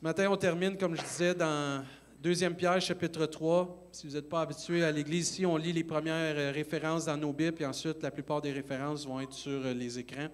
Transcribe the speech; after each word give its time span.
Ce 0.00 0.04
matin, 0.06 0.30
on 0.30 0.36
termine, 0.38 0.78
comme 0.78 0.96
je 0.96 1.02
disais, 1.02 1.34
dans 1.34 1.84
2 2.22 2.54
Pierre, 2.54 2.80
chapitre 2.80 3.26
3. 3.26 3.88
Si 3.92 4.06
vous 4.06 4.14
n'êtes 4.14 4.30
pas 4.30 4.40
habitué 4.40 4.82
à 4.82 4.90
l'Église, 4.90 5.28
ici, 5.28 5.44
on 5.44 5.58
lit 5.58 5.74
les 5.74 5.84
premières 5.84 6.38
euh, 6.38 6.52
références 6.52 7.04
dans 7.04 7.18
nos 7.18 7.34
Bibles, 7.34 7.60
et 7.60 7.66
ensuite, 7.66 8.02
la 8.02 8.10
plupart 8.10 8.40
des 8.40 8.50
références 8.50 9.06
vont 9.06 9.20
être 9.20 9.34
sur 9.34 9.60
euh, 9.62 9.74
les 9.74 9.98
écrans. 9.98 10.28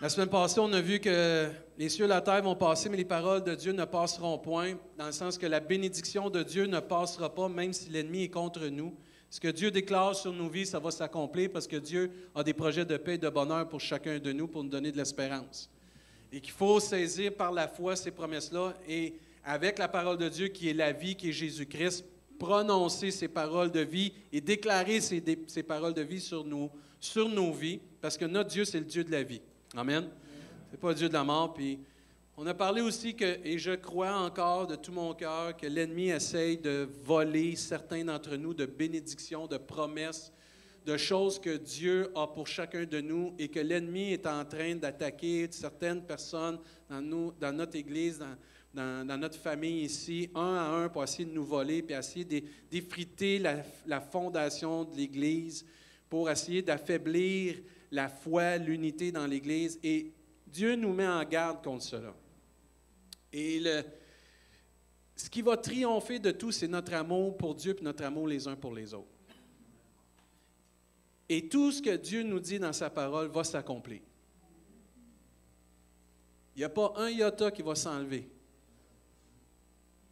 La 0.00 0.08
semaine 0.08 0.28
passée, 0.28 0.60
on 0.60 0.72
a 0.72 0.80
vu 0.80 1.00
que 1.00 1.48
les 1.76 1.88
cieux 1.88 2.04
et 2.04 2.08
la 2.08 2.20
terre 2.20 2.44
vont 2.44 2.54
passer, 2.54 2.88
mais 2.88 2.96
les 2.96 3.04
paroles 3.04 3.42
de 3.42 3.56
Dieu 3.56 3.72
ne 3.72 3.84
passeront 3.84 4.38
point, 4.38 4.74
dans 4.96 5.06
le 5.06 5.12
sens 5.12 5.36
que 5.36 5.46
la 5.46 5.58
bénédiction 5.58 6.30
de 6.30 6.44
Dieu 6.44 6.66
ne 6.66 6.78
passera 6.78 7.34
pas, 7.34 7.48
même 7.48 7.72
si 7.72 7.90
l'ennemi 7.90 8.22
est 8.22 8.30
contre 8.30 8.68
nous. 8.68 8.94
Ce 9.30 9.40
que 9.40 9.48
Dieu 9.48 9.72
déclare 9.72 10.14
sur 10.14 10.32
nos 10.32 10.48
vies, 10.48 10.66
ça 10.66 10.78
va 10.78 10.92
s'accomplir 10.92 11.50
parce 11.52 11.66
que 11.66 11.74
Dieu 11.74 12.12
a 12.36 12.44
des 12.44 12.54
projets 12.54 12.84
de 12.84 12.96
paix 12.96 13.14
et 13.14 13.18
de 13.18 13.28
bonheur 13.28 13.68
pour 13.68 13.80
chacun 13.80 14.20
de 14.20 14.30
nous, 14.30 14.46
pour 14.46 14.62
nous 14.62 14.70
donner 14.70 14.92
de 14.92 14.96
l'espérance. 14.96 15.68
Et 16.32 16.40
qu'il 16.40 16.52
faut 16.52 16.80
saisir 16.80 17.34
par 17.34 17.52
la 17.52 17.66
foi 17.68 17.96
ces 17.96 18.10
promesses-là 18.10 18.74
et 18.88 19.14
avec 19.44 19.78
la 19.78 19.88
parole 19.88 20.18
de 20.18 20.28
Dieu 20.28 20.48
qui 20.48 20.68
est 20.68 20.74
la 20.74 20.92
vie, 20.92 21.16
qui 21.16 21.30
est 21.30 21.32
Jésus-Christ, 21.32 22.04
prononcer 22.38 23.10
ces 23.10 23.28
paroles 23.28 23.70
de 23.70 23.80
vie 23.80 24.12
et 24.32 24.40
déclarer 24.40 25.00
ces, 25.00 25.22
ces 25.46 25.62
paroles 25.62 25.94
de 25.94 26.02
vie 26.02 26.20
sur, 26.20 26.44
nous, 26.44 26.70
sur 26.98 27.28
nos 27.28 27.52
vies, 27.52 27.80
parce 28.00 28.16
que 28.16 28.24
notre 28.24 28.50
Dieu, 28.50 28.64
c'est 28.64 28.78
le 28.78 28.86
Dieu 28.86 29.04
de 29.04 29.10
la 29.10 29.22
vie. 29.22 29.40
Amen. 29.76 30.08
C'est 30.70 30.80
pas 30.80 30.88
le 30.88 30.94
Dieu 30.94 31.08
de 31.08 31.12
la 31.12 31.24
mort. 31.24 31.52
Puis 31.52 31.78
on 32.36 32.46
a 32.46 32.54
parlé 32.54 32.80
aussi 32.80 33.14
que, 33.14 33.38
et 33.44 33.58
je 33.58 33.72
crois 33.72 34.16
encore 34.16 34.66
de 34.66 34.76
tout 34.76 34.92
mon 34.92 35.12
cœur, 35.14 35.56
que 35.56 35.66
l'ennemi 35.66 36.08
essaye 36.08 36.56
de 36.56 36.88
voler 37.04 37.56
certains 37.56 38.04
d'entre 38.04 38.36
nous 38.36 38.54
de 38.54 38.66
bénédictions, 38.66 39.46
de 39.46 39.58
promesses, 39.58 40.32
de 40.84 40.96
choses 40.96 41.38
que 41.38 41.56
Dieu 41.56 42.10
a 42.14 42.26
pour 42.26 42.46
chacun 42.46 42.84
de 42.84 43.00
nous 43.00 43.34
et 43.38 43.48
que 43.48 43.60
l'ennemi 43.60 44.12
est 44.12 44.26
en 44.26 44.44
train 44.44 44.74
d'attaquer 44.74 45.48
certaines 45.50 46.02
personnes 46.02 46.58
dans, 46.88 47.00
nous, 47.00 47.32
dans 47.38 47.52
notre 47.52 47.76
Église, 47.76 48.18
dans, 48.72 49.06
dans, 49.06 49.18
notre 49.18 49.38
famille 49.38 49.84
ici, 49.84 50.30
un 50.34 50.54
à 50.54 50.68
un, 50.82 50.88
pour 50.88 51.04
essayer 51.04 51.24
de 51.26 51.32
nous 51.32 51.44
voler, 51.44 51.82
puis 51.82 51.94
essayer 51.94 52.24
d'effriter 52.70 53.38
la, 53.38 53.62
la 53.86 54.00
fondation 54.00 54.84
de 54.84 54.96
l'Église, 54.96 55.66
pour 56.08 56.30
essayer 56.30 56.62
d'affaiblir 56.62 57.56
la 57.90 58.08
foi, 58.08 58.56
l'unité 58.56 59.12
dans 59.12 59.26
l'Église. 59.26 59.78
Et 59.82 60.12
Dieu 60.46 60.74
nous 60.76 60.92
met 60.92 61.06
en 61.06 61.22
garde 61.24 61.62
contre 61.62 61.84
cela. 61.84 62.14
Et 63.32 63.60
le, 63.60 63.82
ce 65.14 65.28
qui 65.28 65.42
va 65.42 65.56
triompher 65.56 66.18
de 66.18 66.30
tout, 66.30 66.50
c'est 66.50 66.66
notre 66.66 66.94
amour 66.94 67.36
pour 67.36 67.54
Dieu 67.54 67.76
et 67.78 67.84
notre 67.84 68.04
amour 68.04 68.26
les 68.26 68.48
uns 68.48 68.56
pour 68.56 68.74
les 68.74 68.94
autres. 68.94 69.19
Et 71.32 71.48
tout 71.48 71.70
ce 71.70 71.80
que 71.80 71.96
Dieu 71.96 72.24
nous 72.24 72.40
dit 72.40 72.58
dans 72.58 72.72
sa 72.72 72.90
parole 72.90 73.28
va 73.28 73.44
s'accomplir. 73.44 74.00
Il 76.56 76.58
n'y 76.58 76.64
a 76.64 76.68
pas 76.68 76.92
un 76.96 77.08
iota 77.08 77.52
qui 77.52 77.62
va 77.62 77.76
s'enlever. 77.76 78.28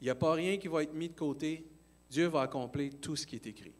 Il 0.01 0.05
n'y 0.05 0.11
a 0.11 0.15
pas 0.15 0.35
rien 0.35 0.57
qui 0.59 0.69
va 0.69 0.85
être 0.85 0.95
mis 0.95 1.09
de 1.09 1.17
côté. 1.17 1.67
Dieu 2.09 2.29
va 2.29 2.43
accomplir 2.43 2.93
tout 3.01 3.17
ce 3.17 3.27
qui 3.27 3.35
est 3.35 3.47
écrit. 3.49 3.75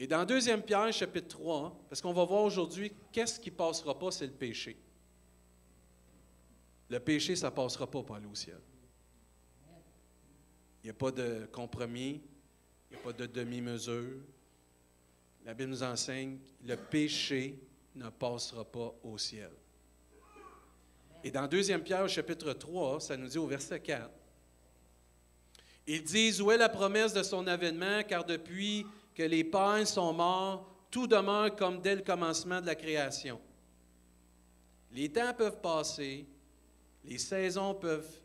Et 0.00 0.08
dans 0.08 0.24
2 0.24 0.40
Pierre, 0.62 0.92
chapitre 0.92 1.28
3, 1.28 1.86
parce 1.88 2.02
qu'on 2.02 2.12
va 2.12 2.24
voir 2.24 2.42
aujourd'hui, 2.42 2.92
qu'est-ce 3.12 3.38
qui 3.38 3.52
ne 3.52 3.56
passera 3.56 3.96
pas, 3.96 4.10
c'est 4.10 4.26
le 4.26 4.32
péché. 4.32 4.76
Le 6.90 6.98
péché, 6.98 7.36
ça 7.36 7.48
ne 7.48 7.54
passera 7.54 7.88
pas 7.88 8.16
aller 8.16 8.26
au 8.26 8.34
ciel. 8.34 8.60
Il 10.82 10.86
n'y 10.86 10.90
a 10.90 10.94
pas 10.94 11.12
de 11.12 11.48
compromis, 11.52 12.20
il 12.90 12.96
n'y 12.96 12.96
a 12.96 13.04
pas 13.04 13.12
de 13.12 13.26
demi-mesure. 13.26 14.20
La 15.44 15.54
Bible 15.54 15.70
nous 15.70 15.82
enseigne, 15.82 16.38
le 16.64 16.76
péché 16.76 17.58
ne 17.94 18.08
passera 18.08 18.64
pas 18.64 18.94
au 19.02 19.18
ciel. 19.18 19.50
Et 21.24 21.30
dans 21.30 21.46
2 21.46 21.78
Pierre, 21.78 22.08
chapitre 22.08 22.52
3, 22.52 23.00
ça 23.00 23.16
nous 23.16 23.28
dit 23.28 23.38
au 23.38 23.46
verset 23.46 23.80
4, 23.80 24.10
ils 25.86 26.02
disent, 26.02 26.40
où 26.40 26.50
est 26.50 26.56
la 26.56 26.68
promesse 26.68 27.12
de 27.12 27.22
son 27.22 27.46
avènement, 27.46 28.02
car 28.04 28.24
depuis 28.24 28.86
que 29.14 29.22
les 29.22 29.44
pères 29.44 29.86
sont 29.86 30.12
morts, 30.12 30.68
tout 30.90 31.06
demeure 31.06 31.56
comme 31.56 31.80
dès 31.80 31.96
le 31.96 32.02
commencement 32.02 32.60
de 32.60 32.66
la 32.66 32.74
création. 32.74 33.40
Les 34.92 35.10
temps 35.10 35.34
peuvent 35.34 35.60
passer, 35.60 36.26
les 37.04 37.18
saisons 37.18 37.74
peuvent 37.74 38.20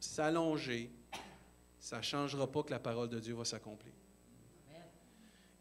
s'allonger, 0.00 0.90
ça 1.78 1.98
ne 1.98 2.02
changera 2.02 2.50
pas 2.50 2.62
que 2.62 2.70
la 2.70 2.80
parole 2.80 3.08
de 3.08 3.20
Dieu 3.20 3.34
va 3.34 3.44
s'accomplir. 3.44 3.92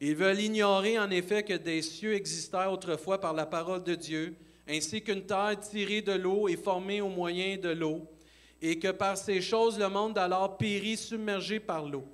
Ils 0.02 0.16
veulent 0.16 0.42
ignorer 0.42 1.00
en 1.00 1.10
effet 1.10 1.44
que 1.44 1.54
des 1.54 1.82
cieux 1.82 2.14
existaient 2.14 2.66
autrefois 2.66 3.20
par 3.20 3.34
la 3.34 3.46
parole 3.46 3.84
de 3.84 3.96
Dieu, 3.96 4.36
ainsi 4.68 5.02
qu'une 5.02 5.26
terre 5.26 5.60
tirée 5.60 6.02
de 6.02 6.12
l'eau 6.12 6.48
et 6.48 6.58
formée 6.58 7.02
au 7.02 7.08
moyen 7.08 7.58
de 7.58 7.70
l'eau, 7.70 8.06
et 8.62 8.80
que 8.80 8.92
par 8.92 9.18
ces 9.18 9.42
choses 9.42 9.80
le 9.80 9.90
monde 9.90 10.18
alors 10.18 10.58
périt 10.58 10.98
submergé 10.98 11.60
par 11.60 11.86
l'eau. 11.86 12.06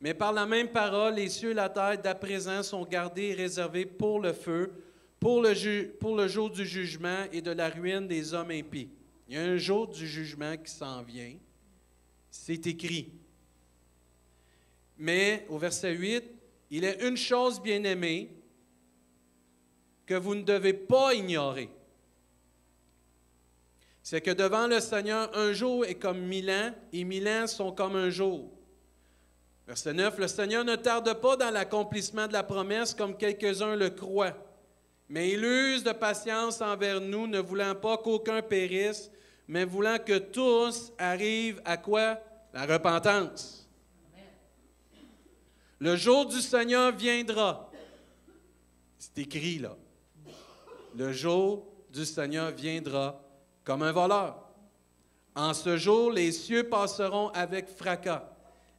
Mais 0.00 0.14
par 0.14 0.32
la 0.32 0.46
même 0.46 0.68
parole, 0.68 1.14
les 1.14 1.28
cieux 1.28 1.50
et 1.50 1.54
la 1.54 1.68
terre 1.68 2.00
d'à 2.00 2.14
présent 2.14 2.62
sont 2.62 2.84
gardés 2.84 3.30
et 3.30 3.34
réservés 3.34 3.84
pour 3.84 4.20
le 4.20 4.32
feu, 4.32 4.72
pour 5.18 5.42
le 5.42 6.28
jour 6.28 6.50
du 6.50 6.64
jugement 6.64 7.24
et 7.32 7.42
de 7.42 7.50
la 7.50 7.68
ruine 7.68 8.06
des 8.06 8.32
hommes 8.32 8.52
impies. 8.52 8.88
Il 9.28 9.34
y 9.34 9.38
a 9.38 9.42
un 9.42 9.56
jour 9.56 9.88
du 9.88 10.06
jugement 10.06 10.56
qui 10.56 10.70
s'en 10.70 11.02
vient. 11.02 11.34
C'est 12.30 12.64
écrit. 12.68 13.10
Mais 14.96 15.44
au 15.48 15.58
verset 15.58 15.94
8, 15.94 16.24
il 16.70 16.84
est 16.84 17.02
une 17.06 17.16
chose 17.16 17.60
bien 17.60 17.82
aimée 17.84 18.30
que 20.06 20.14
vous 20.14 20.34
ne 20.34 20.42
devez 20.42 20.72
pas 20.72 21.14
ignorer. 21.14 21.70
C'est 24.02 24.22
que 24.22 24.30
devant 24.30 24.66
le 24.66 24.80
Seigneur, 24.80 25.30
un 25.36 25.52
jour 25.52 25.84
est 25.84 25.96
comme 25.96 26.20
mille 26.20 26.50
ans 26.50 26.72
et 26.92 27.04
mille 27.04 27.28
ans 27.28 27.46
sont 27.46 27.72
comme 27.72 27.94
un 27.94 28.08
jour. 28.08 28.50
Verset 29.66 29.92
9, 29.92 30.18
le 30.18 30.28
Seigneur 30.28 30.64
ne 30.64 30.76
tarde 30.76 31.12
pas 31.20 31.36
dans 31.36 31.50
l'accomplissement 31.50 32.26
de 32.26 32.32
la 32.32 32.42
promesse 32.42 32.94
comme 32.94 33.18
quelques-uns 33.18 33.76
le 33.76 33.90
croient, 33.90 34.32
mais 35.10 35.30
il 35.30 35.44
use 35.44 35.84
de 35.84 35.92
patience 35.92 36.62
envers 36.62 37.02
nous, 37.02 37.26
ne 37.26 37.38
voulant 37.38 37.74
pas 37.74 37.98
qu'aucun 37.98 38.40
périsse, 38.40 39.10
mais 39.46 39.66
voulant 39.66 39.98
que 39.98 40.16
tous 40.16 40.90
arrivent 40.96 41.60
à 41.66 41.76
quoi? 41.76 42.18
La 42.54 42.64
repentance. 42.64 43.67
Le 45.80 45.96
jour 45.96 46.26
du 46.26 46.40
Seigneur 46.40 46.92
viendra. 46.92 47.70
C'est 48.98 49.18
écrit 49.18 49.58
là. 49.58 49.76
Le 50.96 51.12
jour 51.12 51.66
du 51.92 52.04
Seigneur 52.04 52.50
viendra 52.50 53.20
comme 53.64 53.82
un 53.82 53.92
voleur. 53.92 54.44
En 55.34 55.54
ce 55.54 55.76
jour, 55.76 56.10
les 56.10 56.32
cieux 56.32 56.68
passeront 56.68 57.28
avec 57.28 57.68
fracas 57.68 58.28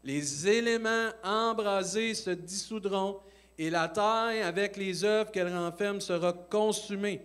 les 0.04 0.48
éléments 0.48 1.10
embrasés 1.24 2.14
se 2.14 2.32
dissoudront 2.32 3.20
et 3.58 3.70
la 3.70 3.90
terre, 3.90 4.48
avec 4.48 4.78
les 4.78 5.04
œuvres 5.04 5.32
qu'elle 5.32 5.54
renferme, 5.54 6.00
sera 6.00 6.32
consumée. 6.32 7.22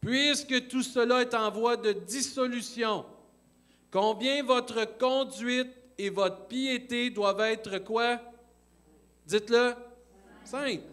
Puisque 0.00 0.68
tout 0.68 0.82
cela 0.82 1.22
est 1.22 1.34
en 1.34 1.50
voie 1.50 1.76
de 1.76 1.92
dissolution, 1.92 3.04
combien 3.90 4.42
votre 4.42 4.96
conduite 4.96 5.70
et 5.98 6.08
votre 6.08 6.46
piété 6.46 7.10
doivent 7.10 7.40
être 7.40 7.78
quoi? 7.78 8.20
Dites-le. 9.28 9.74
Simple. 10.42 10.84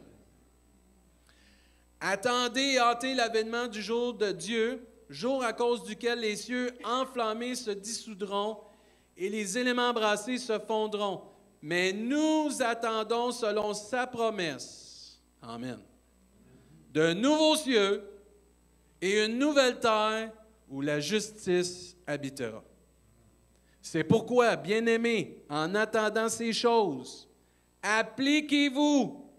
Attendez 2.02 2.74
et 2.74 2.80
hâtez 2.80 3.14
l'avènement 3.14 3.68
du 3.68 3.82
jour 3.82 4.14
de 4.14 4.34
Dieu, 4.34 4.86
jour 5.10 5.42
à 5.42 5.54
cause 5.54 5.84
duquel 5.84 6.20
les 6.20 6.36
cieux 6.36 6.70
enflammés 6.84 7.56
se 7.56 7.72
dissoudront 7.72 8.60
et 9.16 9.30
les 9.30 9.58
éléments 9.58 9.94
brassés 9.94 10.38
se 10.38 10.60
fondront. 10.60 11.22
Mais 11.62 11.94
nous 11.94 12.50
attendons 12.60 13.32
selon 13.32 13.74
sa 13.74 14.06
promesse. 14.06 15.18
Amen. 15.42 15.80
De 16.92 17.14
nouveaux 17.14 17.56
cieux 17.56 18.04
et 19.02 19.24
une 19.24 19.40
nouvelle 19.40 19.80
terre 19.80 20.34
où 20.70 20.82
la 20.82 21.00
justice 21.00 21.96
habitera. 22.06 22.62
C'est 23.82 24.04
pourquoi, 24.04 24.58
bien-aimés, 24.58 25.42
en 25.50 25.74
attendant 25.74 26.28
ces 26.28 26.52
choses, 26.52 27.30
appliquez-vous 27.86 29.32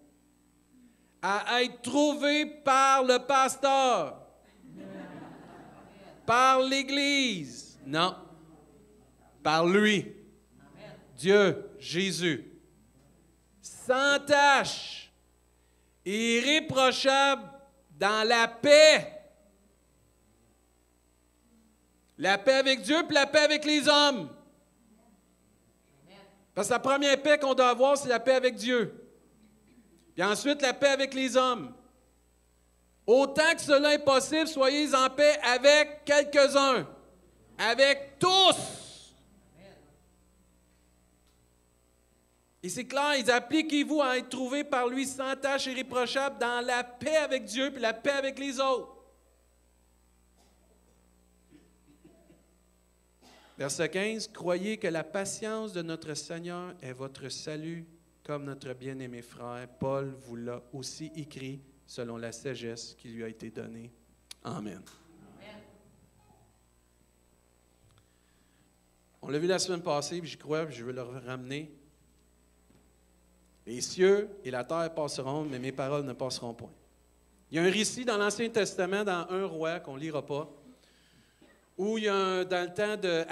à 1.21 1.61
être 1.61 1.81
trouvés 1.81 2.45
par 2.45 3.03
le 3.03 3.19
pasteur, 3.19 4.25
par 6.25 6.61
l'Église. 6.61 7.77
Non, 7.85 8.15
par 9.43 9.65
lui. 9.65 10.13
Dieu, 11.15 11.69
Jésus. 11.79 12.45
Sans 13.61 14.19
tâche, 14.25 15.11
irréprochable 16.05 17.43
dans 17.97 18.27
la 18.27 18.47
paix. 18.47 19.13
La 22.17 22.37
paix 22.37 22.53
avec 22.53 22.81
Dieu, 22.81 23.03
puis 23.05 23.15
la 23.15 23.27
paix 23.27 23.39
avec 23.39 23.65
les 23.65 23.87
hommes. 23.87 24.29
Parce 26.57 26.69
que 26.69 26.73
la 26.73 26.79
première 26.79 27.21
paix 27.21 27.37
qu'on 27.37 27.53
doit 27.53 27.69
avoir, 27.69 27.95
c'est 27.99 28.09
la 28.09 28.19
paix 28.19 28.33
avec 28.33 28.55
Dieu. 28.55 28.91
Puis 30.15 30.23
ensuite, 30.23 30.59
la 30.63 30.73
paix 30.73 30.87
avec 30.87 31.13
les 31.13 31.37
hommes. 31.37 31.71
Autant 33.05 33.53
que 33.53 33.61
cela 33.61 33.93
est 33.93 34.03
possible, 34.03 34.47
soyez 34.47 34.91
en 34.95 35.07
paix 35.07 35.39
avec 35.43 36.03
quelques-uns. 36.03 36.87
avec 37.59 38.17
tous. 38.17 39.13
Et 42.63 42.69
c'est 42.69 42.85
clair, 42.85 43.13
il 43.17 43.23
dit 43.23 43.29
appliquez-vous 43.29 44.01
à 44.01 44.17
être 44.17 44.29
trouvé 44.29 44.63
par 44.63 44.87
lui 44.87 45.05
sans 45.05 45.35
tâche 45.35 45.67
irréprochable 45.67 46.39
dans 46.39 46.65
la 46.65 46.83
paix 46.83 47.17
avec 47.17 47.45
Dieu 47.45 47.69
puis 47.71 47.83
la 47.83 47.93
paix 47.93 48.13
avec 48.13 48.39
les 48.39 48.59
autres. 48.59 48.96
Verset 53.57 53.89
15, 53.89 54.27
Croyez 54.27 54.77
que 54.77 54.87
la 54.87 55.03
patience 55.03 55.73
de 55.73 55.81
notre 55.81 56.13
Seigneur 56.13 56.75
est 56.81 56.93
votre 56.93 57.27
salut, 57.29 57.85
comme 58.23 58.43
notre 58.43 58.73
bien-aimé 58.73 59.21
frère 59.23 59.67
Paul 59.79 60.13
vous 60.27 60.35
l'a 60.35 60.61
aussi 60.73 61.11
écrit 61.15 61.61
selon 61.87 62.17
la 62.17 62.31
sagesse 62.31 62.95
qui 62.99 63.07
lui 63.07 63.23
a 63.23 63.27
été 63.27 63.49
donnée. 63.49 63.91
Amen. 64.43 64.81
On 69.21 69.29
l'a 69.29 69.39
vu 69.39 69.47
la 69.47 69.59
semaine 69.59 69.81
passée, 69.81 70.19
puis 70.19 70.29
j'y 70.29 70.37
crois, 70.37 70.65
puis 70.65 70.75
je 70.75 70.85
veux 70.85 70.93
le 70.93 71.01
ramener. 71.01 71.71
Les 73.65 73.81
cieux 73.81 74.29
et 74.43 74.51
la 74.51 74.63
terre 74.63 74.93
passeront, 74.93 75.43
mais 75.43 75.59
mes 75.59 75.71
paroles 75.71 76.05
ne 76.05 76.13
passeront 76.13 76.53
point. 76.53 76.71
Il 77.49 77.57
y 77.57 77.59
a 77.59 77.63
un 77.63 77.71
récit 77.71 78.05
dans 78.05 78.17
l'Ancien 78.17 78.49
Testament, 78.49 79.03
dans 79.03 79.25
un 79.29 79.45
roi, 79.45 79.79
qu'on 79.79 79.95
ne 79.95 79.99
lira 79.99 80.25
pas, 80.25 80.49
où 81.77 81.97
il 81.97 82.05
y 82.05 82.07
a 82.07 82.15
un, 82.15 82.43
dans 82.43 82.67
le 82.67 82.73
temps 82.73 82.97
de 82.97 83.25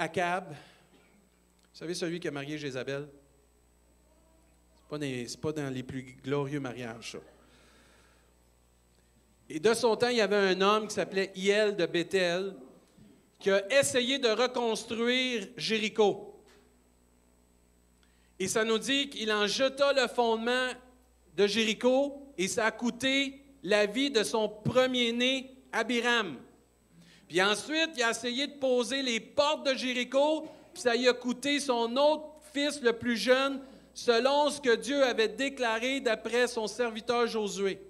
vous 1.76 1.80
savez 1.80 1.94
celui 1.94 2.20
qui 2.20 2.28
a 2.28 2.30
marié 2.30 2.56
Jézabel? 2.56 3.06
Ce 4.90 4.96
n'est 4.96 5.26
pas, 5.42 5.52
dans 5.52 5.68
les 5.68 5.82
plus 5.82 6.16
glorieux 6.24 6.58
mariages. 6.58 7.18
Et 9.50 9.60
de 9.60 9.74
son 9.74 9.94
temps, 9.94 10.08
il 10.08 10.16
y 10.16 10.22
avait 10.22 10.36
un 10.36 10.60
homme 10.62 10.88
qui 10.88 10.94
s'appelait 10.94 11.32
Hiel 11.34 11.76
de 11.76 11.84
Bethel, 11.84 12.54
qui 13.38 13.50
a 13.50 13.78
essayé 13.78 14.18
de 14.18 14.28
reconstruire 14.28 15.48
Jéricho. 15.58 16.40
Et 18.38 18.48
ça 18.48 18.64
nous 18.64 18.78
dit 18.78 19.10
qu'il 19.10 19.30
en 19.30 19.46
jeta 19.46 19.92
le 19.92 20.08
fondement 20.08 20.70
de 21.36 21.46
Jéricho 21.46 22.32
et 22.38 22.48
ça 22.48 22.64
a 22.64 22.70
coûté 22.70 23.42
la 23.62 23.84
vie 23.84 24.10
de 24.10 24.22
son 24.22 24.48
premier-né, 24.48 25.54
Abiram. 25.72 26.38
Puis 27.28 27.42
ensuite, 27.42 27.90
il 27.96 28.02
a 28.02 28.10
essayé 28.10 28.46
de 28.46 28.54
poser 28.54 29.02
les 29.02 29.20
portes 29.20 29.66
de 29.66 29.74
Jéricho, 29.74 30.46
puis 30.72 30.82
ça 30.82 30.94
lui 30.94 31.08
a 31.08 31.12
coûté 31.12 31.58
son 31.58 31.96
autre 31.96 32.24
fils 32.52 32.80
le 32.80 32.92
plus 32.92 33.16
jeune, 33.16 33.60
selon 33.92 34.50
ce 34.50 34.60
que 34.60 34.76
Dieu 34.76 35.02
avait 35.02 35.28
déclaré 35.28 36.00
d'après 36.00 36.46
son 36.46 36.66
serviteur 36.66 37.26
Josué. 37.26 37.80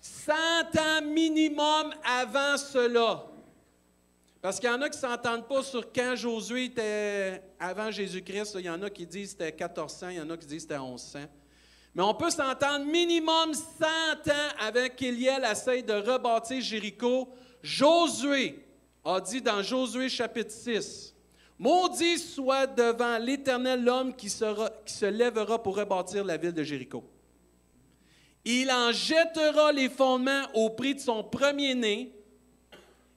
Cent 0.00 0.32
ans 0.78 1.02
minimum 1.04 1.94
avant 2.04 2.56
cela. 2.56 3.26
Parce 4.42 4.58
qu'il 4.58 4.70
y 4.70 4.72
en 4.72 4.80
a 4.80 4.88
qui 4.88 4.96
ne 4.96 5.02
s'entendent 5.02 5.46
pas 5.46 5.62
sur 5.62 5.92
quand 5.92 6.16
Josué 6.16 6.64
était 6.64 7.42
avant 7.58 7.90
Jésus-Christ. 7.90 8.56
Il 8.58 8.64
y 8.64 8.70
en 8.70 8.82
a 8.82 8.88
qui 8.88 9.06
disent 9.06 9.34
que 9.34 9.44
c'était 9.44 9.64
1400, 9.64 10.08
il 10.08 10.16
y 10.16 10.20
en 10.20 10.30
a 10.30 10.36
qui 10.36 10.46
disent 10.46 10.66
que 10.66 10.74
c'était 10.74 10.78
1100. 10.78 11.20
Mais 11.94 12.02
on 12.02 12.14
peut 12.14 12.30
s'entendre 12.30 12.86
minimum 12.86 13.52
100 13.52 14.32
ans 14.32 14.48
avant 14.58 14.88
qu'Éliel 14.96 15.44
essaye 15.44 15.82
de 15.82 15.92
rebâtir 15.92 16.60
Jéricho. 16.62 17.28
Josué 17.62 18.64
a 19.04 19.20
dit 19.20 19.42
dans 19.42 19.62
Josué 19.62 20.08
chapitre 20.08 20.50
6, 20.50 21.14
Maudit 21.58 22.18
soit 22.18 22.66
devant 22.66 23.18
l'Éternel 23.18 23.84
l'homme 23.84 24.14
qui, 24.14 24.28
qui 24.28 24.94
se 24.94 25.06
lèvera 25.06 25.62
pour 25.62 25.76
rebâtir 25.76 26.24
la 26.24 26.36
ville 26.36 26.52
de 26.52 26.62
Jéricho. 26.62 27.04
Il 28.44 28.70
en 28.70 28.92
jettera 28.92 29.70
les 29.70 29.90
fondements 29.90 30.44
au 30.54 30.70
prix 30.70 30.94
de 30.94 31.00
son 31.00 31.22
premier-né, 31.22 32.12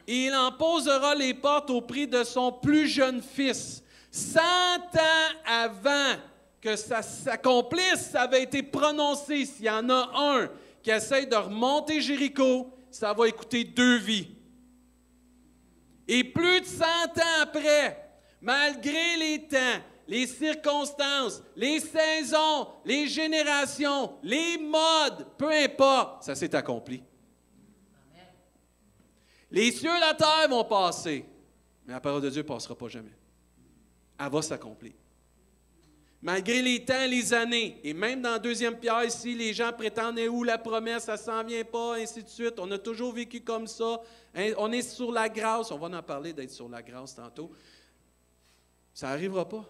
et 0.05 0.25
il 0.25 0.33
en 0.33 0.51
posera 0.51 1.15
les 1.15 1.33
portes 1.33 1.69
au 1.69 1.81
prix 1.81 2.07
de 2.07 2.23
son 2.25 2.51
plus 2.51 2.87
jeune 2.87 3.21
fils. 3.21 3.81
Cent 4.11 4.41
ans 4.41 5.33
avant 5.45 6.15
que 6.59 6.75
ça 6.75 7.01
s'accomplisse, 7.01 8.09
ça 8.11 8.23
avait 8.23 8.43
été 8.43 8.61
prononcé. 8.61 9.45
S'il 9.45 9.65
y 9.65 9.69
en 9.69 9.89
a 9.89 10.11
un 10.13 10.49
qui 10.81 10.91
essaye 10.91 11.25
de 11.25 11.35
remonter 11.35 12.01
Jéricho, 12.01 12.67
ça 12.93 13.13
va 13.13 13.27
écouter 13.27 13.63
deux 13.63 13.97
vies. 13.97 14.27
Et 16.07 16.23
plus 16.23 16.61
de 16.61 16.65
cent 16.65 16.83
ans 16.83 17.41
après, 17.41 18.09
malgré 18.41 19.17
les 19.17 19.47
temps, 19.47 19.81
les 20.07 20.27
circonstances, 20.27 21.41
les 21.55 21.79
saisons, 21.79 22.67
les 22.85 23.07
générations, 23.07 24.17
les 24.21 24.57
modes, 24.57 25.27
peu 25.37 25.49
importe, 25.49 26.23
ça 26.23 26.35
s'est 26.35 26.53
accompli. 26.53 27.03
Les 29.49 29.71
cieux 29.71 29.95
et 29.95 29.99
la 29.99 30.13
terre 30.13 30.49
vont 30.49 30.65
passer, 30.65 31.25
mais 31.85 31.93
la 31.93 32.01
parole 32.01 32.21
de 32.21 32.29
Dieu 32.29 32.41
ne 32.41 32.47
passera 32.47 32.75
pas 32.75 32.87
jamais. 32.87 33.15
Elle 34.19 34.31
va 34.31 34.41
s'accomplir. 34.41 34.93
Malgré 36.23 36.61
les 36.61 36.85
temps, 36.85 37.05
les 37.05 37.33
années, 37.33 37.81
et 37.83 37.93
même 37.93 38.21
dans 38.21 38.31
la 38.31 38.39
deuxième 38.39 38.79
pierre 38.79 39.03
ici, 39.03 39.35
les 39.35 39.53
gens 39.53 39.73
prétendent 39.73 40.17
où 40.19 40.45
la 40.45 40.57
promesse, 40.57 41.03
ça 41.03 41.17
s'en 41.17 41.43
vient 41.43 41.65
pas, 41.65 41.97
ainsi 41.97 42.23
de 42.23 42.29
suite. 42.29 42.59
On 42.59 42.71
a 42.71 42.77
toujours 42.77 43.11
vécu 43.11 43.41
comme 43.41 43.67
ça. 43.67 44.01
Hein, 44.33 44.53
on 44.57 44.71
est 44.71 44.83
sur 44.83 45.11
la 45.11 45.27
grâce. 45.27 45.69
On 45.69 45.77
va 45.77 45.97
en 45.97 46.01
parler 46.01 46.31
d'être 46.31 46.51
sur 46.51 46.69
la 46.69 46.81
grâce 46.81 47.13
tantôt. 47.13 47.51
Ça 48.93 49.09
n'arrivera 49.09 49.49
pas. 49.49 49.69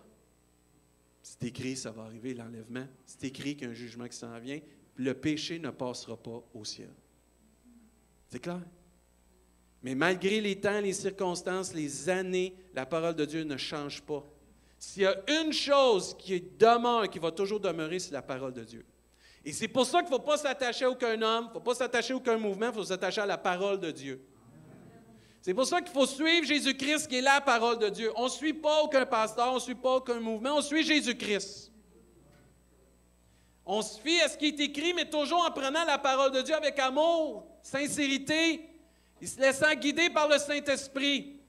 C'est 1.24 1.44
écrit, 1.46 1.76
ça 1.76 1.90
va 1.90 2.04
arriver, 2.04 2.36
l'enlèvement. 2.36 2.86
C'est 3.04 3.24
écrit 3.24 3.56
qu'il 3.56 3.66
y 3.66 3.70
a 3.70 3.72
un 3.72 3.74
jugement 3.74 4.08
qui 4.08 4.16
s'en 4.16 4.38
vient. 4.38 4.60
Le 4.96 5.16
péché 5.16 5.58
ne 5.58 5.72
passera 5.72 6.16
pas 6.18 6.44
au 6.54 6.64
ciel. 6.64 6.94
C'est 8.30 8.40
clair? 8.40 8.62
Mais 9.82 9.96
malgré 9.96 10.40
les 10.40 10.60
temps, 10.60 10.80
les 10.80 10.94
circonstances, 10.94 11.74
les 11.74 12.10
années, 12.10 12.56
la 12.76 12.86
parole 12.86 13.16
de 13.16 13.26
Dieu 13.26 13.44
ne 13.44 13.58
change 13.58 14.04
pas. 14.04 14.24
S'il 14.85 15.03
y 15.03 15.06
a 15.06 15.15
une 15.41 15.53
chose 15.53 16.13
qui 16.19 16.41
demeure, 16.41 17.09
qui 17.09 17.18
va 17.18 17.31
toujours 17.31 17.62
demeurer, 17.62 18.00
c'est 18.00 18.12
la 18.12 18.21
parole 18.21 18.51
de 18.51 18.65
Dieu. 18.65 18.85
Et 19.45 19.53
c'est 19.53 19.69
pour 19.69 19.85
ça 19.85 20.00
qu'il 20.00 20.12
ne 20.12 20.18
faut 20.18 20.21
pas 20.21 20.35
s'attacher 20.35 20.83
à 20.83 20.89
aucun 20.89 21.21
homme, 21.21 21.45
il 21.45 21.47
ne 21.47 21.53
faut 21.53 21.62
pas 21.62 21.74
s'attacher 21.74 22.12
à 22.12 22.18
aucun 22.18 22.38
mouvement, 22.38 22.68
il 22.68 22.74
faut 22.74 22.83
s'attacher 22.83 23.21
à 23.21 23.25
la 23.25 23.38
parole 23.38 23.80
de 23.80 23.91
Dieu. 23.91 24.21
C'est 25.41 25.53
pour 25.53 25.65
ça 25.65 25.81
qu'il 25.81 25.94
faut 25.94 26.06
suivre 26.06 26.45
Jésus-Christ 26.45 27.07
qui 27.07 27.15
est 27.15 27.21
la 27.21 27.39
parole 27.39 27.80
de 27.80 27.88
Dieu. 27.88 28.12
On 28.18 28.25
ne 28.25 28.30
suit 28.30 28.53
pas 28.53 28.83
aucun 28.83 29.06
pasteur, 29.06 29.53
on 29.53 29.56
ne 29.56 29.59
suit 29.62 29.74
pas 29.74 29.95
aucun 29.95 30.19
mouvement, 30.19 30.57
on 30.57 30.62
suit 30.62 30.83
Jésus-Christ. 30.83 31.71
On 33.65 33.81
se 33.81 34.01
fie 34.01 34.19
à 34.19 34.27
ce 34.27 34.38
qui 34.38 34.47
est 34.47 34.59
écrit, 34.59 34.94
mais 34.94 35.09
toujours 35.09 35.45
en 35.45 35.52
prenant 35.52 35.85
la 35.85 35.97
parole 35.97 36.31
de 36.33 36.42
Dieu 36.42 36.56
avec 36.56 36.78
amour, 36.78 37.47
sincérité, 37.61 38.69
il 39.21 39.30
se 39.30 39.40
laissant 39.40 39.73
guider 39.75 40.09
par 40.09 40.28
le 40.28 40.37
Saint-Esprit. 40.37 41.40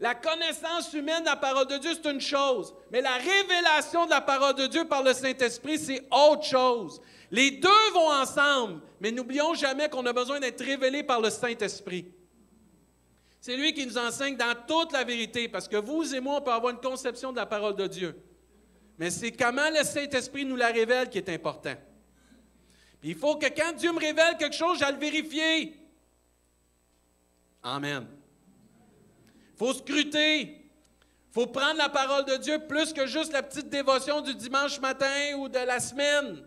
La 0.00 0.14
connaissance 0.14 0.92
humaine 0.92 1.20
de 1.20 1.26
la 1.26 1.36
parole 1.36 1.66
de 1.68 1.76
Dieu, 1.78 1.92
c'est 1.94 2.10
une 2.10 2.20
chose, 2.20 2.74
mais 2.90 3.00
la 3.00 3.14
révélation 3.14 4.06
de 4.06 4.10
la 4.10 4.20
parole 4.20 4.54
de 4.54 4.66
Dieu 4.66 4.86
par 4.86 5.02
le 5.02 5.12
Saint-Esprit, 5.12 5.78
c'est 5.78 6.02
autre 6.10 6.44
chose. 6.44 7.00
Les 7.30 7.52
deux 7.52 7.90
vont 7.92 8.10
ensemble, 8.10 8.82
mais 9.00 9.12
n'oublions 9.12 9.54
jamais 9.54 9.88
qu'on 9.88 10.04
a 10.06 10.12
besoin 10.12 10.40
d'être 10.40 10.64
révélé 10.64 11.02
par 11.02 11.20
le 11.20 11.30
Saint-Esprit. 11.30 12.12
C'est 13.40 13.56
lui 13.56 13.72
qui 13.72 13.86
nous 13.86 13.98
enseigne 13.98 14.36
dans 14.36 14.54
toute 14.66 14.92
la 14.92 15.04
vérité, 15.04 15.48
parce 15.48 15.68
que 15.68 15.76
vous 15.76 16.14
et 16.14 16.20
moi, 16.20 16.38
on 16.38 16.40
peut 16.40 16.50
avoir 16.50 16.72
une 16.72 16.80
conception 16.80 17.30
de 17.30 17.36
la 17.36 17.46
parole 17.46 17.76
de 17.76 17.86
Dieu. 17.86 18.20
Mais 18.98 19.10
c'est 19.10 19.32
comment 19.32 19.70
le 19.70 19.84
Saint-Esprit 19.84 20.44
nous 20.44 20.56
la 20.56 20.68
révèle 20.68 21.08
qui 21.08 21.18
est 21.18 21.28
important. 21.28 21.74
Il 23.02 23.14
faut 23.14 23.36
que 23.36 23.46
quand 23.46 23.72
Dieu 23.76 23.92
me 23.92 24.00
révèle 24.00 24.36
quelque 24.38 24.56
chose, 24.56 24.78
j'aille 24.78 24.94
le 24.94 24.98
vérifier. 24.98 25.76
Amen. 27.62 28.06
Faut 29.56 29.72
scruter. 29.72 30.60
Faut 31.30 31.46
prendre 31.46 31.78
la 31.78 31.88
parole 31.88 32.24
de 32.24 32.36
Dieu 32.36 32.60
plus 32.68 32.92
que 32.92 33.06
juste 33.06 33.32
la 33.32 33.42
petite 33.42 33.68
dévotion 33.68 34.20
du 34.20 34.34
dimanche 34.34 34.80
matin 34.80 35.36
ou 35.36 35.48
de 35.48 35.58
la 35.58 35.80
semaine. 35.80 36.46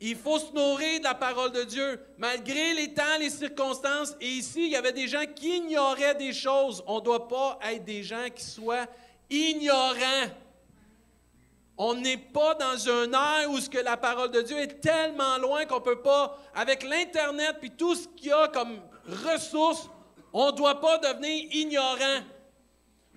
Il 0.00 0.16
faut 0.16 0.38
se 0.38 0.52
nourrir 0.52 0.98
de 0.98 1.04
la 1.04 1.14
parole 1.14 1.52
de 1.52 1.62
Dieu, 1.62 2.00
malgré 2.18 2.74
les 2.74 2.92
temps, 2.92 3.16
les 3.18 3.30
circonstances. 3.30 4.14
Et 4.20 4.28
ici, 4.28 4.66
il 4.66 4.72
y 4.72 4.76
avait 4.76 4.92
des 4.92 5.08
gens 5.08 5.24
qui 5.34 5.56
ignoraient 5.56 6.16
des 6.16 6.32
choses. 6.32 6.82
On 6.86 6.96
ne 6.96 7.04
doit 7.04 7.28
pas 7.28 7.58
être 7.62 7.84
des 7.84 8.02
gens 8.02 8.26
qui 8.34 8.44
soient 8.44 8.86
ignorants. 9.30 10.28
On 11.76 11.94
n'est 11.94 12.18
pas 12.18 12.54
dans 12.54 12.88
un 12.88 13.12
air 13.12 13.50
où 13.50 13.58
ce 13.58 13.68
que 13.68 13.78
la 13.78 13.96
parole 13.96 14.30
de 14.30 14.42
Dieu 14.42 14.58
est 14.58 14.80
tellement 14.80 15.38
loin 15.38 15.64
qu'on 15.64 15.76
ne 15.76 15.80
peut 15.80 16.02
pas, 16.02 16.38
avec 16.54 16.82
l'Internet 16.82 17.56
puis 17.60 17.70
tout 17.70 17.94
ce 17.94 18.06
qu'il 18.08 18.28
y 18.28 18.32
a 18.32 18.48
comme 18.48 18.80
ressources, 19.26 19.88
on 20.34 20.46
ne 20.46 20.56
doit 20.56 20.80
pas 20.80 20.98
devenir 20.98 21.46
ignorant. 21.52 22.20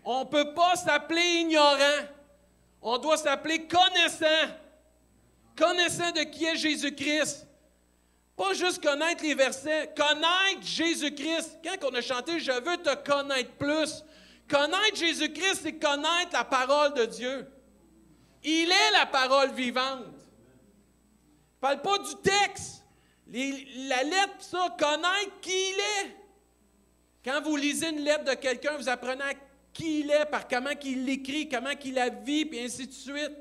On 0.05 0.19
ne 0.19 0.25
peut 0.25 0.53
pas 0.53 0.75
s'appeler 0.75 1.41
ignorant. 1.41 2.05
On 2.79 2.99
doit 2.99 3.17
s'appeler 3.17 3.67
connaissant. 3.67 4.53
Connaissant 5.57 6.11
de 6.11 6.21
qui 6.21 6.45
est 6.45 6.55
Jésus-Christ. 6.55 7.47
Pas 8.35 8.53
juste 8.53 8.83
connaître 8.83 9.23
les 9.23 9.33
versets, 9.33 9.91
connaître 9.97 10.61
Jésus-Christ. 10.61 11.57
Quand 11.63 11.89
on 11.89 11.95
a 11.95 12.01
chanté 12.01 12.39
Je 12.39 12.51
veux 12.51 12.77
te 12.77 12.93
connaître 13.03 13.51
plus, 13.53 14.03
connaître 14.47 14.95
Jésus-Christ, 14.95 15.61
c'est 15.63 15.79
connaître 15.79 16.33
la 16.33 16.43
parole 16.43 16.93
de 16.93 17.05
Dieu. 17.05 17.47
Il 18.43 18.69
est 18.69 18.91
la 18.91 19.07
parole 19.07 19.53
vivante. 19.53 20.05
Ne 20.05 21.59
parle 21.59 21.81
pas 21.81 21.97
du 21.97 22.13
texte. 22.21 22.83
la 23.25 24.03
lettre, 24.03 24.35
ça, 24.39 24.75
connaître 24.77 25.39
qui 25.41 25.49
il 25.49 25.79
est. 25.79 26.26
Quand 27.27 27.41
vous 27.41 27.57
lisez 27.57 27.89
une 27.89 28.05
lettre 28.05 28.23
de 28.23 28.35
quelqu'un, 28.35 28.77
vous 28.77 28.87
apprenez 28.87 29.21
à 29.21 29.33
qui 29.73 29.99
il 29.99 30.11
est, 30.11 30.25
par 30.27 30.47
comment 30.47 30.69
il 30.81 31.03
l'écrit, 31.03 31.49
comment 31.49 31.73
il 31.83 31.93
la 31.93 32.07
vit, 32.07 32.45
puis 32.45 32.57
ainsi 32.61 32.87
de 32.87 32.93
suite. 32.93 33.33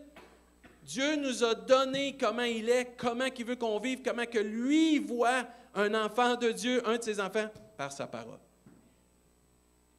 Dieu 0.83 1.15
nous 1.15 1.45
a 1.45 1.55
donné 1.55 2.17
comment 2.19 2.43
il 2.43 2.69
est, 2.69 2.97
comment 2.97 3.27
il 3.27 3.45
veut 3.45 3.55
qu'on 3.55 3.79
vive, 3.79 4.03
comment 4.03 4.27
que 4.27 4.41
lui 4.41 4.99
voit 4.99 5.47
un 5.73 5.95
enfant 5.95 6.35
de 6.35 6.51
Dieu, 6.51 6.83
un 6.85 6.97
de 6.97 7.03
ses 7.05 7.21
enfants, 7.21 7.47
par 7.77 7.93
sa 7.93 8.09
parole. 8.09 8.41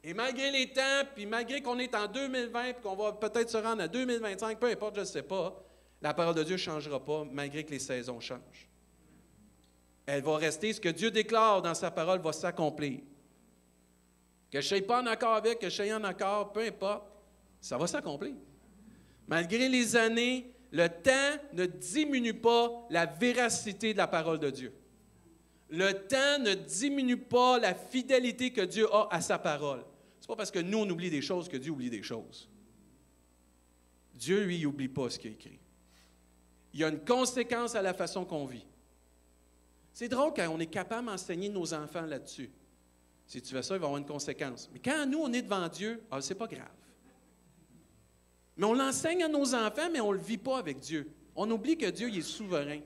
Et 0.04 0.12
malgré 0.12 0.50
les 0.50 0.70
temps, 0.70 1.06
puis 1.14 1.24
malgré 1.24 1.62
qu'on 1.62 1.78
est 1.78 1.94
en 1.94 2.08
2020, 2.08 2.74
puis 2.74 2.82
qu'on 2.82 2.94
va 2.94 3.12
peut-être 3.14 3.48
se 3.48 3.56
rendre 3.56 3.80
à 3.80 3.88
2025, 3.88 4.58
peu 4.58 4.66
importe, 4.66 4.96
je 4.96 5.00
ne 5.00 5.06
sais 5.06 5.22
pas, 5.22 5.64
la 6.02 6.12
parole 6.12 6.34
de 6.34 6.42
Dieu 6.42 6.56
ne 6.56 6.58
changera 6.58 7.02
pas, 7.02 7.24
malgré 7.32 7.64
que 7.64 7.70
les 7.70 7.78
saisons 7.78 8.20
changent. 8.20 8.68
Elle 10.04 10.22
va 10.22 10.36
rester, 10.36 10.74
ce 10.74 10.80
que 10.80 10.90
Dieu 10.90 11.10
déclare 11.10 11.62
dans 11.62 11.74
sa 11.74 11.90
parole 11.90 12.20
va 12.20 12.34
s'accomplir. 12.34 13.00
Que 14.50 14.60
je 14.60 14.74
ne 14.74 14.80
sois 14.80 14.86
pas 14.86 15.02
en 15.02 15.06
accord 15.06 15.34
avec, 15.34 15.58
que 15.58 15.68
je 15.68 15.74
sois 15.74 15.94
en 15.94 16.04
accord, 16.04 16.52
peu 16.52 16.60
importe, 16.60 17.04
ça 17.60 17.76
va 17.76 17.86
s'accomplir. 17.86 18.34
Malgré 19.26 19.68
les 19.68 19.94
années, 19.96 20.52
le 20.70 20.88
temps 20.88 21.42
ne 21.52 21.66
diminue 21.66 22.34
pas 22.34 22.86
la 22.90 23.06
véracité 23.06 23.92
de 23.92 23.98
la 23.98 24.06
parole 24.06 24.38
de 24.38 24.50
Dieu. 24.50 24.72
Le 25.70 25.92
temps 25.92 26.38
ne 26.40 26.54
diminue 26.54 27.18
pas 27.18 27.58
la 27.58 27.74
fidélité 27.74 28.52
que 28.52 28.62
Dieu 28.62 28.86
a 28.92 29.08
à 29.10 29.20
sa 29.20 29.38
parole. 29.38 29.84
Ce 30.20 30.24
n'est 30.24 30.28
pas 30.28 30.36
parce 30.36 30.50
que 30.50 30.58
nous, 30.58 30.78
on 30.78 30.88
oublie 30.88 31.10
des 31.10 31.22
choses 31.22 31.48
que 31.48 31.56
Dieu 31.56 31.72
oublie 31.72 31.90
des 31.90 32.02
choses. 32.02 32.48
Dieu, 34.14 34.44
lui, 34.44 34.62
n'oublie 34.62 34.88
pas 34.88 35.10
ce 35.10 35.18
qu'il 35.18 35.30
a 35.30 35.34
écrit. 35.34 35.58
Il 36.72 36.80
y 36.80 36.84
a 36.84 36.88
une 36.88 37.04
conséquence 37.04 37.74
à 37.74 37.82
la 37.82 37.94
façon 37.94 38.24
qu'on 38.24 38.46
vit. 38.46 38.66
C'est 39.92 40.08
drôle 40.08 40.32
quand 40.34 40.48
on 40.48 40.60
est 40.60 40.66
capable 40.66 41.06
d'enseigner 41.06 41.48
nos 41.48 41.74
enfants 41.74 42.06
là-dessus. 42.06 42.50
Si 43.28 43.42
tu 43.42 43.54
fais 43.54 43.62
ça, 43.62 43.74
il 43.74 43.78
va 43.78 43.86
avoir 43.86 43.98
une 43.98 44.06
conséquence. 44.06 44.70
Mais 44.72 44.80
quand 44.80 45.04
nous, 45.06 45.18
on 45.18 45.30
est 45.34 45.42
devant 45.42 45.68
Dieu, 45.68 46.02
ah, 46.10 46.20
c'est 46.22 46.34
pas 46.34 46.46
grave. 46.46 46.66
Mais 48.56 48.64
on 48.64 48.72
l'enseigne 48.72 49.22
à 49.22 49.28
nos 49.28 49.54
enfants, 49.54 49.90
mais 49.92 50.00
on 50.00 50.12
ne 50.12 50.16
le 50.16 50.22
vit 50.22 50.38
pas 50.38 50.58
avec 50.58 50.80
Dieu. 50.80 51.12
On 51.36 51.48
oublie 51.50 51.76
que 51.76 51.90
Dieu 51.90 52.08
il 52.08 52.18
est 52.18 52.22
souverain. 52.22 52.80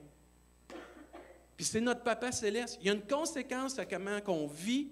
Puis 1.55 1.65
c'est 1.65 1.79
notre 1.79 2.03
Papa 2.03 2.33
céleste. 2.33 2.77
Il 2.81 2.87
y 2.87 2.89
a 2.89 2.93
une 2.93 3.07
conséquence 3.07 3.79
à 3.79 3.85
comment 3.85 4.19
on 4.27 4.47
vit 4.47 4.89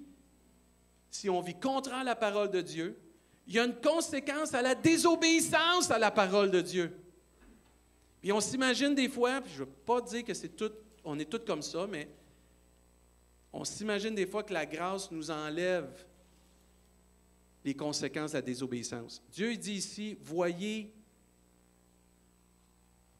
si 1.09 1.29
on 1.29 1.41
vit 1.41 1.59
contraire 1.59 1.99
à 1.99 2.03
la 2.05 2.15
parole 2.15 2.49
de 2.49 2.61
Dieu. 2.61 2.97
Il 3.45 3.53
y 3.53 3.59
a 3.59 3.65
une 3.65 3.75
conséquence 3.75 4.53
à 4.53 4.61
la 4.61 4.73
désobéissance 4.73 5.91
à 5.91 5.99
la 5.99 6.11
parole 6.11 6.49
de 6.49 6.61
Dieu. 6.61 6.97
Puis 8.21 8.31
on 8.31 8.39
s'imagine 8.39 8.95
des 8.95 9.09
fois, 9.09 9.41
puis 9.41 9.51
je 9.51 9.63
ne 9.63 9.65
veux 9.65 9.71
pas 9.85 9.99
dire 9.99 10.23
que 10.23 10.33
c'est 10.33 10.55
tout, 10.55 10.71
on 11.03 11.19
est 11.19 11.25
tous 11.25 11.43
comme 11.45 11.61
ça, 11.61 11.85
mais 11.87 12.07
on 13.53 13.63
s'imagine 13.63 14.15
des 14.15 14.25
fois 14.25 14.43
que 14.43 14.53
la 14.53 14.65
grâce 14.65 15.11
nous 15.11 15.29
enlève 15.29 16.05
les 17.63 17.75
conséquences 17.75 18.31
de 18.31 18.37
la 18.37 18.41
désobéissance. 18.41 19.21
Dieu 19.31 19.55
dit 19.55 19.73
ici, 19.73 20.17
voyez 20.21 20.93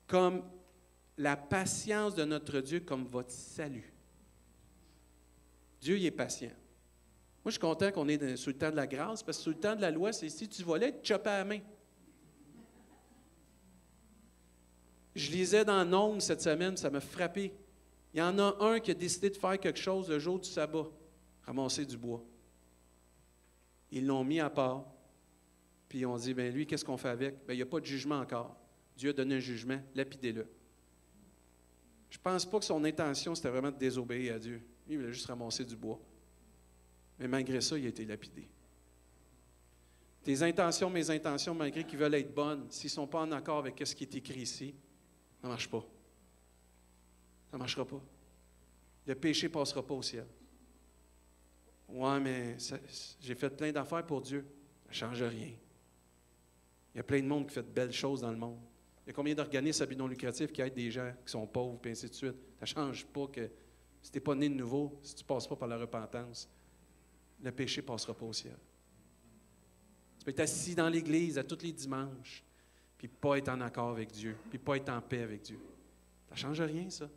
comme 0.08 0.44
la 1.18 1.38
patience 1.38 2.16
de 2.16 2.26
notre 2.26 2.60
Dieu 2.60 2.80
comme 2.80 3.06
votre 3.06 3.32
salut. 3.32 3.94
Dieu 5.80 5.98
il 5.98 6.06
est 6.06 6.12
patient. 6.12 6.52
Moi, 7.44 7.50
je 7.50 7.52
suis 7.52 7.60
content 7.60 7.92
qu'on 7.92 8.08
est 8.08 8.36
sous 8.36 8.52
le 8.52 8.58
temps 8.58 8.70
de 8.70 8.76
la 8.76 8.86
grâce, 8.86 9.24
parce 9.24 9.38
que 9.38 9.44
sous 9.44 9.50
le 9.50 9.56
temps 9.56 9.76
de 9.76 9.82
la 9.82 9.90
loi, 9.90 10.14
c'est 10.14 10.30
si 10.30 10.48
tu 10.48 10.62
volais, 10.62 10.92
tu 11.02 11.12
chopais 11.12 11.30
à 11.30 11.38
la 11.40 11.46
main. 11.46 11.60
Je 15.16 15.32
lisais 15.32 15.66
dans 15.66 15.84
Nombre 15.84 16.22
cette 16.22 16.42
semaine, 16.42 16.78
ça 16.78 16.90
m'a 16.90 17.02
frappé. 17.02 17.52
Il 18.14 18.20
y 18.20 18.22
en 18.22 18.38
a 18.40 18.58
un 18.60 18.80
qui 18.80 18.92
a 18.92 18.94
décidé 18.94 19.30
de 19.30 19.38
faire 19.38 19.60
quelque 19.60 19.80
chose 19.80 20.10
le 20.10 20.20
jour 20.20 20.40
du 20.40 20.50
sabbat, 20.50 20.88
ramasser 21.44 21.86
du 21.86 21.98
bois. 21.98 22.24
Ils 23.92 24.06
l'ont 24.06 24.24
mis 24.24 24.40
à 24.40 24.50
part, 24.50 24.86
puis 25.88 26.00
ils 26.00 26.06
ont 26.06 26.18
dit, 26.18 26.34
ben 26.34 26.54
lui, 26.54 26.66
qu'est-ce 26.66 26.86
qu'on 26.86 26.98
fait 26.98 27.10
avec? 27.10 27.46
Ben, 27.46 27.54
il 27.54 27.58
n'y 27.58 27.64
a 27.64 27.66
pas 27.66 27.80
de 27.80 27.86
jugement 27.86 28.20
encore. 28.20 28.56
Dieu 28.96 29.10
a 29.10 29.14
donné 29.14 29.36
un 29.36 29.40
jugement, 29.40 29.82
lapidez-le. 29.96 30.48
Je 32.10 32.18
ne 32.18 32.22
pense 32.22 32.46
pas 32.46 32.60
que 32.60 32.66
son 32.66 32.84
intention, 32.84 33.34
c'était 33.36 33.50
vraiment 33.50 33.72
de 33.72 33.78
désobéir 33.78 34.36
à 34.36 34.40
Dieu. 34.40 34.62
Il 34.88 34.98
voulait 34.98 35.14
juste 35.14 35.28
ramasser 35.28 35.64
du 35.64 35.76
bois. 35.76 36.00
Mais 37.20 37.28
malgré 37.28 37.62
ça, 37.62 37.78
il 37.78 37.86
a 37.86 37.90
été 37.90 38.06
lapidé. 38.06 38.50
Tes 40.24 40.44
intentions, 40.44 40.90
mes 40.90 41.10
intentions, 41.10 41.56
malgré 41.56 41.84
qu'ils 41.84 41.98
veulent 41.98 42.14
être 42.16 42.34
bonnes, 42.34 42.68
s'ils 42.70 42.90
ne 42.90 42.92
sont 42.92 43.08
pas 43.08 43.22
en 43.22 43.32
accord 43.32 43.60
avec 43.60 43.82
ce 43.84 43.96
qui 43.96 44.04
est 44.04 44.16
écrit 44.16 44.42
ici, 44.42 44.76
ça 45.42 45.48
ne 45.48 45.52
marche 45.54 45.70
pas. 45.70 45.86
Ça 47.52 47.58
ne 47.58 47.60
marchera 47.60 47.86
pas. 47.86 48.02
Le 49.06 49.16
péché 49.16 49.48
ne 49.48 49.54
passera 49.54 49.86
pas 49.86 49.94
au 49.94 50.02
ciel. 50.02 50.26
Ouais, 51.90 52.20
mais 52.22 52.56
j'ai 53.20 53.36
fait 53.36 53.50
plein 53.50 53.72
d'affaires 53.72 54.06
pour 54.06 54.22
Dieu. 54.22 54.46
Ça 54.86 54.90
ne 54.90 55.14
change 55.14 55.24
rien. 55.24 55.52
Il 56.94 56.98
y 56.98 57.00
a 57.02 57.04
plein 57.04 57.22
de 57.22 57.28
monde 57.28 57.48
qui 57.48 57.54
fait 57.54 57.64
de 57.64 57.68
belles 57.68 57.92
choses 57.92 58.22
dans 58.22 58.32
le 58.32 58.38
monde. 58.38 58.60
Il 59.06 59.08
y 59.08 59.10
a 59.10 59.14
combien 59.14 59.36
d'organismes 59.36 59.84
à 59.84 59.86
but 59.86 59.98
non 59.98 60.08
lucratif 60.08 60.52
qui 60.52 60.62
aident 60.62 60.74
des 60.74 60.92
gens 60.92 61.12
qui 61.26 61.32
sont 61.32 61.46
pauvres, 61.46 61.80
et 61.86 61.92
ainsi 61.92 62.08
de 62.08 62.14
suite? 62.14 62.36
Ça 62.60 62.62
ne 62.62 62.66
change 62.66 63.06
pas 63.06 63.28
que 63.28 63.50
si 64.02 64.12
tu 64.12 64.18
n'es 64.18 64.22
pas 64.22 64.36
né 64.36 64.48
de 64.48 64.54
nouveau, 64.54 64.98
si 65.02 65.16
tu 65.16 65.24
ne 65.24 65.28
passes 65.28 65.48
pas 65.48 65.56
par 65.56 65.68
la 65.68 65.78
repentance, 65.78 66.50
le 67.42 67.52
péché 67.52 67.82
ne 67.82 67.88
passera 67.88 68.14
pas 68.14 68.26
au 68.26 68.34
ciel. 68.34 68.58
Tu 70.20 70.26
peux 70.26 70.32
être 70.32 70.42
assis 70.42 70.76
dans 70.76 70.88
l'Église 70.88 71.38
à 71.38 71.44
tous 71.44 71.64
les 71.64 71.72
dimanches, 71.72 72.44
puis 72.98 73.08
pas 73.08 73.38
être 73.38 73.50
en 73.50 73.60
accord 73.62 73.90
avec 73.90 74.12
Dieu, 74.12 74.38
puis 74.50 74.60
pas 74.60 74.78
être 74.78 74.90
en 74.90 75.02
paix 75.02 75.24
avec 75.24 75.42
Dieu. 75.42 75.60
Ça 76.30 76.36
ne 76.36 76.40
change 76.40 76.62
rien, 76.62 76.90
ça. 76.90 77.10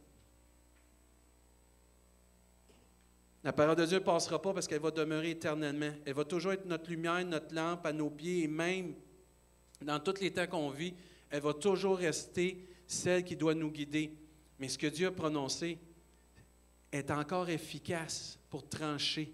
La 3.45 3.53
parole 3.53 3.77
de 3.77 3.85
Dieu 3.85 3.99
ne 3.99 4.03
passera 4.05 4.41
pas 4.41 4.55
parce 4.55 4.67
qu'elle 4.67 4.81
va 4.81 4.91
demeurer 4.91 5.31
éternellement. 5.31 5.93
Elle 6.07 6.15
va 6.15 6.25
toujours 6.25 6.53
être 6.53 6.65
notre 6.65 6.89
lumière, 6.89 7.23
notre 7.27 7.55
lampe 7.55 7.85
à 7.85 7.93
nos 7.93 8.09
pieds, 8.09 8.45
et 8.45 8.49
même 8.49 8.95
dans 9.83 10.01
tous 10.01 10.19
les 10.21 10.33
temps 10.33 10.47
qu'on 10.47 10.71
vit, 10.71 10.95
elle 11.29 11.43
va 11.43 11.53
toujours 11.53 11.99
rester 11.99 12.67
celle 12.87 13.23
qui 13.23 13.37
doit 13.37 13.55
nous 13.55 13.71
guider. 13.71 14.17
Mais 14.59 14.69
ce 14.69 14.79
que 14.79 14.87
Dieu 14.87 15.09
a 15.09 15.11
prononcé 15.11 15.79
est 16.91 17.11
encore 17.11 17.51
efficace 17.51 18.39
pour 18.49 18.67
trancher. 18.67 19.31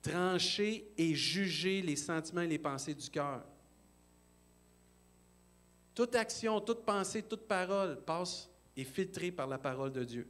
Trancher 0.00 0.90
et 0.96 1.14
juger 1.14 1.82
les 1.82 1.96
sentiments 1.96 2.40
et 2.40 2.46
les 2.46 2.58
pensées 2.58 2.94
du 2.94 3.10
cœur. 3.10 3.44
Toute 5.94 6.14
action, 6.14 6.58
toute 6.62 6.86
pensée, 6.86 7.22
toute 7.22 7.46
parole 7.46 8.00
passe 8.02 8.48
et 8.74 8.84
filtrée 8.84 9.32
par 9.32 9.46
la 9.46 9.58
parole 9.58 9.92
de 9.92 10.04
Dieu. 10.04 10.26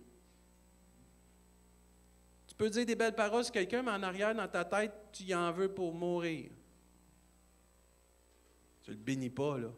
Peux 2.58 2.68
dire 2.68 2.84
des 2.84 2.96
belles 2.96 3.14
paroles 3.14 3.44
sur 3.44 3.52
quelqu'un, 3.52 3.82
mais 3.82 3.92
en 3.92 4.02
arrière, 4.02 4.34
dans 4.34 4.48
ta 4.48 4.64
tête, 4.64 4.92
tu 5.12 5.22
y 5.22 5.34
en 5.34 5.52
veux 5.52 5.72
pour 5.72 5.94
mourir. 5.94 6.50
Tu 8.82 8.90
ne 8.90 8.96
le 8.96 9.00
bénis 9.00 9.30
pas, 9.30 9.56
là. 9.58 9.68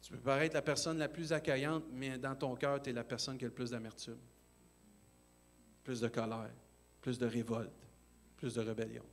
Tu 0.00 0.12
peux 0.12 0.18
paraître 0.20 0.54
la 0.54 0.62
personne 0.62 0.96
la 0.96 1.10
plus 1.10 1.34
accueillante, 1.34 1.84
mais 1.92 2.16
dans 2.16 2.34
ton 2.34 2.56
cœur, 2.56 2.80
tu 2.80 2.88
es 2.88 2.92
la 2.94 3.04
personne 3.04 3.36
qui 3.36 3.44
a 3.44 3.48
le 3.48 3.52
plus 3.52 3.72
d'amertume, 3.72 4.16
plus 5.84 6.00
de 6.00 6.08
colère, 6.08 6.54
plus 7.02 7.18
de 7.18 7.26
révolte, 7.26 7.86
plus 8.38 8.54
de 8.54 8.62
rébellion. 8.62 9.04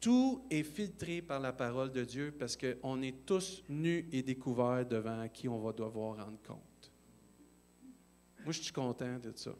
Tout 0.00 0.46
est 0.50 0.62
filtré 0.62 1.20
par 1.20 1.38
la 1.38 1.52
parole 1.52 1.92
de 1.92 2.02
Dieu 2.02 2.32
parce 2.32 2.56
qu'on 2.56 3.02
est 3.02 3.26
tous 3.26 3.62
nus 3.68 4.08
et 4.10 4.22
découverts 4.22 4.86
devant 4.86 5.28
qui 5.28 5.48
on 5.48 5.60
va 5.60 5.72
devoir 5.72 6.16
rendre 6.16 6.40
compte. 6.42 6.71
Moi, 8.44 8.52
je 8.52 8.60
suis 8.60 8.72
content 8.72 9.18
de 9.18 9.32
ça 9.36 9.52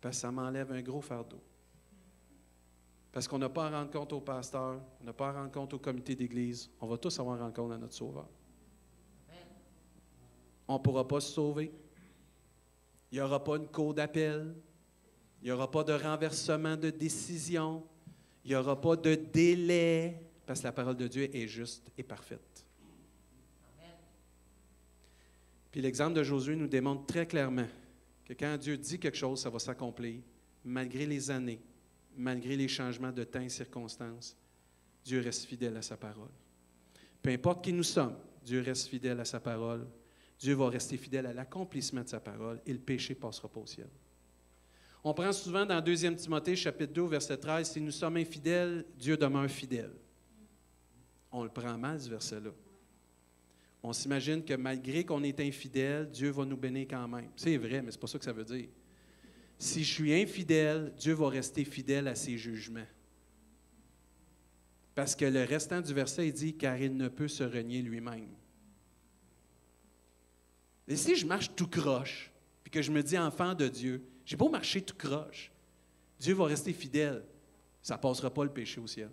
parce 0.00 0.16
que 0.16 0.20
ça 0.22 0.30
m'enlève 0.30 0.72
un 0.72 0.82
gros 0.82 1.00
fardeau. 1.00 1.40
Parce 3.12 3.26
qu'on 3.26 3.38
n'a 3.38 3.48
pas 3.48 3.66
à 3.66 3.70
rendre 3.70 3.90
compte 3.90 4.12
au 4.12 4.20
pasteur, 4.20 4.80
on 5.00 5.04
n'a 5.04 5.12
pas 5.12 5.28
à 5.28 5.32
rendre 5.32 5.50
compte 5.50 5.74
au 5.74 5.78
comité 5.78 6.14
d'église, 6.14 6.70
on 6.80 6.86
va 6.86 6.96
tous 6.96 7.18
avoir 7.18 7.42
à 7.42 7.50
compte 7.50 7.72
à 7.72 7.78
notre 7.78 7.94
Sauveur. 7.94 8.28
On 10.68 10.74
ne 10.74 10.78
pourra 10.78 11.06
pas 11.06 11.20
se 11.20 11.32
sauver. 11.32 11.72
Il 13.10 13.16
n'y 13.16 13.20
aura 13.20 13.42
pas 13.42 13.56
une 13.56 13.66
cour 13.66 13.92
d'appel. 13.92 14.54
Il 15.42 15.46
n'y 15.46 15.50
aura 15.50 15.68
pas 15.68 15.82
de 15.82 15.92
renversement 15.92 16.76
de 16.76 16.90
décision. 16.90 17.84
Il 18.44 18.50
n'y 18.50 18.56
aura 18.56 18.80
pas 18.80 18.94
de 18.94 19.16
délai, 19.16 20.30
parce 20.46 20.60
que 20.60 20.66
la 20.66 20.72
parole 20.72 20.96
de 20.96 21.08
Dieu 21.08 21.34
est 21.34 21.48
juste 21.48 21.90
et 21.98 22.04
parfaite. 22.04 22.64
Puis 25.72 25.80
l'exemple 25.80 26.14
de 26.14 26.22
Josué 26.22 26.54
nous 26.54 26.68
démontre 26.68 27.06
très 27.06 27.26
clairement 27.26 27.66
que 28.34 28.44
quand 28.44 28.56
Dieu 28.56 28.76
dit 28.76 28.98
quelque 28.98 29.16
chose, 29.16 29.40
ça 29.40 29.50
va 29.50 29.58
s'accomplir, 29.58 30.20
malgré 30.64 31.04
les 31.04 31.30
années, 31.32 31.60
malgré 32.16 32.56
les 32.56 32.68
changements 32.68 33.10
de 33.10 33.24
temps 33.24 33.40
et 33.40 33.48
circonstances. 33.48 34.36
Dieu 35.04 35.20
reste 35.20 35.46
fidèle 35.46 35.76
à 35.76 35.82
sa 35.82 35.96
parole. 35.96 36.30
Peu 37.20 37.30
importe 37.30 37.64
qui 37.64 37.72
nous 37.72 37.82
sommes, 37.82 38.16
Dieu 38.44 38.60
reste 38.60 38.86
fidèle 38.86 39.18
à 39.18 39.24
sa 39.24 39.40
parole. 39.40 39.84
Dieu 40.38 40.54
va 40.54 40.68
rester 40.68 40.96
fidèle 40.96 41.26
à 41.26 41.32
l'accomplissement 41.32 42.02
de 42.02 42.08
sa 42.08 42.20
parole 42.20 42.60
et 42.64 42.72
le 42.72 42.78
péché 42.78 43.14
passera 43.14 43.48
pas 43.48 43.60
au 43.60 43.66
ciel. 43.66 43.88
On 45.02 45.12
prend 45.12 45.32
souvent 45.32 45.66
dans 45.66 45.80
2 45.80 46.14
Timothée, 46.14 46.54
chapitre 46.54 46.92
2, 46.92 47.06
verset 47.06 47.36
13, 47.36 47.68
Si 47.68 47.80
nous 47.80 47.90
sommes 47.90 48.18
infidèles, 48.18 48.84
Dieu 48.96 49.16
demeure 49.16 49.50
fidèle. 49.50 49.92
On 51.32 51.42
le 51.42 51.50
prend 51.50 51.76
mal, 51.76 52.00
ce 52.00 52.08
verset-là. 52.08 52.50
On 53.82 53.92
s'imagine 53.92 54.44
que 54.44 54.54
malgré 54.54 55.04
qu'on 55.04 55.22
est 55.22 55.40
infidèle, 55.40 56.10
Dieu 56.10 56.30
va 56.30 56.44
nous 56.44 56.56
bénir 56.56 56.86
quand 56.88 57.08
même. 57.08 57.30
C'est 57.36 57.56
vrai, 57.56 57.80
mais 57.82 57.90
ce 57.90 57.96
n'est 57.96 58.00
pas 58.00 58.06
ça 58.06 58.18
que 58.18 58.24
ça 58.24 58.32
veut 58.32 58.44
dire. 58.44 58.68
Si 59.58 59.84
je 59.84 59.92
suis 59.92 60.14
infidèle, 60.14 60.92
Dieu 60.98 61.14
va 61.14 61.28
rester 61.28 61.64
fidèle 61.64 62.08
à 62.08 62.14
ses 62.14 62.36
jugements. 62.36 62.86
Parce 64.94 65.14
que 65.14 65.24
le 65.24 65.44
restant 65.44 65.80
du 65.80 65.94
verset, 65.94 66.28
il 66.28 66.32
dit, 66.32 66.56
car 66.56 66.76
il 66.78 66.96
ne 66.96 67.08
peut 67.08 67.28
se 67.28 67.44
renier 67.44 67.80
lui-même. 67.80 68.28
Et 70.88 70.96
si 70.96 71.14
je 71.14 71.24
marche 71.24 71.54
tout 71.54 71.68
croche, 71.68 72.30
puis 72.62 72.70
que 72.70 72.82
je 72.82 72.90
me 72.90 73.02
dis 73.02 73.16
enfant 73.16 73.54
de 73.54 73.68
Dieu, 73.68 74.02
j'ai 74.26 74.36
beau 74.36 74.48
marcher 74.48 74.82
tout 74.82 74.96
croche, 74.96 75.50
Dieu 76.18 76.34
va 76.34 76.46
rester 76.46 76.72
fidèle. 76.72 77.24
Ça 77.80 77.96
ne 77.96 78.00
passera 78.00 78.28
pas 78.28 78.44
le 78.44 78.52
péché 78.52 78.80
au 78.80 78.86
ciel. 78.86 79.10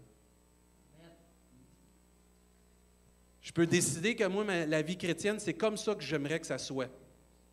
Je 3.48 3.54
peux 3.54 3.66
décider 3.66 4.14
que 4.14 4.26
moi, 4.26 4.44
la 4.44 4.82
vie 4.82 4.98
chrétienne, 4.98 5.40
c'est 5.40 5.54
comme 5.54 5.78
ça 5.78 5.96
que 5.96 6.04
j'aimerais 6.04 6.38
que 6.38 6.46
ça 6.46 6.58
soit. 6.58 6.90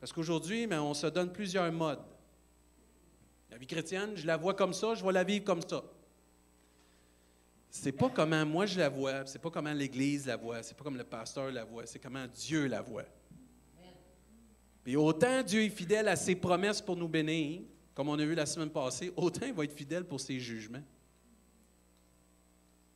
Parce 0.00 0.12
qu'aujourd'hui, 0.12 0.66
on 0.72 0.92
se 0.92 1.06
donne 1.06 1.32
plusieurs 1.32 1.70
modes. 1.70 2.02
La 3.48 3.58
vie 3.58 3.68
chrétienne, 3.68 4.10
je 4.16 4.26
la 4.26 4.36
vois 4.36 4.54
comme 4.54 4.72
ça, 4.72 4.96
je 4.96 5.04
vais 5.04 5.12
la 5.12 5.22
vivre 5.22 5.44
comme 5.44 5.62
ça. 5.62 5.84
C'est 7.70 7.92
pas 7.92 8.08
comment 8.08 8.44
moi 8.44 8.66
je 8.66 8.80
la 8.80 8.88
vois, 8.88 9.24
c'est 9.24 9.38
pas 9.38 9.50
comment 9.50 9.72
l'Église 9.72 10.26
la 10.26 10.36
voit, 10.36 10.64
c'est 10.64 10.76
pas 10.76 10.82
comme 10.82 10.96
le 10.96 11.04
pasteur 11.04 11.52
la 11.52 11.62
voit, 11.62 11.86
c'est 11.86 12.00
comment 12.00 12.26
Dieu 12.26 12.66
la 12.66 12.82
voit. 12.82 13.06
Et 14.84 14.96
autant 14.96 15.44
Dieu 15.44 15.62
est 15.62 15.70
fidèle 15.70 16.08
à 16.08 16.16
ses 16.16 16.34
promesses 16.34 16.82
pour 16.82 16.96
nous 16.96 17.08
bénir, 17.08 17.62
comme 17.94 18.08
on 18.08 18.18
a 18.18 18.24
vu 18.24 18.34
la 18.34 18.46
semaine 18.46 18.70
passée, 18.70 19.12
autant 19.14 19.46
il 19.46 19.52
va 19.52 19.62
être 19.62 19.76
fidèle 19.76 20.04
pour 20.04 20.20
ses 20.20 20.40
jugements. 20.40 20.82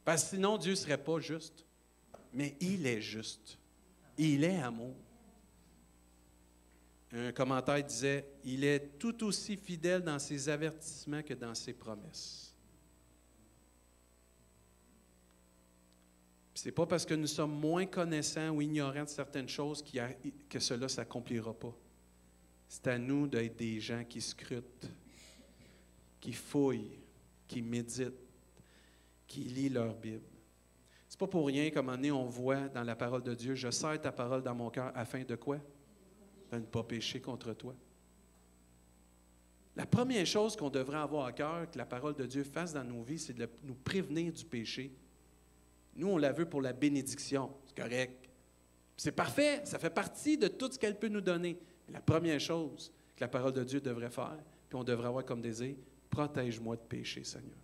Parce 0.05 0.25
que 0.25 0.31
sinon, 0.31 0.59
Dieu 0.59 0.73
ne 0.73 0.76
serait 0.76 0.99
pas 0.99 1.21
juste. 1.21 1.64
Mais 2.32 2.56
il 2.61 2.87
est 2.87 3.00
juste. 3.00 3.58
Il 4.16 4.44
est 4.44 4.61
amour. 4.61 4.94
Un 7.12 7.32
commentaire 7.32 7.82
disait, 7.82 8.26
il 8.44 8.64
est 8.64 8.99
tout 8.99 9.25
aussi 9.25 9.56
fidèle 9.56 10.02
dans 10.02 10.18
ses 10.18 10.49
avertissements 10.49 11.23
que 11.23 11.32
dans 11.32 11.54
ses 11.54 11.73
promesses. 11.73 12.54
Ce 16.54 16.66
n'est 16.66 16.73
pas 16.73 16.87
parce 16.87 17.06
que 17.06 17.14
nous 17.14 17.28
sommes 17.28 17.58
moins 17.58 17.87
connaissants 17.87 18.50
ou 18.50 18.61
ignorants 18.61 19.04
de 19.04 19.08
certaines 19.08 19.49
choses 19.49 19.82
que 19.82 20.58
cela 20.58 20.80
ne 20.80 20.88
s'accomplira 20.88 21.54
pas. 21.54 21.75
C'est 22.68 22.88
à 22.88 22.99
nous 22.99 23.26
d'être 23.26 23.56
des 23.56 23.80
gens 23.80 24.04
qui 24.04 24.20
scrutent, 24.20 24.90
qui 26.20 26.32
fouillent, 26.32 26.99
qui 27.47 27.62
méditent, 27.62 28.12
qui 29.26 29.40
lisent 29.40 29.73
leur 29.73 29.94
Bible. 29.94 30.26
Pas 31.18 31.26
pour 31.26 31.46
rien 31.48 31.68
moment 31.75 31.92
donné, 31.92 32.12
on 32.12 32.26
voit 32.26 32.68
dans 32.68 32.84
la 32.84 32.94
parole 32.94 33.25
de 33.25 33.34
Dieu, 33.34 33.56
je 33.56 33.70
sers 33.70 34.00
ta 34.00 34.12
parole 34.12 34.42
dans 34.42 34.54
mon 34.54 34.70
cœur 34.70 34.92
afin 34.94 35.25
de 35.25 35.34
quoi? 35.34 35.58
De 36.52 36.58
ne 36.58 36.64
pas 36.64 36.84
pécher 36.84 37.20
contre 37.20 37.52
toi. 37.54 37.75
La 39.75 39.84
première 39.84 40.26
chose 40.26 40.56
qu'on 40.56 40.70
devrait 40.70 40.98
avoir 40.98 41.26
à 41.26 41.32
cœur 41.32 41.70
que 41.70 41.76
la 41.76 41.87
parole 41.87 42.14
de 42.14 42.25
Dieu 42.25 42.44
fasse 42.44 42.72
dans 42.72 42.84
nos 42.84 43.02
vies, 43.02 43.18
c'est 43.18 43.32
de 43.32 43.48
nous 43.64 43.75
prévenir 43.75 44.32
du 44.32 44.44
péché. 44.44 44.92
Nous, 45.94 46.08
on 46.08 46.16
la 46.16 46.32
veut 46.32 46.48
pour 46.48 46.62
la 46.62 46.72
bénédiction. 46.72 47.50
C'est 47.66 47.80
correct. 47.80 48.28
C'est 48.96 49.12
parfait. 49.12 49.62
Ça 49.64 49.78
fait 49.78 49.90
partie 49.90 50.38
de 50.38 50.48
tout 50.48 50.70
ce 50.70 50.78
qu'elle 50.78 50.98
peut 50.98 51.08
nous 51.08 51.20
donner. 51.20 51.58
la 51.88 52.00
première 52.00 52.40
chose 52.40 52.92
que 53.16 53.20
la 53.20 53.28
parole 53.28 53.52
de 53.52 53.64
Dieu 53.64 53.80
devrait 53.80 54.10
faire, 54.10 54.38
puis 54.68 54.78
on 54.78 54.84
devrait 54.84 55.08
avoir 55.08 55.25
comme 55.25 55.40
désir, 55.40 55.75
protège-moi 56.10 56.76
de 56.76 56.82
péché, 56.82 57.25
Seigneur. 57.25 57.58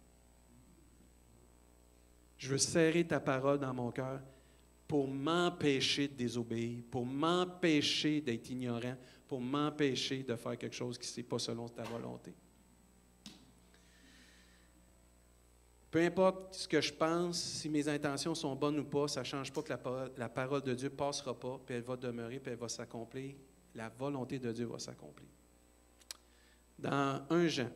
Je 2.37 2.49
veux 2.49 2.59
serrer 2.59 3.07
ta 3.07 3.21
parole 3.21 3.59
dans 3.59 3.73
mon 3.73 3.91
cœur 3.91 4.21
pour 4.87 5.09
m'empêcher 5.09 6.09
de 6.09 6.15
désobéir, 6.15 6.83
pour 6.91 7.07
m'empêcher 7.07 8.21
d'être 8.21 8.51
ignorant, 8.51 8.97
pour 9.27 9.41
m'empêcher 9.41 10.23
de 10.23 10.37
faire 10.37 10.59
quelque 10.59 10.77
chose 10.77 10.99
qui 10.99 11.13
n'est 11.17 11.25
pas 11.25 11.39
selon 11.39 11.69
ta 11.69 11.83
volonté. 11.85 12.35
Peu 15.91 16.01
importe 16.01 16.55
ce 16.55 16.67
que 16.67 16.81
je 16.81 16.93
pense, 16.93 17.41
si 17.41 17.69
mes 17.69 17.89
intentions 17.89 18.35
sont 18.35 18.57
bonnes 18.57 18.81
ou 18.81 18.85
pas, 18.85 19.07
ça 19.07 19.21
ne 19.21 19.25
change 19.25 19.53
pas 19.53 19.63
que 19.63 19.73
la 20.17 20.29
parole, 20.29 20.61
de 20.61 20.75
Dieu 20.75 20.89
ne 20.89 20.95
passera 20.95 21.39
pas, 21.39 21.61
puis 21.65 21.77
elle 21.77 21.83
va 21.83 21.97
demeurer, 21.97 22.41
puis 22.41 22.51
elle 22.51 22.59
va 22.59 22.69
s'accomplir. 22.69 23.37
La 23.77 23.89
volonté 23.89 24.41
de 24.41 24.51
Dieu 24.51 24.67
va 24.67 24.81
s'accomplir. 24.81 25.29
Dans 26.77 27.25
un 27.31 27.47
Jean, 27.47 27.71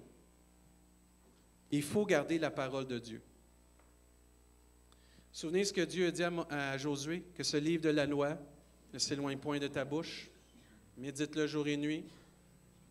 il 1.71 1.83
faut 1.83 2.05
garder 2.05 2.40
la 2.40 2.51
parole 2.51 2.87
de 2.87 2.99
Dieu. 2.99 3.23
Souvenez 5.38 5.64
ce 5.64 5.72
que 5.72 5.83
Dieu 5.83 6.09
a 6.09 6.11
dit 6.11 6.24
à, 6.24 6.77
Josué, 6.79 7.22
que 7.37 7.44
ce 7.44 7.57
livre 7.57 7.85
de 7.85 7.90
la 7.90 8.07
loi 8.07 8.37
ne 8.92 8.98
s'éloigne 8.98 9.38
point 9.38 9.61
de 9.61 9.68
ta 9.68 9.85
bouche. 9.85 10.29
Médite-le 10.96 11.46
jour 11.46 11.68
et 11.68 11.77
nuit, 11.77 12.05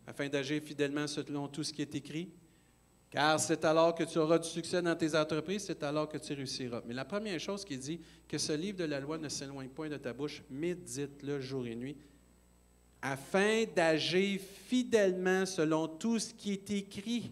afin 0.07 0.29
d'agir 0.29 0.63
fidèlement 0.63 1.07
selon 1.07 1.49
tout 1.49 1.65
ce 1.65 1.73
qui 1.73 1.81
est 1.81 1.93
écrit. 1.93 2.29
Car 3.09 3.37
c'est 3.37 3.65
alors 3.65 3.93
que 3.93 4.05
tu 4.05 4.17
auras 4.17 4.39
du 4.39 4.47
succès 4.47 4.81
dans 4.81 4.95
tes 4.95 5.13
entreprises, 5.13 5.65
c'est 5.65 5.83
alors 5.83 6.07
que 6.07 6.17
tu 6.17 6.31
réussiras. 6.31 6.83
Mais 6.85 6.93
la 6.93 7.03
première 7.03 7.37
chose 7.37 7.65
qui 7.65 7.77
dit, 7.77 7.99
que 8.29 8.37
ce 8.37 8.53
livre 8.53 8.77
de 8.77 8.85
la 8.85 9.01
loi 9.01 9.17
ne 9.17 9.27
s'éloigne 9.27 9.67
point 9.67 9.89
de 9.89 9.97
ta 9.97 10.13
bouche, 10.13 10.41
médite-le 10.49 11.41
jour 11.41 11.67
et 11.67 11.75
nuit, 11.75 11.97
afin 13.01 13.65
d'agir 13.75 14.39
fidèlement 14.39 15.45
selon 15.45 15.89
tout 15.89 16.17
ce 16.17 16.33
qui 16.33 16.53
est 16.53 16.71
écrit. 16.71 17.29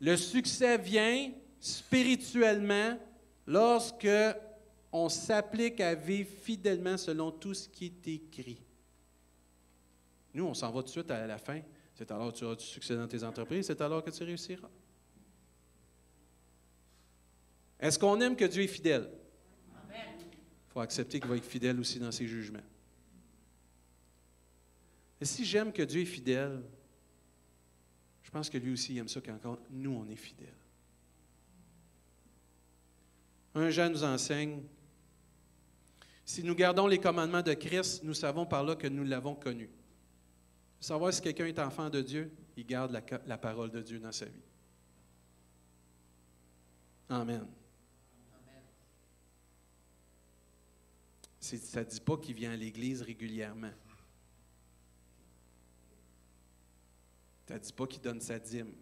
Le 0.00 0.16
succès 0.16 0.78
vient 0.78 1.32
spirituellement 1.58 2.98
lorsque 3.46 4.08
on 4.92 5.08
s'applique 5.08 5.80
à 5.80 5.94
vivre 5.94 6.30
fidèlement 6.42 6.96
selon 6.96 7.30
tout 7.30 7.54
ce 7.54 7.68
qui 7.68 7.86
est 7.86 8.08
écrit. 8.08 8.62
Nous, 10.34 10.44
on 10.44 10.54
s'en 10.54 10.70
va 10.70 10.80
tout 10.80 10.86
de 10.86 10.90
suite 10.90 11.10
à 11.10 11.26
la 11.26 11.38
fin. 11.38 11.60
C'est 11.94 12.10
alors 12.10 12.32
que 12.32 12.38
tu 12.38 12.44
auras 12.44 12.56
du 12.56 12.64
succès 12.64 12.94
dans 12.94 13.08
tes 13.08 13.24
entreprises, 13.24 13.66
c'est 13.66 13.80
alors 13.80 14.04
que 14.04 14.10
tu 14.10 14.22
réussiras. 14.22 14.68
Est-ce 17.80 17.98
qu'on 17.98 18.20
aime 18.20 18.36
que 18.36 18.44
Dieu 18.44 18.62
est 18.62 18.68
fidèle? 18.68 19.10
Il 19.90 20.72
faut 20.72 20.80
accepter 20.80 21.20
qu'il 21.20 21.28
va 21.28 21.36
être 21.36 21.44
fidèle 21.44 21.80
aussi 21.80 21.98
dans 21.98 22.12
ses 22.12 22.26
jugements. 22.26 22.58
Et 25.20 25.24
si 25.24 25.44
j'aime 25.44 25.72
que 25.72 25.82
Dieu 25.82 26.02
est 26.02 26.06
fidèle, 26.06 26.62
pense 28.36 28.50
que 28.50 28.58
lui 28.58 28.74
aussi 28.74 28.98
aime 28.98 29.08
ça 29.08 29.22
quand 29.22 29.58
nous, 29.70 29.92
on 29.92 30.06
est 30.10 30.14
fidèles. 30.14 30.52
Un 33.54 33.70
Jean 33.70 33.88
nous 33.88 34.04
enseigne, 34.04 34.60
si 36.22 36.44
nous 36.44 36.54
gardons 36.54 36.86
les 36.86 36.98
commandements 36.98 37.40
de 37.40 37.54
Christ, 37.54 38.04
nous 38.04 38.12
savons 38.12 38.44
par 38.44 38.62
là 38.62 38.76
que 38.76 38.88
nous 38.88 39.04
l'avons 39.04 39.34
connu. 39.34 39.70
Savoir 40.78 41.14
si 41.14 41.22
quelqu'un 41.22 41.46
est 41.46 41.58
enfant 41.58 41.88
de 41.88 42.02
Dieu, 42.02 42.30
il 42.58 42.66
garde 42.66 42.92
la, 42.92 43.00
la, 43.26 43.38
parole 43.38 43.70
de 43.70 43.80
Dieu 43.80 43.98
dans 43.98 44.12
sa 44.12 44.26
vie. 44.26 44.42
Amen. 47.08 47.46
Ça 51.40 51.80
ne 51.80 51.84
dit 51.86 52.00
pas 52.00 52.18
qu'il 52.18 52.34
vient 52.34 52.52
à 52.52 52.56
l'Église 52.56 53.00
régulièrement. 53.00 53.72
Ça 57.46 57.54
ne 57.54 57.58
dit 57.60 57.72
pas 57.72 57.86
qu'il 57.86 58.02
donne 58.02 58.20
sa 58.20 58.38
dîme. 58.38 58.72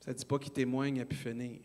Ça 0.00 0.12
ne 0.12 0.16
dit 0.16 0.24
pas 0.24 0.38
qu'il 0.38 0.52
témoigne 0.52 1.00
à 1.00 1.04
pu 1.04 1.16
finir. 1.16 1.60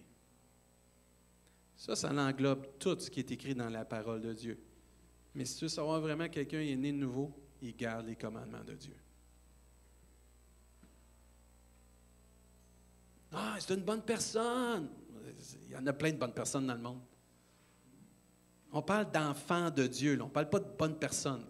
Ça, 1.76 1.96
ça 1.96 2.12
englobe 2.12 2.66
tout 2.80 3.00
ce 3.00 3.10
qui 3.10 3.20
est 3.20 3.32
écrit 3.32 3.56
dans 3.56 3.70
la 3.70 3.86
parole 3.86 4.22
de 4.22 4.34
Dieu. 4.34 4.60
Mais 5.36 5.46
si 5.46 5.58
tu 5.58 5.66
veux 5.66 5.70
savoir 5.70 6.02
vraiment 6.02 6.28
quelqu'un 6.28 6.60
est 6.60 6.76
né 6.76 6.92
de 6.92 6.98
nouveau, 6.98 7.32
il 7.62 7.76
garde 7.76 8.08
les 8.08 8.16
commandements 8.16 8.64
de 8.64 8.74
Dieu. 8.74 8.96
Ah, 13.32 13.56
c'est 13.60 13.76
une 13.76 13.84
bonne 13.84 14.02
personne. 14.02 14.90
Il 15.68 15.72
y 15.72 15.78
en 15.78 15.86
a 15.86 15.94
plein 15.94 16.12
de 16.12 16.18
bonnes 16.18 16.34
personnes 16.34 16.66
dans 16.66 16.74
le 16.74 16.82
monde. 16.82 17.02
On 18.72 18.82
parle 18.82 19.12
d'enfants 19.12 19.70
de 19.70 19.88
Dieu, 19.88 20.18
on 20.22 20.26
ne 20.26 20.32
parle 20.32 20.50
pas 20.50 20.60
de 20.60 20.78
bonnes 20.78 20.98
personnes. 20.98 21.46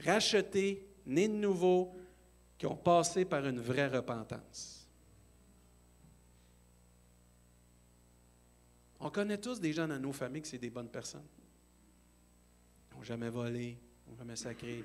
Rachetés, 0.00 0.86
nés 1.06 1.28
de 1.28 1.34
nouveau, 1.34 1.94
qui 2.58 2.66
ont 2.66 2.76
passé 2.76 3.24
par 3.24 3.46
une 3.46 3.60
vraie 3.60 3.88
repentance. 3.88 4.86
On 9.00 9.10
connaît 9.10 9.38
tous 9.38 9.58
des 9.58 9.72
gens 9.72 9.88
dans 9.88 9.98
nos 9.98 10.12
familles 10.12 10.42
qui 10.42 10.50
sont 10.50 10.58
des 10.58 10.70
bonnes 10.70 10.88
personnes. 10.88 11.26
Ils 12.90 12.96
n'ont 12.96 13.02
jamais 13.02 13.30
volé, 13.30 13.76
ils 14.06 14.10
n'ont 14.10 14.16
jamais 14.16 14.36
sacré. 14.36 14.84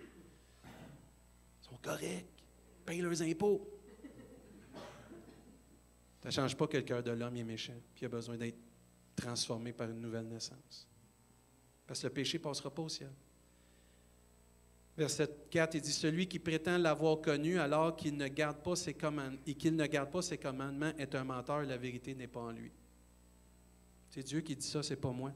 Ils 0.64 1.66
sont 1.66 1.78
corrects, 1.78 2.26
ils 2.80 2.84
payent 2.84 3.02
leurs 3.02 3.22
impôts. 3.22 3.68
Ça 6.24 6.30
ne 6.30 6.32
change 6.32 6.58
pas 6.58 6.68
que 6.68 6.78
le 6.78 6.84
cœur 6.84 7.04
de 7.04 7.12
l'homme 7.12 7.38
est 7.38 7.44
méchant, 7.44 7.80
puis 7.94 8.04
il 8.04 8.06
a 8.06 8.10
besoin 8.10 8.38
d'être 8.38 8.58
transformé 9.16 9.72
par 9.72 9.90
une 9.90 10.02
nouvelle 10.02 10.28
naissance. 10.28 10.88
Parce 11.86 12.02
que 12.02 12.08
le 12.08 12.14
péché 12.14 12.40
ne 12.40 12.44
passera 12.44 12.74
pas 12.74 12.82
au 12.82 12.90
ciel. 12.90 13.12
Verset 14.98 15.30
4, 15.52 15.76
il 15.76 15.82
dit 15.82 15.92
Celui 15.92 16.28
qui 16.28 16.40
prétend 16.40 16.78
l'avoir 16.78 17.22
connu 17.22 17.60
alors 17.60 17.96
qu'il 17.96 18.18
ne 18.18 18.28
garde 18.28 18.58
pas 18.64 18.76
ses 18.76 18.96
commandements 18.96 19.38
et 19.46 19.54
qu'il 19.54 19.76
ne 19.76 19.86
garde 19.86 20.10
pas 20.10 20.24
ses 20.24 20.40
commandements 20.40 20.92
est 20.98 21.14
un 21.14 21.24
menteur, 21.24 21.62
la 21.64 21.78
vérité 21.78 22.16
n'est 22.16 22.28
pas 22.28 22.40
en 22.40 22.52
lui. 22.52 22.72
C'est 24.10 24.24
Dieu 24.24 24.42
qui 24.42 24.56
dit 24.56 24.66
ça, 24.66 24.82
c'est 24.82 24.96
pas 24.96 25.12
moi. 25.12 25.32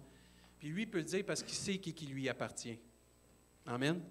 Puis 0.58 0.70
lui 0.70 0.88
peut 0.88 0.98
le 0.98 1.04
dire 1.04 1.24
parce 1.26 1.44
qu'il 1.44 1.54
sait 1.54 1.78
qui, 1.78 1.94
qui 1.94 2.08
lui 2.08 2.28
appartient. 2.28 2.80
Amen. 3.68 4.02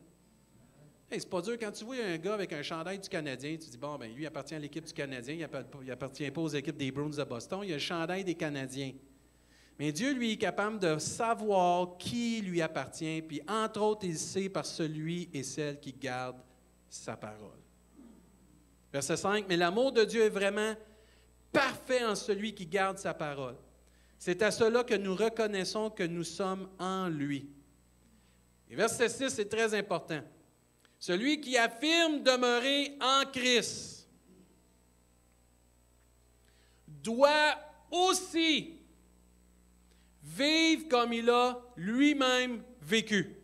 C'est 1.11 1.29
pas 1.29 1.43
dur. 1.43 1.59
Quand 1.59 1.73
tu 1.73 1.85
vois 1.85 1.97
un 1.97 2.19
gars 2.19 2.35
avec 2.35 2.53
un 2.53 2.63
chandail 2.63 3.01
du 3.01 3.09
Canadien, 3.09 3.57
tu 3.57 3.69
dis, 3.69 3.79
bon, 3.79 3.99
ben 3.99 4.15
lui 4.15 4.27
appartient 4.27 4.55
à 4.55 4.59
l'équipe 4.61 4.85
du 4.85 4.93
Canadien, 4.93 5.35
il 5.35 5.87
n'appartient 5.89 6.31
pas 6.31 6.41
aux 6.41 6.49
équipes 6.49 6.77
des 6.77 6.93
Bruins 6.93 7.11
de 7.11 7.25
Boston, 7.25 7.63
il 7.65 7.73
a 7.73 7.75
le 7.75 7.81
chandail 7.81 8.23
des 8.23 8.37
Canadiens. 8.37 8.93
Mais 9.81 9.93
Dieu, 9.93 10.13
lui, 10.13 10.33
est 10.33 10.37
capable 10.37 10.79
de 10.79 10.99
savoir 10.99 11.97
qui 11.97 12.43
lui 12.43 12.61
appartient, 12.61 13.23
puis 13.23 13.41
entre 13.49 13.81
autres, 13.81 14.05
il 14.05 14.19
sait 14.19 14.51
par 14.51 14.67
celui 14.67 15.31
et 15.33 15.43
celle 15.43 15.81
qui 15.81 15.95
garde 15.95 16.37
sa 16.91 17.17
parole. 17.17 17.59
Verset 18.93 19.17
5, 19.17 19.47
mais 19.49 19.57
l'amour 19.57 19.91
de 19.93 20.05
Dieu 20.05 20.25
est 20.25 20.29
vraiment 20.29 20.75
parfait 21.51 22.05
en 22.05 22.15
celui 22.15 22.55
qui 22.55 22.67
garde 22.67 22.99
sa 22.99 23.15
parole. 23.15 23.57
C'est 24.19 24.43
à 24.43 24.51
cela 24.51 24.85
que 24.85 24.93
nous 24.93 25.15
reconnaissons 25.15 25.89
que 25.89 26.03
nous 26.03 26.25
sommes 26.25 26.69
en 26.79 27.09
lui. 27.09 27.49
Et 28.69 28.77
verset 28.77 29.09
6, 29.09 29.31
c'est 29.31 29.49
très 29.49 29.73
important. 29.73 30.21
Celui 30.99 31.41
qui 31.41 31.57
affirme 31.57 32.23
demeurer 32.23 32.99
en 33.01 33.25
Christ 33.33 34.07
doit 36.87 37.57
aussi 37.91 38.77
vivre 40.37 40.89
comme 40.89 41.13
il 41.13 41.29
a 41.31 41.61
lui-même 41.77 42.63
vécu. 42.81 43.37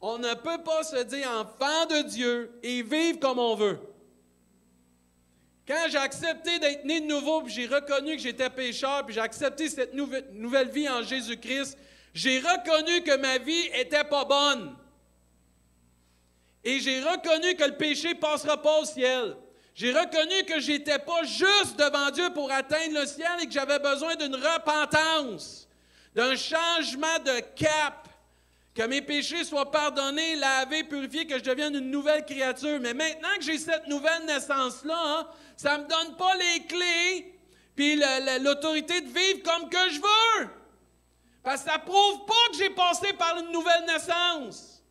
On 0.00 0.18
ne 0.18 0.34
peut 0.34 0.62
pas 0.62 0.84
se 0.84 1.02
dire 1.04 1.28
enfant 1.30 1.86
de 1.86 2.02
Dieu 2.08 2.58
et 2.62 2.82
vivre 2.82 3.18
comme 3.18 3.38
on 3.38 3.54
veut. 3.54 3.80
Quand 5.66 5.86
j'ai 5.90 5.98
accepté 5.98 6.58
d'être 6.58 6.84
né 6.84 7.00
de 7.00 7.06
nouveau, 7.06 7.42
puis 7.42 7.52
j'ai 7.52 7.66
reconnu 7.66 8.16
que 8.16 8.22
j'étais 8.22 8.50
pécheur, 8.50 9.04
puis 9.04 9.14
j'ai 9.14 9.20
accepté 9.20 9.68
cette 9.68 9.94
nouvelle 9.94 10.68
vie 10.68 10.88
en 10.88 11.02
Jésus-Christ, 11.02 11.76
j'ai 12.14 12.38
reconnu 12.38 13.02
que 13.02 13.16
ma 13.16 13.38
vie 13.38 13.68
était 13.74 14.04
pas 14.04 14.24
bonne. 14.24 14.76
Et 16.62 16.78
j'ai 16.78 17.00
reconnu 17.00 17.56
que 17.56 17.64
le 17.64 17.76
péché 17.76 18.14
passera 18.14 18.60
pas 18.60 18.80
au 18.80 18.84
ciel. 18.84 19.36
J'ai 19.76 19.92
reconnu 19.92 20.42
que 20.44 20.58
j'étais 20.58 20.98
pas 20.98 21.22
juste 21.24 21.76
devant 21.76 22.10
Dieu 22.10 22.30
pour 22.32 22.50
atteindre 22.50 22.98
le 22.98 23.04
ciel 23.04 23.28
et 23.42 23.46
que 23.46 23.52
j'avais 23.52 23.78
besoin 23.78 24.16
d'une 24.16 24.34
repentance, 24.34 25.68
d'un 26.14 26.34
changement 26.34 27.18
de 27.18 27.40
cap 27.54 28.08
que 28.74 28.82
mes 28.84 29.02
péchés 29.02 29.44
soient 29.44 29.70
pardonnés, 29.70 30.36
lavés, 30.36 30.82
purifiés, 30.84 31.26
que 31.26 31.36
je 31.36 31.44
devienne 31.44 31.74
une 31.74 31.90
nouvelle 31.90 32.24
créature. 32.24 32.80
Mais 32.80 32.94
maintenant 32.94 33.28
que 33.36 33.42
j'ai 33.44 33.58
cette 33.58 33.86
nouvelle 33.86 34.24
naissance-là, 34.24 34.96
hein, 34.96 35.28
ça 35.58 35.76
ne 35.76 35.82
me 35.82 35.88
donne 35.88 36.16
pas 36.16 36.34
les 36.36 36.64
clés 36.64 37.38
puis 37.74 38.00
l'autorité 38.40 39.02
de 39.02 39.08
vivre 39.08 39.42
comme 39.44 39.68
que 39.68 39.90
je 39.90 40.00
veux. 40.00 40.48
Parce 41.42 41.62
que 41.62 41.70
ça 41.70 41.78
prouve 41.78 42.24
pas 42.24 42.50
que 42.50 42.56
j'ai 42.56 42.70
passé 42.70 43.12
par 43.12 43.38
une 43.38 43.52
nouvelle 43.52 43.84
naissance. 43.84 44.82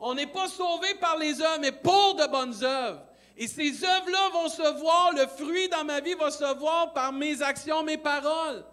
On 0.00 0.14
n'est 0.14 0.26
pas 0.26 0.48
sauvé 0.48 0.94
par 0.94 1.18
les 1.18 1.42
œuvres, 1.42 1.60
mais 1.60 1.72
pour 1.72 2.14
de 2.14 2.26
bonnes 2.26 2.64
œuvres. 2.64 3.02
Et 3.40 3.46
ces 3.46 3.84
œuvres-là 3.84 4.30
vont 4.32 4.48
se 4.48 4.78
voir, 4.80 5.12
le 5.14 5.24
fruit 5.28 5.68
dans 5.68 5.84
ma 5.84 6.00
vie 6.00 6.14
va 6.14 6.28
se 6.28 6.56
voir 6.58 6.92
par 6.92 7.12
mes 7.12 7.40
actions, 7.40 7.84
mes 7.84 7.96
paroles. 7.96 8.64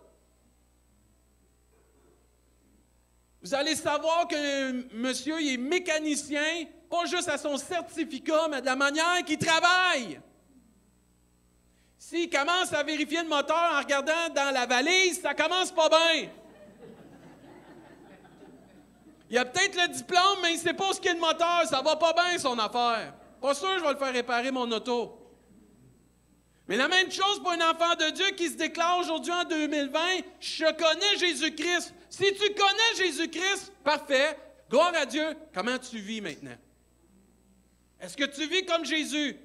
Vous 3.43 3.53
allez 3.53 3.75
savoir 3.75 4.27
que 4.27 4.91
monsieur 4.95 5.39
est 5.39 5.57
mécanicien, 5.57 6.65
pas 6.89 7.05
juste 7.05 7.29
à 7.29 7.37
son 7.37 7.57
certificat, 7.57 8.47
mais 8.49 8.61
de 8.61 8.65
la 8.65 8.75
manière 8.75 9.23
qu'il 9.23 9.37
travaille. 9.37 10.19
S'il 11.99 12.27
commence 12.27 12.73
à 12.73 12.81
vérifier 12.81 13.21
le 13.21 13.29
moteur 13.29 13.71
en 13.71 13.77
regardant 13.77 14.29
dans 14.33 14.51
la 14.51 14.65
valise, 14.65 15.21
ça 15.21 15.35
commence 15.35 15.71
pas 15.71 15.89
bien. 15.89 16.29
Il 19.29 19.37
a 19.37 19.45
peut-être 19.45 19.79
le 19.79 19.93
diplôme, 19.93 20.39
mais 20.41 20.53
il 20.53 20.57
ne 20.57 20.61
sait 20.61 20.73
pas 20.73 20.91
ce 20.91 20.99
qu'est 20.99 21.13
le 21.13 21.19
moteur. 21.19 21.65
Ça 21.69 21.83
va 21.83 21.95
pas 21.97 22.13
bien, 22.13 22.39
son 22.39 22.57
affaire. 22.57 23.13
Pas 23.45 23.53
sûr 23.53 23.77
je 23.77 23.83
vais 23.83 23.93
le 23.93 23.99
faire 23.99 24.11
réparer 24.11 24.49
mon 24.49 24.71
auto. 24.71 25.19
Mais 26.67 26.77
la 26.77 26.87
même 26.87 27.11
chose 27.11 27.37
pour 27.43 27.51
un 27.51 27.69
enfant 27.69 27.93
de 27.93 28.09
Dieu 28.09 28.25
qui 28.35 28.49
se 28.49 28.57
déclare 28.57 28.97
aujourd'hui 28.97 29.31
en 29.31 29.43
2020, 29.43 29.99
je 30.39 30.65
connais 30.65 31.19
Jésus-Christ. 31.19 31.93
Si 32.09 32.23
tu 32.33 32.53
connais 32.55 32.95
Jésus-Christ, 32.97 33.71
parfait, 33.83 34.35
gloire 34.67 34.93
à 34.95 35.05
Dieu, 35.05 35.37
comment 35.53 35.77
tu 35.77 35.99
vis 35.99 36.21
maintenant? 36.21 36.57
Est-ce 38.01 38.17
que 38.17 38.23
tu 38.23 38.47
vis 38.47 38.65
comme 38.65 38.83
Jésus? 38.83 39.37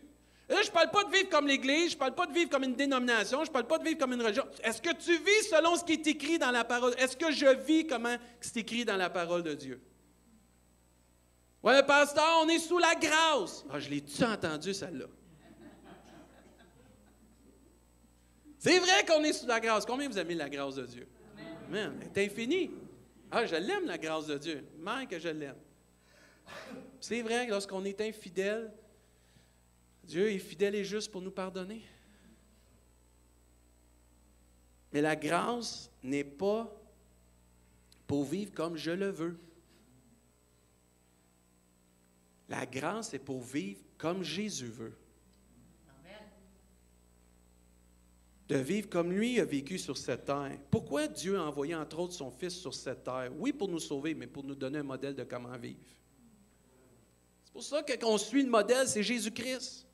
Là, 0.48 0.62
je 0.62 0.68
ne 0.68 0.72
parle 0.72 0.90
pas 0.90 1.04
de 1.04 1.10
vivre 1.10 1.28
comme 1.28 1.46
l'Église, 1.46 1.90
je 1.90 1.96
ne 1.96 1.98
parle 1.98 2.14
pas 2.14 2.24
de 2.24 2.32
vivre 2.32 2.48
comme 2.48 2.64
une 2.64 2.76
dénomination, 2.76 3.44
je 3.44 3.50
ne 3.50 3.52
parle 3.52 3.66
pas 3.66 3.76
de 3.76 3.84
vivre 3.84 3.98
comme 3.98 4.14
une 4.14 4.22
religion. 4.22 4.46
Est-ce 4.64 4.80
que 4.80 4.94
tu 4.94 5.14
vis 5.14 5.48
selon 5.50 5.76
ce 5.76 5.84
qui 5.84 5.92
est 5.92 6.06
écrit 6.06 6.38
dans 6.38 6.52
la 6.52 6.64
parole? 6.64 6.94
Est-ce 6.96 7.18
que 7.18 7.30
je 7.32 7.54
vis 7.66 7.86
comment 7.86 8.16
c'est 8.40 8.56
écrit 8.56 8.86
dans 8.86 8.96
la 8.96 9.10
parole 9.10 9.42
de 9.42 9.52
Dieu? 9.52 9.78
Ouais, 11.62 11.82
pasteur, 11.82 12.40
on 12.42 12.48
est 12.48 12.58
sous 12.58 12.78
la 12.78 12.94
grâce. 12.94 13.64
Ah, 13.70 13.78
je 13.78 13.90
l'ai-tu 13.90 14.24
entendu, 14.24 14.72
celle-là? 14.72 15.06
C'est 18.58 18.78
vrai 18.78 19.04
qu'on 19.06 19.22
est 19.24 19.32
sous 19.32 19.46
la 19.46 19.60
grâce. 19.60 19.84
Combien 19.84 20.08
vous 20.08 20.18
aimez 20.18 20.34
la 20.34 20.48
grâce 20.48 20.76
de 20.76 20.86
Dieu? 20.86 21.08
Amen. 21.68 21.98
Elle 22.00 22.22
est 22.22 22.26
infinie. 22.26 22.70
Ah, 23.30 23.46
je 23.46 23.56
l'aime, 23.56 23.86
la 23.86 23.98
grâce 23.98 24.26
de 24.26 24.38
Dieu. 24.38 24.66
Même 24.78 25.06
que 25.06 25.18
je 25.18 25.28
l'aime. 25.28 25.56
C'est 27.00 27.22
vrai 27.22 27.46
que 27.46 27.52
lorsqu'on 27.52 27.84
est 27.84 28.00
infidèle, 28.00 28.72
Dieu 30.04 30.30
est 30.30 30.38
fidèle 30.38 30.74
et 30.74 30.84
juste 30.84 31.10
pour 31.12 31.22
nous 31.22 31.30
pardonner. 31.30 31.82
Mais 34.92 35.00
la 35.00 35.14
grâce 35.14 35.90
n'est 36.02 36.24
pas 36.24 36.74
pour 38.06 38.24
vivre 38.24 38.52
comme 38.52 38.76
je 38.76 38.90
le 38.90 39.10
veux. 39.10 39.38
La 42.50 42.66
grâce 42.66 43.14
est 43.14 43.18
pour 43.18 43.40
vivre 43.40 43.80
comme 43.96 44.22
Jésus 44.22 44.66
veut. 44.66 44.96
de 48.48 48.56
vivre 48.56 48.88
comme 48.88 49.12
lui 49.12 49.38
a 49.38 49.44
vécu 49.44 49.78
sur 49.78 49.96
cette 49.96 50.24
terre. 50.24 50.58
Pourquoi 50.72 51.06
Dieu 51.06 51.38
a 51.38 51.44
envoyé 51.44 51.72
entre 51.72 52.00
autres 52.00 52.14
son 52.14 52.32
Fils 52.32 52.54
sur 52.54 52.74
cette 52.74 53.04
terre? 53.04 53.30
Oui, 53.38 53.52
pour 53.52 53.68
nous 53.68 53.78
sauver, 53.78 54.12
mais 54.12 54.26
pour 54.26 54.42
nous 54.42 54.56
donner 54.56 54.78
un 54.80 54.82
modèle 54.82 55.14
de 55.14 55.22
comment 55.22 55.56
vivre. 55.56 55.78
C'est 57.44 57.52
pour 57.52 57.62
ça 57.62 57.80
que 57.84 57.96
qu'on 57.96 58.18
suit 58.18 58.42
le 58.42 58.50
modèle, 58.50 58.88
c'est 58.88 59.04
Jésus-Christ. 59.04 59.86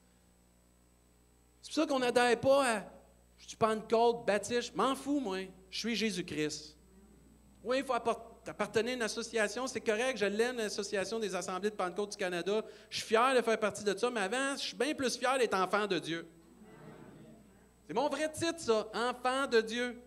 C'est 1.60 1.68
pour 1.68 1.74
ça 1.74 1.86
qu'on 1.86 1.98
n'adhère 1.98 2.40
pas 2.40 2.78
à 2.78 2.96
je 3.38 3.48
suis 3.48 3.56
Pentecôte, 3.56 4.26
baptiste, 4.26 4.74
m'en 4.74 4.94
fous, 4.94 5.20
moi. 5.20 5.40
Je 5.68 5.78
suis 5.78 5.94
Jésus-Christ. 5.94 6.76
Oui, 7.62 7.78
il 7.80 7.84
faut 7.84 7.92
appartenir 8.48 8.92
à 8.92 8.94
une 8.94 9.02
association, 9.02 9.66
c'est 9.66 9.80
correct, 9.80 10.18
je 10.18 10.26
l'aime, 10.26 10.56
l'Association 10.56 11.18
des 11.18 11.34
Assemblées 11.34 11.70
de 11.70 11.74
Pentecôte 11.74 12.12
du 12.12 12.16
Canada. 12.16 12.62
Je 12.90 12.98
suis 12.98 13.06
fier 13.06 13.34
de 13.34 13.42
faire 13.42 13.58
partie 13.58 13.84
de 13.84 13.96
ça, 13.96 14.10
mais 14.10 14.20
avant, 14.20 14.56
je 14.56 14.62
suis 14.62 14.76
bien 14.76 14.94
plus 14.94 15.16
fier 15.16 15.38
d'être 15.38 15.54
enfant 15.54 15.86
de 15.86 15.98
Dieu. 15.98 16.28
C'est 17.86 17.94
mon 17.94 18.08
vrai 18.08 18.30
titre, 18.32 18.58
ça, 18.58 18.88
enfant 18.94 19.46
de 19.46 19.60
Dieu. 19.60 20.02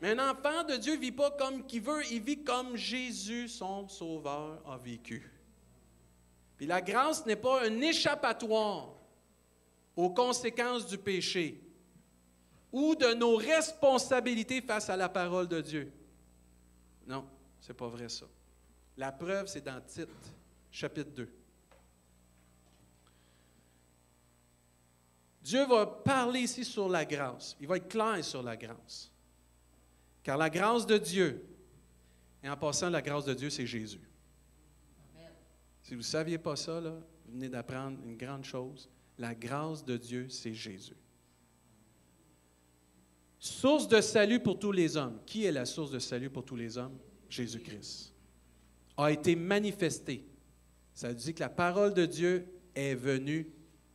Mais 0.00 0.10
un 0.10 0.30
enfant 0.30 0.64
de 0.64 0.76
Dieu 0.76 0.94
ne 0.94 1.00
vit 1.00 1.12
pas 1.12 1.30
comme 1.32 1.64
qu'il 1.66 1.82
veut, 1.82 2.02
il 2.10 2.22
vit 2.22 2.42
comme 2.42 2.76
Jésus, 2.76 3.48
son 3.48 3.86
Sauveur, 3.88 4.62
a 4.66 4.78
vécu. 4.78 5.30
Puis 6.56 6.66
la 6.66 6.80
grâce 6.80 7.26
n'est 7.26 7.36
pas 7.36 7.62
un 7.64 7.80
échappatoire 7.80 8.94
aux 9.96 10.10
conséquences 10.10 10.86
du 10.86 10.98
péché 10.98 11.60
ou 12.72 12.94
de 12.94 13.14
nos 13.14 13.36
responsabilités 13.36 14.62
face 14.62 14.88
à 14.88 14.96
la 14.96 15.08
parole 15.08 15.48
de 15.48 15.60
Dieu. 15.60 15.92
Non, 17.06 17.26
c'est 17.60 17.74
pas 17.74 17.88
vrai 17.88 18.08
ça. 18.08 18.26
La 18.96 19.12
preuve, 19.12 19.46
c'est 19.46 19.64
dans 19.64 19.80
Tite, 19.80 20.08
chapitre 20.70 21.10
2. 21.10 21.32
Dieu 25.42 25.66
va 25.66 25.86
parler 25.86 26.40
ici 26.40 26.64
sur 26.64 26.88
la 26.88 27.04
grâce. 27.04 27.56
Il 27.60 27.66
va 27.66 27.76
être 27.76 27.88
clair 27.88 28.24
sur 28.24 28.42
la 28.42 28.56
grâce. 28.56 29.10
Car 30.22 30.36
la 30.36 30.50
grâce 30.50 30.86
de 30.86 30.98
Dieu, 30.98 31.44
et 32.42 32.48
en 32.48 32.56
passant, 32.56 32.90
la 32.90 33.02
grâce 33.02 33.24
de 33.24 33.34
Dieu, 33.34 33.50
c'est 33.50 33.66
Jésus. 33.66 34.00
Si 35.82 35.94
vous 35.94 36.00
ne 36.00 36.04
saviez 36.04 36.38
pas 36.38 36.56
ça, 36.56 36.80
là, 36.80 36.90
vous 36.90 37.32
venez 37.32 37.48
d'apprendre 37.48 37.98
une 38.04 38.16
grande 38.16 38.44
chose. 38.44 38.88
La 39.18 39.34
grâce 39.34 39.84
de 39.84 39.96
Dieu, 39.96 40.28
c'est 40.28 40.54
Jésus. 40.54 40.96
Source 43.38 43.88
de 43.88 44.00
salut 44.00 44.40
pour 44.40 44.58
tous 44.58 44.72
les 44.72 44.96
hommes. 44.96 45.18
Qui 45.26 45.44
est 45.46 45.52
la 45.52 45.64
source 45.64 45.90
de 45.90 45.98
salut 45.98 46.30
pour 46.30 46.44
tous 46.44 46.56
les 46.56 46.76
hommes? 46.76 46.98
Jésus-Christ. 47.30 48.12
A 48.96 49.10
été 49.10 49.34
manifesté. 49.36 50.26
Ça 50.92 51.14
dire 51.14 51.34
que 51.34 51.40
la 51.40 51.48
parole 51.48 51.94
de 51.94 52.04
Dieu 52.04 52.46
est 52.74 52.94
venue 52.94 53.48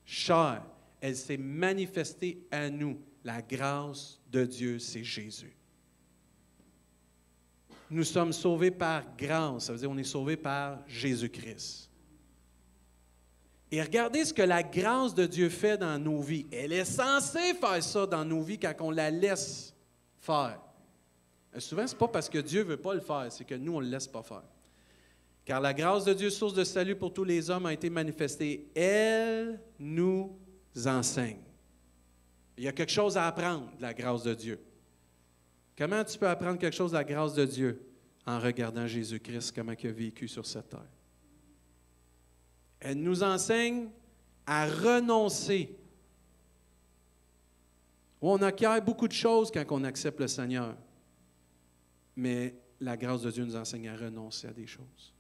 chère 0.06 0.64
elle 1.06 1.16
s'est 1.16 1.38
manifestée 1.38 2.48
à 2.50 2.68
nous. 2.68 3.00
La 3.24 3.40
grâce 3.40 4.20
de 4.32 4.44
Dieu, 4.44 4.80
c'est 4.80 5.04
Jésus. 5.04 5.56
Nous 7.92 8.04
sommes 8.04 8.34
sauvés 8.34 8.72
par 8.72 9.04
grâce, 9.16 9.66
ça 9.66 9.74
veut 9.74 9.78
dire 9.78 9.88
qu'on 9.88 10.00
est 10.00 10.04
sauvés 10.04 10.36
par 10.36 10.80
Jésus-Christ. 10.88 11.92
Et 13.70 13.84
regardez 13.84 14.26
ce 14.26 14.34
que 14.34 14.42
la 14.42 14.64
grâce 14.64 15.14
de 15.14 15.28
Dieu 15.28 15.50
fait 15.50 15.78
dans 15.78 16.00
nos 16.00 16.22
vies. 16.22 16.48
Elle 16.52 16.74
est 16.74 16.86
censée 16.86 17.54
faire 17.54 17.84
ça 17.84 18.08
dans 18.08 18.26
nos 18.26 18.42
vies 18.42 18.58
quand 18.58 18.74
on 18.80 18.90
la 18.90 19.12
laisse 19.12 19.76
faire. 20.18 20.60
Souvent, 21.60 21.88
ce 21.88 21.94
n'est 21.94 22.00
pas 22.00 22.08
parce 22.08 22.30
que 22.30 22.38
Dieu 22.38 22.62
ne 22.62 22.70
veut 22.70 22.78
pas 22.78 22.94
le 22.94 23.00
faire, 23.00 23.28
c'est 23.30 23.46
que 23.46 23.56
nous, 23.56 23.74
on 23.74 23.80
ne 23.80 23.86
le 23.86 23.92
laisse 23.92 24.08
pas 24.08 24.24
faire. 24.24 24.44
Car 25.46 25.62
la 25.62 25.74
grâce 25.74 26.04
de 26.04 26.14
Dieu, 26.14 26.30
source 26.30 26.54
de 26.54 26.64
salut 26.64 26.96
pour 26.96 27.14
tous 27.14 27.24
les 27.24 27.50
hommes, 27.50 27.68
a 27.68 27.74
été 27.74 27.90
manifestée. 27.90 28.68
Elle 28.76 29.60
nous 29.80 30.36
enseigne. 30.86 31.40
Il 32.58 32.64
y 32.64 32.68
a 32.68 32.72
quelque 32.72 32.92
chose 32.92 33.16
à 33.16 33.28
apprendre 33.28 33.72
de 33.78 33.82
la 33.82 33.94
grâce 33.94 34.24
de 34.24 34.34
Dieu. 34.34 34.60
Comment 35.78 36.04
tu 36.04 36.18
peux 36.18 36.28
apprendre 36.28 36.58
quelque 36.58 36.76
chose 36.76 36.92
de 36.92 36.98
la 36.98 37.04
grâce 37.04 37.34
de 37.34 37.46
Dieu? 37.46 37.82
En 38.26 38.40
regardant 38.40 38.88
Jésus-Christ, 38.88 39.52
comment 39.54 39.74
il 39.74 39.88
a 39.88 39.92
vécu 39.92 40.28
sur 40.28 40.46
cette 40.46 40.70
terre? 40.70 40.90
Elle 42.80 43.02
nous 43.02 43.22
enseigne 43.22 43.90
à 44.48 44.68
renoncer. 44.68 45.78
On 48.22 48.42
acquiert 48.42 48.82
beaucoup 48.82 49.08
de 49.08 49.14
choses 49.14 49.52
quand 49.52 49.64
on 49.70 49.84
accepte 49.84 50.20
le 50.20 50.28
Seigneur. 50.28 50.76
Mais 52.16 52.56
la 52.80 52.98
grâce 52.98 53.22
de 53.22 53.32
Dieu 53.32 53.46
nous 53.46 53.56
enseigne 53.56 53.90
à 53.90 53.96
renoncer 53.96 54.48
à 54.48 54.54
des 54.54 54.68
choses. 54.68 55.14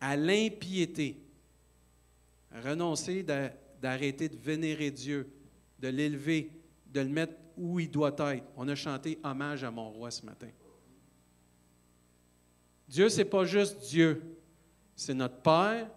À 0.00 0.16
l'impiété. 0.16 1.20
Renoncer 2.52 3.22
d'arrêter 3.22 4.28
de 4.28 4.36
vénérer 4.36 4.90
Dieu, 4.90 5.28
de 5.80 5.88
l'élever, 5.88 6.50
de 6.86 7.00
le 7.00 7.08
mettre 7.08 7.34
où 7.56 7.80
il 7.80 7.90
doit 7.90 8.14
être. 8.32 8.44
On 8.56 8.68
a 8.68 8.74
chanté 8.74 9.18
hommage 9.22 9.64
à 9.64 9.70
mon 9.70 9.90
roi 9.90 10.10
ce 10.10 10.24
matin. 10.24 10.50
Dieu, 12.88 13.08
ce 13.08 13.18
n'est 13.18 13.24
pas 13.24 13.44
juste 13.44 13.80
Dieu. 13.88 14.22
C'est 14.94 15.14
notre 15.14 15.40
Père, 15.42 15.90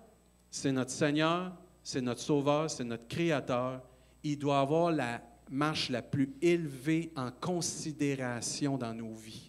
c'est 0.49 0.71
notre 0.71 0.91
Seigneur, 0.91 1.55
c'est 1.83 2.01
notre 2.01 2.21
Sauveur, 2.21 2.69
c'est 2.69 2.83
notre 2.83 3.07
Créateur. 3.07 3.81
Il 4.23 4.39
doit 4.39 4.59
avoir 4.59 4.91
la 4.91 5.21
marche 5.49 5.89
la 5.89 6.01
plus 6.01 6.33
élevée 6.41 7.11
en 7.15 7.31
considération 7.31 8.77
dans 8.77 8.93
nos 8.93 9.13
vies. 9.13 9.46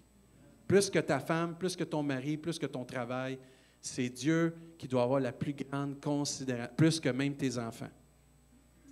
Plus 0.68 0.90
que 0.90 0.98
ta 0.98 1.18
femme, 1.18 1.56
plus 1.56 1.74
que 1.74 1.84
ton 1.84 2.02
mari, 2.02 2.36
plus 2.36 2.58
que 2.58 2.66
ton 2.66 2.84
travail, 2.84 3.38
c'est 3.80 4.10
Dieu 4.10 4.54
qui 4.76 4.86
doit 4.86 5.02
avoir 5.02 5.18
la 5.18 5.32
plus 5.32 5.54
grande 5.54 5.98
considération, 5.98 6.74
plus 6.76 7.00
que 7.00 7.08
même 7.08 7.34
tes 7.34 7.56
enfants. 7.56 7.90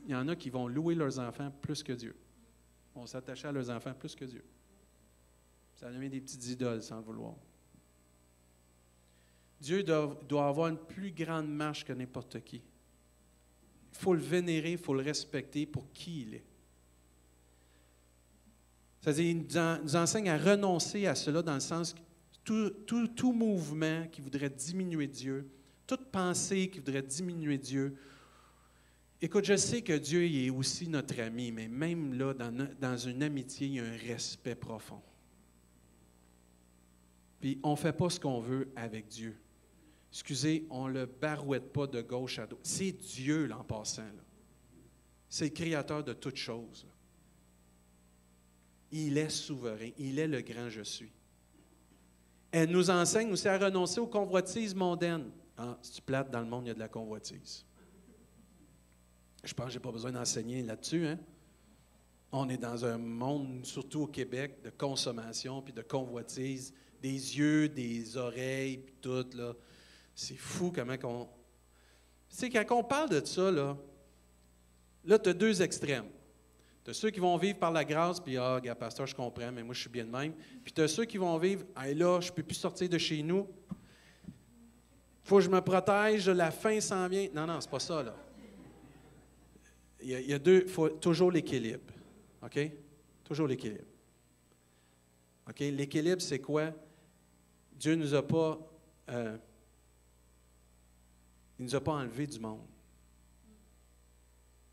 Il 0.06 0.12
y 0.12 0.14
en 0.14 0.26
a 0.28 0.34
qui 0.34 0.48
vont 0.48 0.68
louer 0.68 0.94
leurs 0.94 1.18
enfants 1.18 1.52
plus 1.60 1.82
que 1.82 1.92
Dieu. 1.92 2.16
Vont 2.94 3.04
s'attacher 3.04 3.48
à 3.48 3.52
leurs 3.52 3.68
enfants 3.68 3.92
plus 3.92 4.14
que 4.14 4.24
Dieu. 4.24 4.42
Ça 5.74 5.92
devient 5.92 6.08
des 6.08 6.20
petites 6.20 6.46
idoles 6.48 6.82
sans 6.82 7.02
vouloir. 7.02 7.34
Dieu 9.60 9.82
doit, 9.82 10.18
doit 10.26 10.48
avoir 10.48 10.68
une 10.68 10.78
plus 10.78 11.12
grande 11.12 11.48
marche 11.48 11.84
que 11.84 11.92
n'importe 11.92 12.42
qui. 12.42 12.62
Il 13.92 13.98
faut 13.98 14.14
le 14.14 14.20
vénérer, 14.20 14.72
il 14.72 14.78
faut 14.78 14.94
le 14.94 15.02
respecter 15.02 15.66
pour 15.66 15.92
qui 15.92 16.22
il 16.22 16.34
est. 16.34 16.44
C'est-à-dire, 19.06 19.36
il 19.36 19.82
nous 19.84 19.94
enseigne 19.94 20.28
à 20.30 20.36
renoncer 20.36 21.06
à 21.06 21.14
cela 21.14 21.40
dans 21.40 21.54
le 21.54 21.60
sens 21.60 21.94
que 22.44 22.68
tout, 22.70 23.32
mouvement 23.32 24.04
qui 24.10 24.20
voudrait 24.20 24.50
diminuer 24.50 25.06
Dieu, 25.06 25.48
toute 25.86 26.10
pensée 26.10 26.68
qui 26.68 26.80
voudrait 26.80 27.02
diminuer 27.02 27.56
Dieu. 27.56 27.96
Écoute, 29.22 29.44
je 29.44 29.54
sais 29.54 29.82
que 29.82 29.92
Dieu 29.92 30.24
est 30.24 30.50
aussi 30.50 30.88
notre 30.88 31.20
ami, 31.20 31.52
mais 31.52 31.68
même 31.68 32.14
là, 32.14 32.34
dans, 32.34 32.96
une 32.96 33.22
amitié, 33.22 33.68
il 33.68 33.74
y 33.74 33.78
a 33.78 33.84
un 33.84 33.96
respect 33.96 34.56
profond. 34.56 35.00
Puis 37.38 37.60
on 37.62 37.72
ne 37.72 37.76
fait 37.76 37.92
pas 37.92 38.10
ce 38.10 38.18
qu'on 38.18 38.40
veut 38.40 38.72
avec 38.74 39.06
Dieu. 39.06 39.36
Excusez, 40.10 40.66
on 40.68 40.88
ne 40.88 40.94
le 40.94 41.06
barouette 41.06 41.72
pas 41.72 41.86
de 41.86 42.02
gauche 42.02 42.40
à 42.40 42.46
droite. 42.48 42.66
C'est 42.66 42.90
Dieu, 42.90 43.46
là, 43.46 43.58
en 43.58 43.64
passant. 43.64 44.02
C'est 45.28 45.44
le 45.44 45.50
créateur 45.50 46.02
de 46.02 46.12
toutes 46.12 46.38
choses. 46.38 46.88
Il 48.92 49.18
est 49.18 49.30
souverain. 49.30 49.90
Il 49.98 50.18
est 50.18 50.28
le 50.28 50.40
grand 50.40 50.68
je 50.68 50.82
suis. 50.82 51.12
Elle 52.52 52.70
nous 52.70 52.90
enseigne 52.90 53.30
aussi 53.32 53.48
à 53.48 53.58
renoncer 53.58 54.00
aux 54.00 54.06
convoitises 54.06 54.74
mondaines. 54.74 55.30
Ah, 55.58 55.78
si 55.82 55.92
tu 55.92 56.02
plates 56.02 56.30
dans 56.30 56.40
le 56.40 56.46
monde, 56.46 56.64
il 56.64 56.68
y 56.68 56.70
a 56.70 56.74
de 56.74 56.78
la 56.78 56.88
convoitise. 56.88 57.64
Je 59.44 59.54
pense 59.54 59.66
que 59.66 59.72
je 59.72 59.78
n'ai 59.78 59.82
pas 59.82 59.92
besoin 59.92 60.12
d'enseigner 60.12 60.62
là-dessus. 60.62 61.06
Hein? 61.06 61.18
On 62.32 62.48
est 62.48 62.56
dans 62.56 62.84
un 62.84 62.98
monde, 62.98 63.64
surtout 63.64 64.02
au 64.02 64.06
Québec, 64.06 64.62
de 64.62 64.70
consommation 64.70 65.62
puis 65.62 65.72
de 65.72 65.82
convoitise, 65.82 66.74
des 67.00 67.38
yeux, 67.38 67.68
des 67.68 68.16
oreilles, 68.16 68.78
puis 68.78 68.94
tout. 69.00 69.26
Là. 69.34 69.54
C'est 70.14 70.36
fou 70.36 70.72
comment 70.74 70.96
qu'on. 70.96 71.28
Tu 72.28 72.36
sais, 72.36 72.50
quand 72.50 72.64
on 72.76 72.84
parle 72.84 73.10
de 73.10 73.24
ça, 73.24 73.50
là, 73.50 73.76
là 75.04 75.18
tu 75.18 75.30
as 75.30 75.34
deux 75.34 75.62
extrêmes. 75.62 76.08
Tu 76.86 76.90
as 76.90 76.94
ceux 76.94 77.10
qui 77.10 77.18
vont 77.18 77.36
vivre 77.36 77.58
par 77.58 77.72
la 77.72 77.84
grâce, 77.84 78.20
puis 78.20 78.36
ah, 78.36 78.60
gars, 78.62 78.76
pasteur, 78.76 79.08
je 79.08 79.14
comprends, 79.16 79.50
mais 79.50 79.64
moi, 79.64 79.74
je 79.74 79.80
suis 79.80 79.90
bien 79.90 80.04
de 80.04 80.10
même. 80.10 80.32
Puis 80.62 80.72
tu 80.72 80.80
as 80.82 80.86
ceux 80.86 81.04
qui 81.04 81.18
vont 81.18 81.36
vivre, 81.36 81.64
ah, 81.74 81.92
là, 81.92 82.20
je 82.20 82.30
ne 82.30 82.36
peux 82.36 82.44
plus 82.44 82.54
sortir 82.54 82.88
de 82.88 82.96
chez 82.96 83.24
nous. 83.24 83.48
Faut 85.24 85.38
que 85.38 85.42
je 85.42 85.50
me 85.50 85.60
protège, 85.60 86.28
la 86.28 86.52
faim 86.52 86.80
s'en 86.80 87.08
vient. 87.08 87.26
Non, 87.34 87.44
non, 87.44 87.60
c'est 87.60 87.68
pas 87.68 87.80
ça, 87.80 88.04
là. 88.04 88.14
Il 90.00 90.10
y 90.10 90.14
a, 90.14 90.20
il 90.20 90.38
deux, 90.38 90.62
il 90.64 90.68
faut 90.68 90.88
toujours 90.90 91.32
l'équilibre. 91.32 91.92
OK? 92.40 92.70
Toujours 93.24 93.48
l'équilibre. 93.48 93.88
OK? 95.48 95.58
L'équilibre, 95.58 96.22
c'est 96.22 96.38
quoi? 96.38 96.72
Dieu 97.72 97.96
nous 97.96 98.14
a 98.14 98.24
pas. 98.24 98.60
Euh, 99.08 99.36
il 101.58 101.64
ne 101.64 101.68
nous 101.68 101.74
a 101.74 101.80
pas 101.82 101.94
enlevés 101.94 102.28
du 102.28 102.38
monde. 102.38 102.62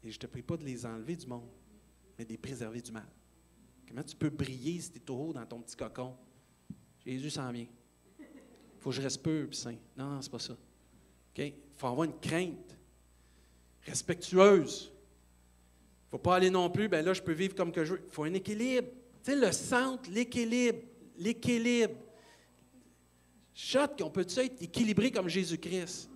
Et 0.03 0.11
je 0.11 0.17
ne 0.17 0.19
te 0.19 0.27
prie 0.27 0.43
pas 0.43 0.57
de 0.57 0.63
les 0.63 0.85
enlever 0.85 1.15
du 1.15 1.25
monde 1.25 1.49
mais 2.23 2.25
des 2.25 2.37
préserver 2.37 2.81
du 2.81 2.91
mal. 2.91 3.07
Comment 3.85 4.03
tu 4.03 4.15
peux 4.15 4.29
briller 4.29 4.79
si 4.79 4.91
tu 4.91 4.97
es 4.97 5.01
trop 5.01 5.33
dans 5.33 5.45
ton 5.45 5.59
petit 5.59 5.75
cocon? 5.75 6.15
Jésus 7.05 7.31
s'en 7.31 7.51
vient. 7.51 7.67
Il 8.17 8.79
faut 8.79 8.91
que 8.91 8.95
je 8.95 9.01
reste 9.01 9.21
peu 9.21 9.49
et 9.51 9.53
saint. 9.53 9.75
Non, 9.97 10.09
non, 10.09 10.21
c'est 10.21 10.31
pas 10.31 10.39
ça. 10.39 10.55
Il 11.37 11.53
faut 11.75 11.87
avoir 11.87 12.05
une 12.05 12.17
crainte 12.19 12.77
respectueuse. 13.81 14.89
Il 14.89 16.05
ne 16.05 16.11
faut 16.11 16.17
pas 16.17 16.35
aller 16.37 16.49
non 16.49 16.69
plus, 16.69 16.87
ben 16.87 17.03
là, 17.03 17.13
je 17.13 17.21
peux 17.21 17.33
vivre 17.33 17.55
comme 17.55 17.73
que 17.73 17.83
je 17.83 17.95
veux. 17.95 18.01
Il 18.05 18.13
faut 18.13 18.23
un 18.23 18.33
équilibre. 18.33 18.87
Tu 19.21 19.31
sais, 19.31 19.35
le 19.35 19.51
centre, 19.51 20.09
l'équilibre, 20.09 20.79
l'équilibre. 21.17 21.95
Shot, 23.53 23.97
qu'on 23.99 24.09
peut 24.09 24.21
être 24.21 24.61
équilibré 24.61 25.11
comme 25.11 25.27
Jésus-Christ? 25.27 26.09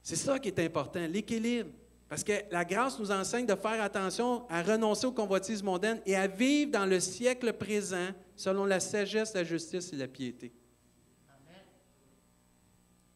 C'est 0.00 0.16
ça 0.16 0.38
qui 0.38 0.48
est 0.48 0.58
important, 0.60 1.04
l'équilibre. 1.08 1.70
Parce 2.08 2.22
que 2.22 2.32
la 2.52 2.64
grâce 2.64 2.98
nous 3.00 3.10
enseigne 3.10 3.46
de 3.46 3.54
faire 3.56 3.82
attention 3.82 4.48
à 4.48 4.62
renoncer 4.62 5.06
aux 5.06 5.12
convoitises 5.12 5.62
mondaines 5.62 6.00
et 6.06 6.14
à 6.14 6.28
vivre 6.28 6.70
dans 6.70 6.86
le 6.86 7.00
siècle 7.00 7.52
présent 7.52 8.10
selon 8.36 8.64
la 8.64 8.78
sagesse, 8.78 9.34
la 9.34 9.42
justice 9.42 9.92
et 9.92 9.96
la 9.96 10.06
piété. 10.06 10.52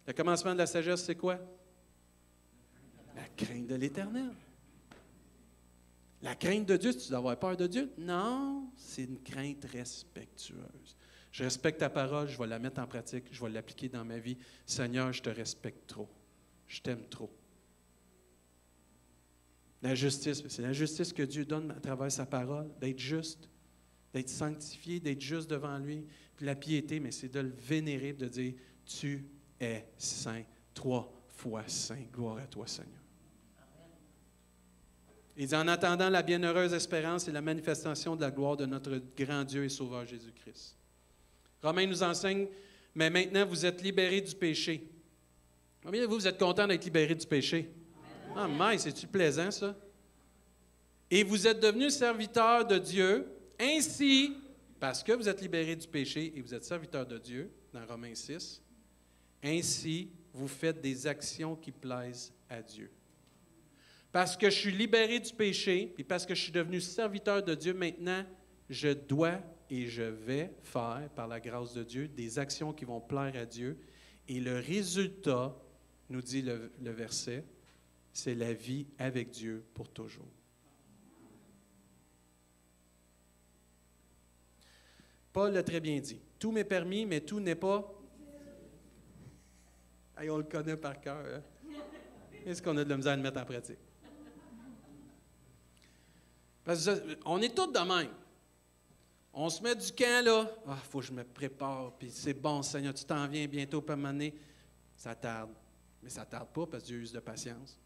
Le 0.06 0.12
commencement 0.12 0.52
de 0.54 0.58
la 0.58 0.66
sagesse, 0.66 1.04
c'est 1.04 1.14
quoi? 1.14 1.38
La 3.14 3.28
crainte 3.36 3.68
de 3.68 3.76
l'Éternel. 3.76 4.32
La 6.22 6.34
crainte 6.34 6.66
de 6.66 6.76
Dieu, 6.76 6.92
tu 6.92 7.08
dois 7.08 7.18
avoir 7.18 7.38
peur 7.38 7.56
de 7.56 7.66
Dieu? 7.68 7.92
Non, 7.96 8.70
c'est 8.76 9.04
une 9.04 9.22
crainte 9.22 9.64
respectueuse. 9.72 10.96
Je 11.30 11.44
respecte 11.44 11.78
ta 11.78 11.88
parole, 11.88 12.28
je 12.28 12.36
vais 12.36 12.46
la 12.48 12.58
mettre 12.58 12.80
en 12.80 12.86
pratique, 12.86 13.26
je 13.30 13.40
vais 13.40 13.50
l'appliquer 13.50 13.88
dans 13.88 14.04
ma 14.04 14.18
vie. 14.18 14.36
Seigneur, 14.66 15.12
je 15.12 15.22
te 15.22 15.30
respecte 15.30 15.86
trop. 15.86 16.08
Je 16.66 16.80
t'aime 16.80 17.06
trop. 17.08 17.30
La 19.82 19.94
justice, 19.94 20.42
c'est 20.48 20.62
la 20.62 20.72
justice 20.72 21.12
que 21.12 21.22
Dieu 21.22 21.44
donne 21.44 21.70
à 21.70 21.80
travers 21.80 22.12
sa 22.12 22.26
parole, 22.26 22.68
d'être 22.80 22.98
juste, 22.98 23.48
d'être 24.12 24.28
sanctifié, 24.28 25.00
d'être 25.00 25.22
juste 25.22 25.48
devant 25.48 25.78
lui. 25.78 26.04
Puis 26.36 26.44
la 26.44 26.54
piété, 26.54 27.00
mais 27.00 27.12
c'est 27.12 27.28
de 27.28 27.40
le 27.40 27.54
vénérer, 27.58 28.12
de 28.12 28.28
dire 28.28 28.54
Tu 28.84 29.24
es 29.58 29.86
saint, 29.96 30.42
trois 30.74 31.10
fois 31.28 31.64
saint. 31.66 32.02
Gloire 32.12 32.38
à 32.38 32.46
toi, 32.46 32.66
Seigneur. 32.66 33.00
Il 35.36 35.46
dit 35.46 35.54
En 35.54 35.68
attendant 35.68 36.10
la 36.10 36.22
bienheureuse 36.22 36.74
espérance 36.74 37.26
et 37.28 37.32
la 37.32 37.40
manifestation 37.40 38.16
de 38.16 38.20
la 38.20 38.30
gloire 38.30 38.58
de 38.58 38.66
notre 38.66 39.00
grand 39.16 39.44
Dieu 39.44 39.64
et 39.64 39.70
Sauveur 39.70 40.04
Jésus-Christ. 40.04 40.76
Romain 41.62 41.86
nous 41.86 42.02
enseigne 42.02 42.48
Mais 42.94 43.08
maintenant, 43.08 43.46
vous 43.46 43.64
êtes 43.64 43.80
libérés 43.80 44.20
du 44.20 44.34
péché. 44.34 44.86
Combien 45.82 46.02
de 46.02 46.06
vous, 46.06 46.16
vous 46.16 46.26
êtes 46.26 46.38
contents 46.38 46.66
d'être 46.66 46.84
libérés 46.84 47.14
du 47.14 47.26
péché? 47.26 47.70
Ah, 48.36 48.48
mais 48.48 48.78
c'est-tu 48.78 49.06
plaisant, 49.06 49.50
ça? 49.50 49.76
Et 51.10 51.24
vous 51.24 51.46
êtes 51.46 51.60
devenus 51.60 51.94
serviteurs 51.94 52.64
de 52.64 52.78
Dieu, 52.78 53.26
ainsi, 53.58 54.36
parce 54.78 55.02
que 55.02 55.12
vous 55.12 55.28
êtes 55.28 55.40
libérés 55.40 55.76
du 55.76 55.88
péché 55.88 56.32
et 56.36 56.40
vous 56.40 56.54
êtes 56.54 56.64
serviteurs 56.64 57.06
de 57.06 57.18
Dieu, 57.18 57.50
dans 57.72 57.84
Romains 57.84 58.14
6, 58.14 58.62
ainsi, 59.42 60.10
vous 60.32 60.48
faites 60.48 60.80
des 60.80 61.06
actions 61.06 61.56
qui 61.56 61.72
plaisent 61.72 62.32
à 62.48 62.62
Dieu. 62.62 62.90
Parce 64.12 64.36
que 64.36 64.48
je 64.48 64.56
suis 64.56 64.72
libéré 64.72 65.18
du 65.18 65.32
péché, 65.32 65.94
et 65.98 66.04
parce 66.04 66.24
que 66.24 66.34
je 66.34 66.42
suis 66.42 66.52
devenu 66.52 66.80
serviteur 66.80 67.42
de 67.42 67.54
Dieu, 67.54 67.74
maintenant, 67.74 68.24
je 68.68 68.88
dois 68.88 69.40
et 69.68 69.86
je 69.86 70.02
vais 70.02 70.52
faire, 70.62 71.08
par 71.14 71.28
la 71.28 71.40
grâce 71.40 71.74
de 71.74 71.82
Dieu, 71.82 72.08
des 72.08 72.38
actions 72.38 72.72
qui 72.72 72.84
vont 72.84 73.00
plaire 73.00 73.34
à 73.36 73.46
Dieu. 73.46 73.78
Et 74.28 74.40
le 74.40 74.58
résultat, 74.58 75.56
nous 76.08 76.22
dit 76.22 76.42
le, 76.42 76.72
le 76.80 76.90
verset, 76.90 77.44
c'est 78.12 78.34
la 78.34 78.52
vie 78.52 78.86
avec 78.98 79.30
Dieu 79.30 79.64
pour 79.74 79.88
toujours. 79.88 80.26
Paul 85.32 85.52
l'a 85.52 85.62
très 85.62 85.80
bien 85.80 85.98
dit. 86.00 86.20
Tout 86.38 86.50
m'est 86.50 86.64
permis, 86.64 87.06
mais 87.06 87.20
tout 87.20 87.40
n'est 87.40 87.54
pas. 87.54 87.88
on 90.18 90.36
le 90.36 90.42
connaît 90.44 90.76
par 90.76 91.00
cœur. 91.00 91.24
Hein? 91.24 91.42
Est-ce 92.46 92.60
qu'on 92.62 92.76
a 92.76 92.84
de 92.84 92.90
la 92.90 92.96
misère 92.96 93.12
à 93.12 93.16
le 93.16 93.22
mettre 93.22 93.40
en 93.40 93.44
pratique? 93.44 93.78
Parce 96.64 96.88
on 97.24 97.40
est 97.40 97.54
tous 97.54 97.66
de 97.66 97.78
même. 97.78 98.10
On 99.32 99.48
se 99.48 99.62
met 99.62 99.76
du 99.76 99.92
camp, 99.92 100.24
là. 100.24 100.50
Ah, 100.66 100.76
faut 100.76 100.98
que 100.98 101.06
je 101.06 101.12
me 101.12 101.22
prépare, 101.22 101.92
puis 101.96 102.10
c'est 102.10 102.34
bon, 102.34 102.62
Seigneur, 102.62 102.92
tu 102.92 103.04
t'en 103.04 103.28
viens 103.28 103.46
bientôt, 103.46 103.80
pas 103.80 103.94
m'amener. 103.94 104.34
Ça 104.96 105.14
tarde. 105.14 105.50
Mais 106.02 106.10
ça 106.10 106.24
tarde 106.24 106.48
pas 106.48 106.66
parce 106.66 106.82
que 106.82 106.88
Dieu 106.88 106.98
use 106.98 107.12
de 107.12 107.20
patience. 107.20 107.78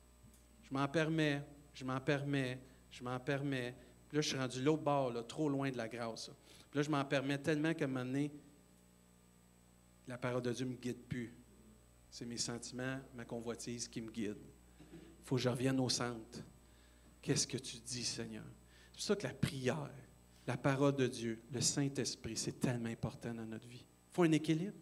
Je 0.64 0.74
m'en 0.74 0.88
permets, 0.88 1.42
je 1.72 1.84
m'en 1.84 2.00
permets, 2.00 2.60
je 2.90 3.04
m'en 3.04 3.18
permets. 3.20 3.74
Puis 4.08 4.16
là, 4.16 4.22
je 4.22 4.28
suis 4.28 4.38
rendu 4.38 4.62
l'autre 4.62 4.82
bord, 4.82 5.12
là, 5.12 5.22
trop 5.22 5.48
loin 5.48 5.70
de 5.70 5.76
la 5.76 5.88
grâce. 5.88 6.30
Puis 6.70 6.78
là, 6.78 6.82
je 6.82 6.90
m'en 6.90 7.04
permets 7.04 7.38
tellement 7.38 7.74
qu'à 7.74 7.84
un 7.84 7.88
moment 7.88 8.28
la 10.06 10.18
parole 10.18 10.42
de 10.42 10.52
Dieu 10.52 10.66
ne 10.66 10.72
me 10.72 10.76
guide 10.76 11.02
plus. 11.08 11.34
C'est 12.10 12.26
mes 12.26 12.36
sentiments, 12.36 12.98
ma 13.14 13.24
convoitise 13.24 13.88
qui 13.88 14.00
me 14.00 14.10
guident. 14.10 14.36
Il 14.92 15.24
faut 15.24 15.36
que 15.36 15.42
je 15.42 15.48
revienne 15.48 15.80
au 15.80 15.88
centre. 15.88 16.40
Qu'est-ce 17.22 17.46
que 17.46 17.56
tu 17.56 17.78
dis, 17.78 18.04
Seigneur? 18.04 18.44
C'est 18.88 18.92
pour 18.92 19.02
ça 19.02 19.16
que 19.16 19.26
la 19.26 19.34
prière, 19.34 19.90
la 20.46 20.56
parole 20.56 20.94
de 20.94 21.06
Dieu, 21.06 21.42
le 21.50 21.60
Saint-Esprit, 21.60 22.36
c'est 22.36 22.60
tellement 22.60 22.90
important 22.90 23.32
dans 23.32 23.46
notre 23.46 23.66
vie. 23.66 23.84
Il 23.84 24.14
faut 24.14 24.22
un 24.24 24.32
équilibre. 24.32 24.76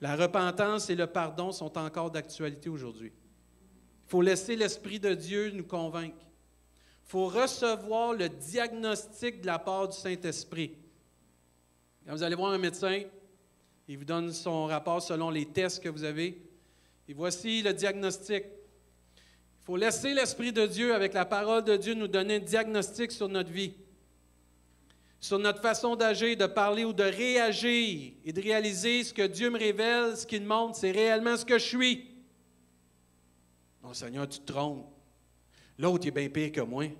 La 0.00 0.16
repentance 0.16 0.90
et 0.90 0.94
le 0.94 1.06
pardon 1.06 1.52
sont 1.52 1.76
encore 1.78 2.10
d'actualité 2.10 2.68
aujourd'hui. 2.68 3.12
Faut 4.10 4.22
laisser 4.22 4.56
l'Esprit 4.56 4.98
de 4.98 5.14
Dieu 5.14 5.52
nous 5.52 5.62
convaincre. 5.62 6.16
Il 7.06 7.10
faut 7.10 7.28
recevoir 7.28 8.12
le 8.12 8.28
diagnostic 8.28 9.40
de 9.40 9.46
la 9.46 9.60
part 9.60 9.86
du 9.86 9.96
Saint-Esprit. 9.96 10.76
Quand 12.04 12.14
vous 12.14 12.24
allez 12.24 12.34
voir 12.34 12.50
un 12.50 12.58
médecin, 12.58 13.02
il 13.86 13.98
vous 13.98 14.04
donne 14.04 14.32
son 14.32 14.66
rapport 14.66 15.00
selon 15.00 15.30
les 15.30 15.46
tests 15.46 15.80
que 15.80 15.88
vous 15.88 16.02
avez. 16.02 16.42
Et 17.06 17.14
voici 17.14 17.62
le 17.62 17.72
diagnostic. 17.72 18.42
Il 19.14 19.64
faut 19.64 19.76
laisser 19.76 20.12
l'Esprit 20.12 20.52
de 20.52 20.66
Dieu, 20.66 20.92
avec 20.92 21.14
la 21.14 21.24
parole 21.24 21.62
de 21.62 21.76
Dieu, 21.76 21.94
nous 21.94 22.08
donner 22.08 22.34
un 22.34 22.40
diagnostic 22.40 23.12
sur 23.12 23.28
notre 23.28 23.52
vie 23.52 23.74
sur 25.20 25.38
notre 25.38 25.60
façon 25.60 25.96
d'agir, 25.96 26.36
de 26.36 26.46
parler 26.46 26.84
ou 26.84 26.94
de 26.94 27.04
réagir 27.04 28.14
et 28.24 28.32
de 28.32 28.40
réaliser 28.40 29.04
ce 29.04 29.12
que 29.12 29.26
Dieu 29.26 29.50
me 29.50 29.58
révèle, 29.58 30.16
ce 30.16 30.26
qu'il 30.26 30.44
montre, 30.44 30.76
c'est 30.76 30.90
réellement 30.90 31.36
ce 31.36 31.44
que 31.44 31.58
je 31.58 31.66
suis. 31.66 32.09
Non, 33.82 33.94
Seigneur, 33.94 34.28
tu 34.28 34.40
te 34.40 34.52
trompes. 34.52 34.86
L'autre 35.78 36.06
est 36.06 36.10
bien 36.10 36.28
pire 36.28 36.52
que 36.52 36.60
moi. 36.60 36.84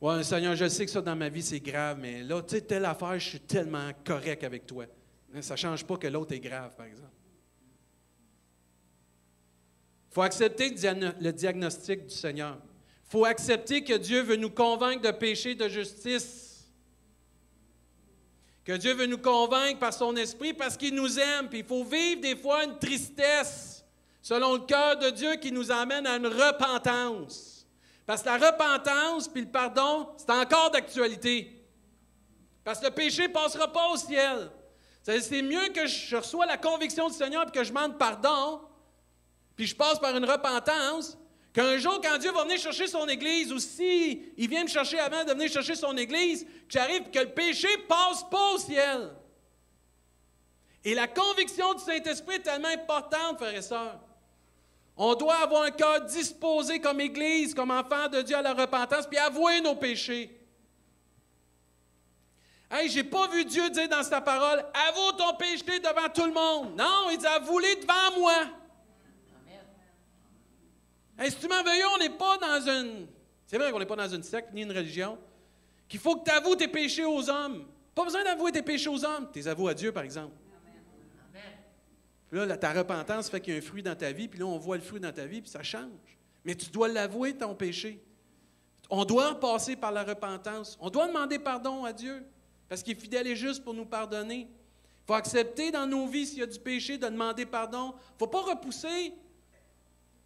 Oui, 0.00 0.24
Seigneur, 0.24 0.56
je 0.56 0.66
sais 0.66 0.86
que 0.86 0.90
ça 0.90 1.02
dans 1.02 1.16
ma 1.16 1.28
vie, 1.28 1.42
c'est 1.42 1.60
grave, 1.60 1.98
mais 2.00 2.22
là, 2.22 2.40
tu 2.42 2.54
sais, 2.54 2.62
telle 2.62 2.86
affaire, 2.86 3.18
je 3.18 3.28
suis 3.28 3.40
tellement 3.40 3.90
correct 4.02 4.42
avec 4.44 4.66
toi. 4.66 4.86
Ça 5.42 5.54
ne 5.54 5.58
change 5.58 5.84
pas 5.84 5.98
que 5.98 6.06
l'autre 6.06 6.32
est 6.32 6.40
grave, 6.40 6.74
par 6.74 6.86
exemple. 6.86 7.12
Il 10.10 10.14
faut 10.14 10.22
accepter 10.22 10.70
le 10.70 11.30
diagnostic 11.32 12.06
du 12.06 12.14
Seigneur 12.14 12.58
faut 13.10 13.24
accepter 13.24 13.82
que 13.82 13.94
Dieu 13.94 14.22
veut 14.22 14.36
nous 14.36 14.50
convaincre 14.50 15.02
de 15.02 15.10
péché, 15.10 15.56
de 15.56 15.68
justice. 15.68 16.70
Que 18.64 18.76
Dieu 18.76 18.94
veut 18.94 19.06
nous 19.06 19.18
convaincre 19.18 19.80
par 19.80 19.92
son 19.92 20.14
esprit 20.14 20.54
parce 20.54 20.76
qu'il 20.76 20.94
nous 20.94 21.18
aime. 21.18 21.48
Puis 21.48 21.58
il 21.58 21.64
faut 21.64 21.82
vivre 21.82 22.20
des 22.20 22.36
fois 22.36 22.64
une 22.64 22.78
tristesse 22.78 23.79
selon 24.22 24.54
le 24.54 24.60
cœur 24.60 24.96
de 24.98 25.10
Dieu 25.10 25.36
qui 25.36 25.52
nous 25.52 25.70
amène 25.70 26.06
à 26.06 26.16
une 26.16 26.26
repentance. 26.26 27.66
Parce 28.06 28.22
que 28.22 28.28
la 28.28 28.38
repentance 28.38 29.28
puis 29.28 29.42
le 29.42 29.50
pardon, 29.50 30.08
c'est 30.16 30.30
encore 30.30 30.70
d'actualité. 30.70 31.64
Parce 32.64 32.80
que 32.80 32.86
le 32.86 32.90
péché 32.90 33.28
ne 33.28 33.32
passera 33.32 33.72
pas 33.72 33.88
au 33.88 33.96
ciel. 33.96 34.50
C'est 35.02 35.42
mieux 35.42 35.68
que 35.68 35.86
je 35.86 36.16
reçois 36.16 36.46
la 36.46 36.56
conviction 36.56 37.08
du 37.08 37.14
Seigneur 37.14 37.46
et 37.48 37.50
que 37.50 37.64
je 37.64 37.70
demande 37.70 37.98
pardon, 37.98 38.60
puis 39.56 39.66
je 39.66 39.74
passe 39.74 39.98
par 39.98 40.16
une 40.16 40.24
repentance, 40.24 41.16
Qu'un 41.52 41.78
jour, 41.78 42.00
quand 42.00 42.16
Dieu 42.18 42.30
va 42.30 42.44
venir 42.44 42.58
chercher 42.58 42.86
son 42.86 43.08
Église, 43.08 43.52
ou 43.52 43.58
si 43.58 44.32
il 44.36 44.48
vient 44.48 44.62
me 44.62 44.68
chercher 44.68 45.00
avant 45.00 45.24
de 45.24 45.32
venir 45.32 45.50
chercher 45.50 45.74
son 45.74 45.96
Église, 45.96 46.44
que 46.44 46.50
j'arrive 46.68 47.10
que 47.10 47.18
le 47.18 47.30
péché 47.30 47.68
passe 47.88 48.22
pas 48.30 48.52
au 48.52 48.58
ciel. 48.58 49.10
Et 50.84 50.94
la 50.94 51.08
conviction 51.08 51.74
du 51.74 51.80
Saint-Esprit 51.82 52.36
est 52.36 52.42
tellement 52.42 52.68
importante, 52.68 53.38
frères 53.38 53.54
et 53.54 53.62
sœurs. 53.62 54.00
On 55.02 55.14
doit 55.14 55.36
avoir 55.36 55.62
un 55.62 55.70
cœur 55.70 56.02
disposé 56.02 56.78
comme 56.78 57.00
Église, 57.00 57.54
comme 57.54 57.70
enfant 57.70 58.06
de 58.08 58.20
Dieu 58.20 58.36
à 58.36 58.42
la 58.42 58.52
repentance, 58.52 59.06
puis 59.06 59.16
avouer 59.16 59.62
nos 59.62 59.74
péchés. 59.74 60.38
Hey, 62.70 62.90
j'ai 62.90 63.02
pas 63.02 63.26
vu 63.28 63.46
Dieu 63.46 63.70
dire 63.70 63.88
dans 63.88 64.02
sa 64.02 64.20
parole, 64.20 64.62
avoue 64.88 65.12
ton 65.16 65.34
péché 65.36 65.80
devant 65.80 66.08
tout 66.14 66.26
le 66.26 66.32
monde. 66.34 66.76
Non, 66.76 67.08
il 67.10 67.16
dit, 67.16 67.26
avoue-les 67.26 67.76
devant 67.76 68.20
moi 68.20 68.44
si 71.28 71.36
tu 71.36 71.48
m'en 71.48 71.62
veux, 71.62 71.70
on 71.94 71.98
n'est 71.98 72.10
pas 72.10 72.38
dans 72.38 72.66
une. 72.66 73.06
C'est 73.46 73.58
vrai 73.58 73.70
qu'on 73.72 73.78
n'est 73.78 73.86
pas 73.86 73.96
dans 73.96 74.08
une 74.08 74.22
secte 74.22 74.52
ni 74.54 74.62
une 74.62 74.72
religion. 74.72 75.18
Qu'il 75.88 76.00
faut 76.00 76.16
que 76.16 76.24
tu 76.24 76.30
avoues 76.30 76.56
tes 76.56 76.68
péchés 76.68 77.04
aux 77.04 77.28
hommes. 77.28 77.66
Pas 77.94 78.04
besoin 78.04 78.22
d'avouer 78.22 78.52
tes 78.52 78.62
péchés 78.62 78.88
aux 78.88 79.04
hommes. 79.04 79.28
Tu 79.32 79.40
les 79.40 79.48
avoues 79.48 79.68
à 79.68 79.74
Dieu, 79.74 79.92
par 79.92 80.04
exemple. 80.04 80.34
Là, 82.32 82.56
ta 82.56 82.72
repentance 82.72 83.28
fait 83.28 83.40
qu'il 83.40 83.54
y 83.54 83.56
a 83.56 83.58
un 83.58 83.62
fruit 83.62 83.82
dans 83.82 83.96
ta 83.96 84.12
vie, 84.12 84.28
puis 84.28 84.38
là, 84.38 84.46
on 84.46 84.58
voit 84.58 84.76
le 84.76 84.82
fruit 84.82 85.00
dans 85.00 85.12
ta 85.12 85.26
vie, 85.26 85.40
puis 85.40 85.50
ça 85.50 85.62
change. 85.62 86.18
Mais 86.44 86.54
tu 86.54 86.70
dois 86.70 86.88
l'avouer, 86.88 87.36
ton 87.36 87.54
péché. 87.54 88.02
On 88.88 89.04
doit 89.04 89.38
passer 89.38 89.76
par 89.76 89.92
la 89.92 90.04
repentance. 90.04 90.76
On 90.80 90.90
doit 90.90 91.08
demander 91.08 91.38
pardon 91.38 91.84
à 91.84 91.92
Dieu, 91.92 92.24
parce 92.68 92.82
qu'il 92.82 92.96
est 92.96 93.00
fidèle 93.00 93.26
et 93.26 93.36
juste 93.36 93.64
pour 93.64 93.74
nous 93.74 93.84
pardonner. 93.84 94.48
Il 94.48 95.06
faut 95.06 95.14
accepter 95.14 95.70
dans 95.70 95.86
nos 95.86 96.06
vies, 96.06 96.26
s'il 96.26 96.38
y 96.38 96.42
a 96.42 96.46
du 96.46 96.58
péché, 96.58 96.98
de 96.98 97.06
demander 97.08 97.46
pardon. 97.46 97.94
Il 97.94 98.14
ne 98.14 98.18
faut 98.18 98.26
pas 98.28 98.42
repousser 98.42 99.12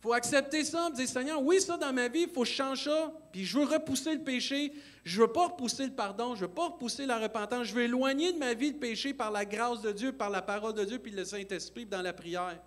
faut 0.04 0.12
accepter 0.12 0.62
ça, 0.64 0.90
dire 0.90 1.08
Seigneur, 1.08 1.40
oui, 1.40 1.62
ça 1.62 1.78
dans 1.78 1.90
ma 1.90 2.08
vie, 2.08 2.24
il 2.24 2.28
faut 2.28 2.42
que 2.42 2.48
je 2.48 2.52
change 2.52 2.84
ça, 2.84 3.10
puis 3.32 3.46
je 3.46 3.58
veux 3.58 3.64
repousser 3.64 4.12
le 4.12 4.20
péché, 4.20 4.70
je 5.02 5.22
veux 5.22 5.32
pas 5.32 5.46
repousser 5.46 5.86
le 5.86 5.92
pardon, 5.92 6.34
je 6.34 6.42
veux 6.42 6.52
pas 6.52 6.66
repousser 6.66 7.06
la 7.06 7.18
repentance, 7.18 7.68
je 7.68 7.74
veux 7.74 7.84
éloigner 7.84 8.34
de 8.34 8.38
ma 8.38 8.52
vie 8.52 8.72
le 8.72 8.76
péché 8.76 9.14
par 9.14 9.30
la 9.30 9.46
grâce 9.46 9.80
de 9.80 9.92
Dieu, 9.92 10.12
par 10.12 10.28
la 10.28 10.42
parole 10.42 10.74
de 10.74 10.84
Dieu, 10.84 10.98
puis 10.98 11.10
le 11.10 11.24
Saint-Esprit 11.24 11.86
dans 11.86 12.02
la 12.02 12.12
prière. 12.12 12.60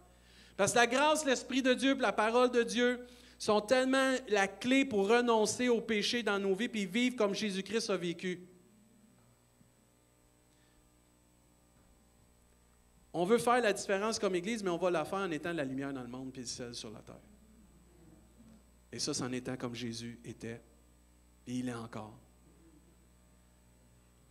Parce 0.57 0.71
que 0.71 0.79
la 0.79 0.87
grâce, 0.87 1.25
l'Esprit 1.27 1.61
de 1.61 1.75
Dieu, 1.75 1.93
puis 1.93 2.01
la 2.01 2.11
parole 2.11 2.49
de 2.49 2.63
Dieu 2.63 3.01
sont 3.37 3.61
tellement 3.61 4.15
la 4.29 4.47
clé 4.47 4.83
pour 4.83 5.07
renoncer 5.07 5.69
au 5.69 5.79
péché 5.79 6.23
dans 6.23 6.39
nos 6.39 6.55
vies, 6.55 6.69
puis 6.69 6.87
vivre 6.87 7.17
comme 7.17 7.35
Jésus-Christ 7.35 7.91
a 7.91 7.97
vécu. 7.97 8.41
On 13.19 13.25
veut 13.25 13.39
faire 13.39 13.59
la 13.63 13.73
différence 13.73 14.19
comme 14.19 14.35
Église, 14.35 14.63
mais 14.63 14.69
on 14.69 14.77
va 14.77 14.91
la 14.91 15.03
faire 15.03 15.17
en 15.17 15.31
étant 15.31 15.51
la 15.51 15.65
lumière 15.65 15.91
dans 15.91 16.03
le 16.03 16.07
monde 16.07 16.31
puis 16.31 16.41
le 16.41 16.47
sel 16.47 16.75
sur 16.75 16.91
la 16.91 16.99
terre. 16.99 17.15
Et 18.91 18.99
ça, 18.99 19.11
c'est 19.11 19.23
en 19.23 19.31
étant 19.31 19.57
comme 19.57 19.73
Jésus 19.73 20.19
était, 20.23 20.61
et 21.47 21.55
il 21.55 21.67
est 21.67 21.73
encore. 21.73 22.15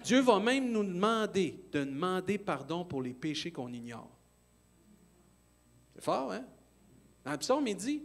Dieu 0.05 0.20
va 0.20 0.38
même 0.38 0.70
nous 0.70 0.85
demander 0.85 1.64
de 1.72 1.83
demander 1.83 2.38
pardon 2.38 2.85
pour 2.85 3.03
les 3.03 3.12
péchés 3.12 3.51
qu'on 3.51 3.72
ignore. 3.72 4.16
C'est 5.96 6.05
fort, 6.05 6.31
hein? 6.31 6.46
Dans 7.25 7.33
le 7.33 7.75
dit 7.75 8.05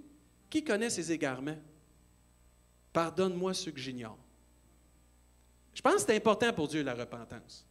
Qui 0.49 0.63
connaît 0.63 0.89
ses 0.89 1.11
égarements? 1.11 1.59
Pardonne-moi 2.91 3.53
ceux 3.53 3.71
que 3.71 3.79
j'ignore. 3.79 4.17
Je 5.75 5.81
pense 5.83 5.97
que 5.97 6.01
c'est 6.01 6.15
important 6.15 6.51
pour 6.53 6.67
Dieu 6.67 6.81
la 6.81 6.95
repentance. 6.95 7.67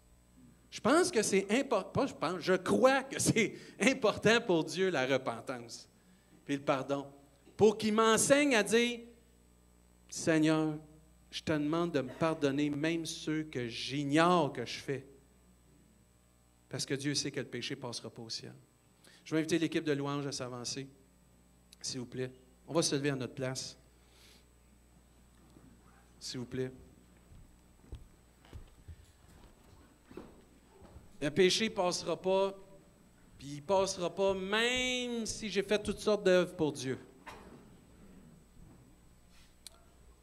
Je 0.71 0.81
pense 0.81 1.11
que 1.11 1.23
c'est 1.23 1.51
important, 1.51 2.07
je 2.07 2.15
pense, 2.15 2.41
je 2.41 2.53
crois 2.55 3.03
que 3.03 3.19
c'est 3.19 3.55
important 3.81 4.41
pour 4.41 4.65
Dieu 4.65 4.91
la 4.91 5.05
repentance, 5.05 5.89
puis 6.45 6.57
le 6.57 6.63
pardon, 6.63 7.07
pour 7.57 7.77
qu'il 7.77 7.93
m'enseigne 7.93 8.55
à 8.55 8.63
dire, 8.63 9.01
Seigneur, 10.09 10.79
je 11.31 11.43
te 11.43 11.53
demande 11.53 11.93
de 11.93 12.01
me 12.01 12.09
pardonner 12.09 12.71
même 12.71 13.05
ceux 13.05 13.45
que 13.45 13.67
j'ignore 13.67 14.53
que 14.53 14.65
je 14.65 14.79
fais, 14.79 15.07
parce 16.69 16.87
que 16.87 16.95
Dieu 16.95 17.15
sait 17.15 17.33
que 17.33 17.41
le 17.41 17.47
péché 17.47 17.75
ne 17.75 17.81
passera 17.81 18.09
pas 18.09 18.23
au 18.23 18.31
ciel. 18.31 18.55
Je 19.25 19.35
vais 19.35 19.41
inviter 19.41 19.59
l'équipe 19.59 19.85
de 19.85 19.93
louange 19.93 20.27
à 20.27 20.33
s'avancer, 20.33 20.89
s'il 21.81 22.01
vous 22.01 22.07
plaît. 22.07 22.33
On 22.67 22.73
va 22.73 22.83
se 22.83 22.95
lever 22.95 23.11
à 23.11 23.17
notre 23.17 23.35
place, 23.35 23.77
s'il 26.21 26.39
vous 26.39 26.47
plaît. 26.47 26.71
Le 31.21 31.31
péché 31.31 31.69
ne 31.69 31.75
passera 31.75 32.21
pas, 32.21 32.55
puis 33.39 33.49
il 33.49 33.57
ne 33.57 33.63
passera 33.63 34.15
pas 34.15 34.35
même 34.35 35.27
si 35.27 35.49
j'ai 35.49 35.63
fait 35.63 35.83
toutes 35.83 35.99
sortes 35.99 36.25
d'œuvres 36.25 36.55
pour 36.55 36.73
Dieu. 36.73 36.99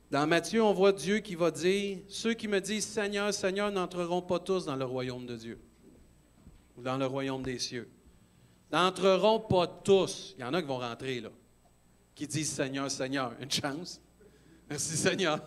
Dans 0.10 0.26
Matthieu, 0.26 0.64
on 0.64 0.74
voit 0.74 0.94
Dieu 0.94 1.20
qui 1.20 1.36
va 1.36 1.52
dire, 1.52 2.00
ceux 2.08 2.34
qui 2.34 2.48
me 2.48 2.62
disent 2.62 2.86
Seigneur, 2.86 3.34
Seigneur 3.34 3.72
n'entreront 3.72 4.22
pas 4.22 4.40
tous 4.40 4.66
dans 4.66 4.76
le 4.76 4.86
royaume 4.86 5.26
de 5.26 5.36
Dieu, 5.36 5.60
ou 6.78 6.82
dans 6.82 6.98
le 6.98 7.06
royaume 7.06 7.44
des 7.44 7.60
cieux. 7.60 7.90
N'entreront 8.72 9.40
pas 9.42 9.68
tous. 9.68 10.34
Il 10.38 10.42
y 10.42 10.44
en 10.44 10.54
a 10.54 10.62
qui 10.62 10.68
vont 10.68 10.80
rentrer, 10.80 11.20
là, 11.20 11.30
qui 12.16 12.26
disent 12.26 12.52
Seigneur, 12.52 12.90
Seigneur. 12.90 13.34
Une 13.40 13.52
chance. 13.52 14.02
Merci 14.70 14.98
Seigneur. 14.98 15.40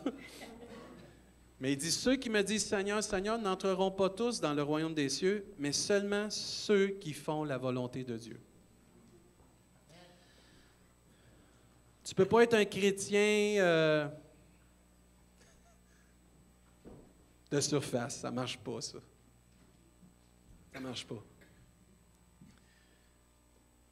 Mais 1.60 1.74
il 1.74 1.76
dit, 1.76 1.90
ceux 1.92 2.16
qui 2.16 2.30
me 2.30 2.42
disent 2.42 2.64
Seigneur, 2.64 3.04
Seigneur 3.04 3.38
n'entreront 3.38 3.90
pas 3.90 4.08
tous 4.08 4.40
dans 4.40 4.54
le 4.54 4.62
royaume 4.62 4.94
des 4.94 5.10
cieux, 5.10 5.44
mais 5.58 5.72
seulement 5.72 6.30
ceux 6.30 6.88
qui 6.88 7.12
font 7.12 7.44
la 7.44 7.58
volonté 7.58 8.02
de 8.02 8.16
Dieu. 8.16 8.40
Tu 12.02 12.12
ne 12.12 12.16
peux 12.16 12.24
pas 12.24 12.42
être 12.44 12.54
un 12.54 12.64
chrétien 12.64 13.60
euh, 13.62 14.08
de 17.50 17.60
surface, 17.60 18.20
ça 18.20 18.30
ne 18.30 18.36
marche 18.36 18.58
pas, 18.58 18.80
ça. 18.80 18.98
Ça 20.72 20.80
ne 20.80 20.84
marche 20.84 21.06
pas. 21.06 21.22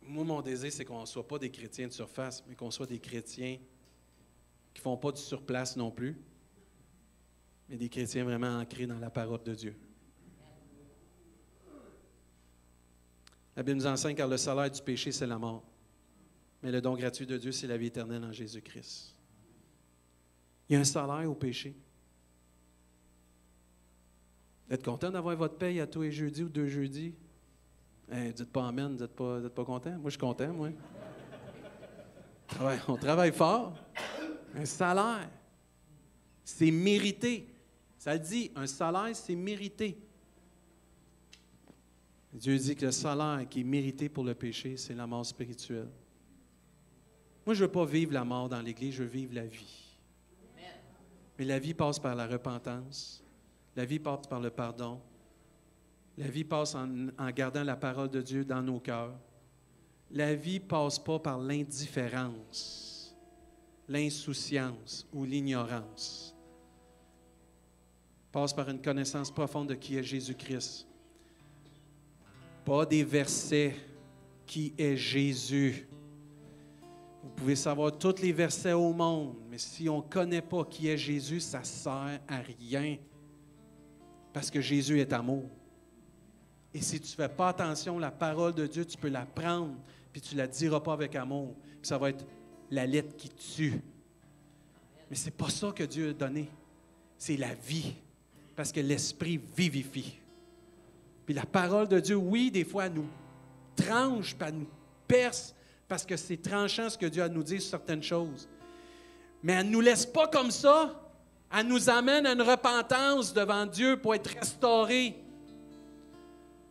Moi, 0.01 0.25
mon 0.25 0.41
désir, 0.41 0.73
c'est 0.73 0.87
qu'on 0.87 1.03
ne 1.03 1.07
soit 1.07 1.29
pas 1.29 1.39
des 1.39 1.51
chrétiens 1.51 1.87
de 1.87 1.93
surface, 1.93 2.43
mais 2.49 2.55
qu'on 2.55 2.71
soit 2.71 2.87
des 2.87 2.99
chrétiens 2.99 3.59
qui 4.73 4.81
ne 4.81 4.83
font 4.83 4.97
pas 4.97 5.13
du 5.13 5.21
surplace 5.21 5.77
non 5.77 5.91
plus, 5.91 6.19
mais 7.69 7.77
des 7.77 7.89
chrétiens 7.89 8.25
vraiment 8.25 8.59
ancrés 8.59 8.87
dans 8.87 8.99
la 8.99 9.11
parole 9.11 9.43
de 9.43 9.55
Dieu. 9.55 9.77
La 13.57 13.63
Bible 13.63 13.79
nous 13.79 13.87
enseigne 13.87 14.15
car 14.15 14.29
le 14.29 14.37
salaire 14.37 14.71
du 14.71 14.81
péché, 14.81 15.11
c'est 15.11 15.27
la 15.27 15.39
mort. 15.39 15.65
Mais 16.63 16.71
le 16.71 16.81
don 16.81 16.95
gratuit 16.95 17.27
de 17.27 17.37
Dieu, 17.37 17.53
c'est 17.53 17.67
la 17.67 17.77
vie 17.77 17.87
éternelle 17.87 18.25
en 18.25 18.33
Jésus-Christ. 18.33 19.15
Il 20.69 20.75
y 20.75 20.77
a 20.77 20.81
un 20.81 20.85
salaire 20.85 21.29
au 21.29 21.35
péché. 21.35 21.75
Vous 24.67 24.75
êtes 24.75 24.85
content 24.85 25.11
d'avoir 25.11 25.35
votre 25.37 25.57
paye 25.57 25.81
à 25.81 25.87
tous 25.87 26.03
les 26.03 26.13
jeudis 26.13 26.45
ou 26.45 26.49
deux 26.49 26.69
jeudis? 26.69 27.15
Hey, 28.11 28.33
dites 28.33 28.53
pas 28.53 28.69
Amen, 28.69 28.93
vous 28.93 29.01
n'êtes 29.01 29.15
pas, 29.15 29.41
pas 29.51 29.65
content? 29.65 29.93
Moi, 29.93 30.05
je 30.05 30.11
suis 30.11 30.19
content, 30.19 30.53
moi. 30.53 30.71
On 32.89 32.97
travaille 32.97 33.33
fort. 33.33 33.75
Un 34.55 34.65
salaire, 34.65 35.29
c'est 36.45 36.71
mérité. 36.71 37.47
Ça 37.99 38.17
dit, 38.17 38.51
un 38.55 38.67
salaire, 38.67 39.15
c'est 39.15 39.35
mérité. 39.35 39.99
Dieu 42.33 42.57
dit 42.57 42.77
que 42.77 42.87
le 42.87 42.93
salaire 42.93 43.47
qui 43.49 43.61
est 43.61 43.65
mérité 43.65 44.09
pour 44.09 44.23
le 44.23 44.35
péché, 44.35 44.77
c'est 44.77 44.95
la 44.95 45.07
mort 45.07 45.27
spirituelle. 45.27 45.89
Moi, 47.45 47.55
je 47.55 47.63
ne 47.63 47.67
veux 47.67 47.73
pas 47.73 47.85
vivre 47.85 48.13
la 48.13 48.25
mort 48.25 48.49
dans 48.49 48.63
l'Église, 48.63 48.95
je 48.95 49.03
veux 49.03 49.09
vivre 49.09 49.35
la 49.35 49.47
vie. 49.47 49.85
Mais 51.39 51.45
la 51.45 51.59
vie 51.59 51.75
passe 51.75 51.99
par 51.99 52.15
la 52.15 52.27
repentance, 52.27 53.23
la 53.75 53.85
vie 53.85 53.99
passe 53.99 54.27
par 54.27 54.41
le 54.41 54.51
pardon, 54.51 55.01
la 56.17 56.29
vie 56.29 56.45
passe 56.45 56.75
en, 56.75 57.31
gardant 57.31 57.63
la 57.63 57.77
parole 57.77 58.11
de 58.11 58.21
Dieu 58.21 58.45
dans 58.45 58.63
nos 58.63 58.81
cœurs. 58.81 59.17
La 60.11 60.35
vie 60.35 60.59
passe 60.59 60.99
pas 60.99 61.19
par 61.19 61.39
l'indifférence, 61.39 63.17
l'insouciance 63.89 65.07
ou 65.13 65.25
l'ignorance 65.25 66.38
passe 68.33 68.53
par 68.53 68.69
une 68.69 68.81
connaissance 68.81 69.31
profonde 69.31 69.69
de 69.69 69.75
qui 69.75 69.97
est 69.97 70.03
Jésus-Christ. 70.03 70.87
Pas 72.65 72.85
des 72.85 73.05
versets 73.05 73.75
qui 74.47 74.75
est 74.77 74.97
Jésus. 74.97 75.89
Vous 77.23 77.31
pouvez 77.31 77.57
savoir 77.57 77.97
tous 77.97 78.21
les 78.21 78.33
versets 78.33 78.73
au 78.73 78.93
monde, 78.93 79.37
mais 79.51 79.59
si 79.59 79.89
on 79.89 79.99
ne 79.99 80.03
connaît 80.03 80.43
pas 80.43 80.65
qui 80.65 80.89
est 80.89 80.97
Jésus, 80.97 81.41
ça 81.41 81.61
ne 81.61 81.65
sert 81.65 82.21
à 82.29 82.39
rien. 82.61 82.97
Parce 84.33 84.51
que 84.51 84.61
Jésus 84.61 85.01
est 85.01 85.13
amour. 85.13 85.45
Et 86.73 86.81
si 86.81 87.01
tu 87.01 87.11
ne 87.11 87.17
fais 87.17 87.29
pas 87.29 87.49
attention, 87.49 87.99
la 87.99 88.11
parole 88.11 88.55
de 88.55 88.67
Dieu, 88.67 88.85
tu 88.85 88.97
peux 88.97 89.09
la 89.09 89.27
prendre, 89.27 89.75
puis 90.13 90.21
tu 90.21 90.35
ne 90.35 90.41
la 90.41 90.47
diras 90.47 90.81
pas 90.81 90.93
avec 90.93 91.17
amour. 91.17 91.57
Ça 91.83 91.97
va 91.99 92.11
être 92.11 92.25
la 92.71 92.87
lettre 92.87 93.17
qui 93.17 93.31
tue. 93.31 93.81
Mais 95.09 95.17
ce 95.17 95.27
n'est 95.27 95.31
pas 95.33 95.49
ça 95.49 95.73
que 95.73 95.85
Dieu 95.85 96.11
a 96.11 96.13
donné. 96.13 96.49
C'est 97.17 97.37
la 97.37 97.55
vie 97.55 97.95
parce 98.59 98.73
que 98.73 98.81
l'Esprit 98.81 99.41
vivifie. 99.57 100.19
Puis 101.25 101.33
la 101.33 101.47
parole 101.47 101.87
de 101.87 102.01
Dieu, 102.01 102.17
oui, 102.17 102.51
des 102.51 102.65
fois, 102.65 102.87
elle 102.87 102.95
nous 102.95 103.07
tranche, 103.77 104.35
puis 104.35 104.49
elle 104.49 104.55
nous 104.57 104.69
perce, 105.07 105.55
parce 105.87 106.05
que 106.05 106.17
c'est 106.17 106.43
tranchant 106.43 106.91
ce 106.91 106.99
que 106.99 107.07
Dieu 107.07 107.23
a 107.23 107.29
nous 107.29 107.45
dire 107.45 107.61
sur 107.61 107.71
certaines 107.71 108.03
choses. 108.03 108.49
Mais 109.45 109.53
elle 109.53 109.67
ne 109.67 109.71
nous 109.71 109.81
laisse 109.81 110.05
pas 110.05 110.27
comme 110.27 110.51
ça. 110.51 111.01
Elle 111.57 111.69
nous 111.69 111.89
amène 111.89 112.27
à 112.27 112.33
une 112.33 112.43
repentance 112.43 113.33
devant 113.33 113.65
Dieu 113.65 113.97
pour 113.97 114.17
être 114.17 114.27
restaurés. 114.37 115.15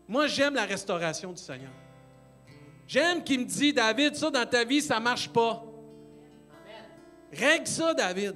Moi, 0.09 0.27
j'aime 0.27 0.55
la 0.55 0.65
restauration 0.65 1.31
du 1.31 1.41
Seigneur. 1.41 1.71
J'aime 2.85 3.23
qu'il 3.23 3.39
me 3.39 3.45
dit, 3.45 3.71
David, 3.71 4.13
ça 4.13 4.29
dans 4.29 4.45
ta 4.45 4.65
vie, 4.65 4.81
ça 4.81 4.99
ne 4.99 5.05
marche 5.05 5.29
pas. 5.29 5.63
Que 7.31 7.69
ça, 7.69 7.93
David. 7.93 8.35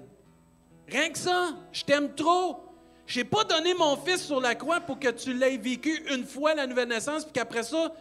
Que 0.88 1.18
ça. 1.18 1.58
Je 1.74 1.84
t'aime 1.84 2.16
trop. 2.16 2.71
Je 3.06 3.20
n'ai 3.20 3.26
pas 3.26 3.44
donné 3.44 3.74
mon 3.74 3.98
fils 3.98 4.26
sur 4.26 4.40
la 4.40 4.56
croix 4.56 4.80
pour 4.80 5.00
que 5.00 5.10
tu 5.10 5.34
l'aies 5.34 5.58
vécu 5.58 6.06
une 6.14 6.26
fois 6.26 6.54
la 6.54 6.68
nouvelle 6.68 6.88
naissance, 6.88 7.24
puis 7.24 7.34
qu'après 7.34 7.64
ça, 7.64 7.92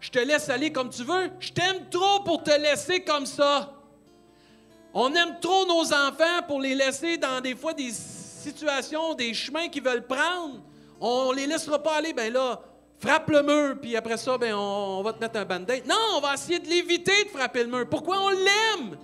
je 0.00 0.10
te 0.10 0.18
laisse 0.18 0.48
aller 0.48 0.72
comme 0.72 0.90
tu 0.90 1.04
veux. 1.04 1.30
Je 1.38 1.52
t'aime 1.52 1.88
trop 1.90 2.20
pour 2.24 2.42
te 2.42 2.50
laisser 2.50 3.04
comme 3.04 3.26
ça. 3.26 3.72
On 4.92 5.14
aime 5.14 5.38
trop 5.40 5.66
nos 5.66 5.92
enfants 5.92 6.42
pour 6.48 6.60
les 6.60 6.74
laisser 6.74 7.16
dans 7.16 7.40
des 7.40 7.54
fois 7.54 7.74
des 7.74 7.90
situations, 7.90 9.14
des 9.14 9.34
chemins 9.34 9.68
qu'ils 9.68 9.84
veulent 9.84 10.06
prendre. 10.06 10.60
On 11.00 11.32
ne 11.32 11.36
les 11.36 11.46
laissera 11.46 11.80
pas 11.80 11.96
aller, 11.96 12.12
ben 12.12 12.32
là, 12.32 12.60
frappe 12.98 13.30
le 13.30 13.42
mur, 13.42 13.76
puis 13.80 13.96
après 13.96 14.16
ça, 14.16 14.36
ben 14.36 14.54
on, 14.54 15.02
va 15.02 15.12
te 15.12 15.20
mettre 15.20 15.38
un 15.38 15.44
band-aid. 15.44 15.86
Non, 15.86 15.96
on 16.16 16.20
va 16.20 16.34
essayer 16.34 16.58
de 16.58 16.68
l'éviter 16.68 17.24
de 17.24 17.28
frapper 17.28 17.64
le 17.64 17.70
mur. 17.70 17.88
Pourquoi 17.88 18.20
on 18.20 18.30
l'aime? 18.30 18.98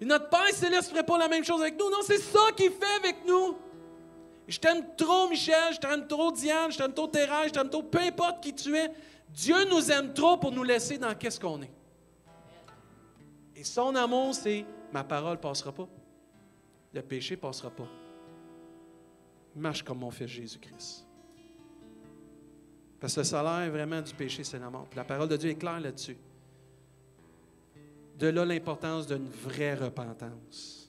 Notre 0.00 0.28
Père 0.28 0.48
céleste 0.52 0.88
ne 0.88 0.94
ferait 0.94 1.06
pas 1.06 1.18
la 1.18 1.28
même 1.28 1.44
chose 1.44 1.60
avec 1.60 1.78
nous. 1.78 1.90
Non, 1.90 1.98
c'est 2.04 2.18
ça 2.18 2.40
qu'il 2.56 2.70
fait 2.70 2.96
avec 2.96 3.24
nous. 3.26 3.56
Je 4.52 4.60
t'aime 4.60 4.84
trop, 4.98 5.30
Michel, 5.30 5.72
je 5.72 5.78
t'aime 5.78 6.06
trop, 6.06 6.30
Diane, 6.30 6.70
je 6.70 6.76
t'aime 6.76 6.92
trop, 6.92 7.06
Thérèse, 7.06 7.46
je 7.46 7.52
t'aime 7.54 7.70
trop, 7.70 7.82
peu 7.82 8.00
importe 8.00 8.42
qui 8.42 8.54
tu 8.54 8.76
es. 8.76 8.90
Dieu 9.30 9.56
nous 9.70 9.90
aime 9.90 10.12
trop 10.12 10.36
pour 10.36 10.52
nous 10.52 10.62
laisser 10.62 10.98
dans 10.98 11.14
qu'est-ce 11.14 11.40
qu'on 11.40 11.62
est. 11.62 11.72
Et 13.56 13.64
son 13.64 13.94
amour, 13.94 14.34
c'est 14.34 14.66
ma 14.92 15.04
parole 15.04 15.40
passera 15.40 15.72
pas. 15.72 15.88
Le 16.92 17.00
péché 17.00 17.34
passera 17.34 17.70
pas. 17.70 17.88
Marche 19.56 19.82
comme 19.82 20.00
mon 20.00 20.10
fils 20.10 20.28
Jésus-Christ. 20.28 21.06
Parce 23.00 23.14
que 23.14 23.20
le 23.20 23.24
salaire 23.24 23.70
vraiment 23.70 24.02
du 24.02 24.12
péché, 24.12 24.44
c'est 24.44 24.58
la 24.58 24.68
mort. 24.68 24.86
la 24.94 25.04
parole 25.04 25.30
de 25.30 25.36
Dieu 25.38 25.48
est 25.48 25.54
claire 25.54 25.80
là-dessus. 25.80 26.18
De 28.18 28.26
là 28.26 28.44
l'importance 28.44 29.06
d'une 29.06 29.30
vraie 29.30 29.76
repentance. 29.76 30.81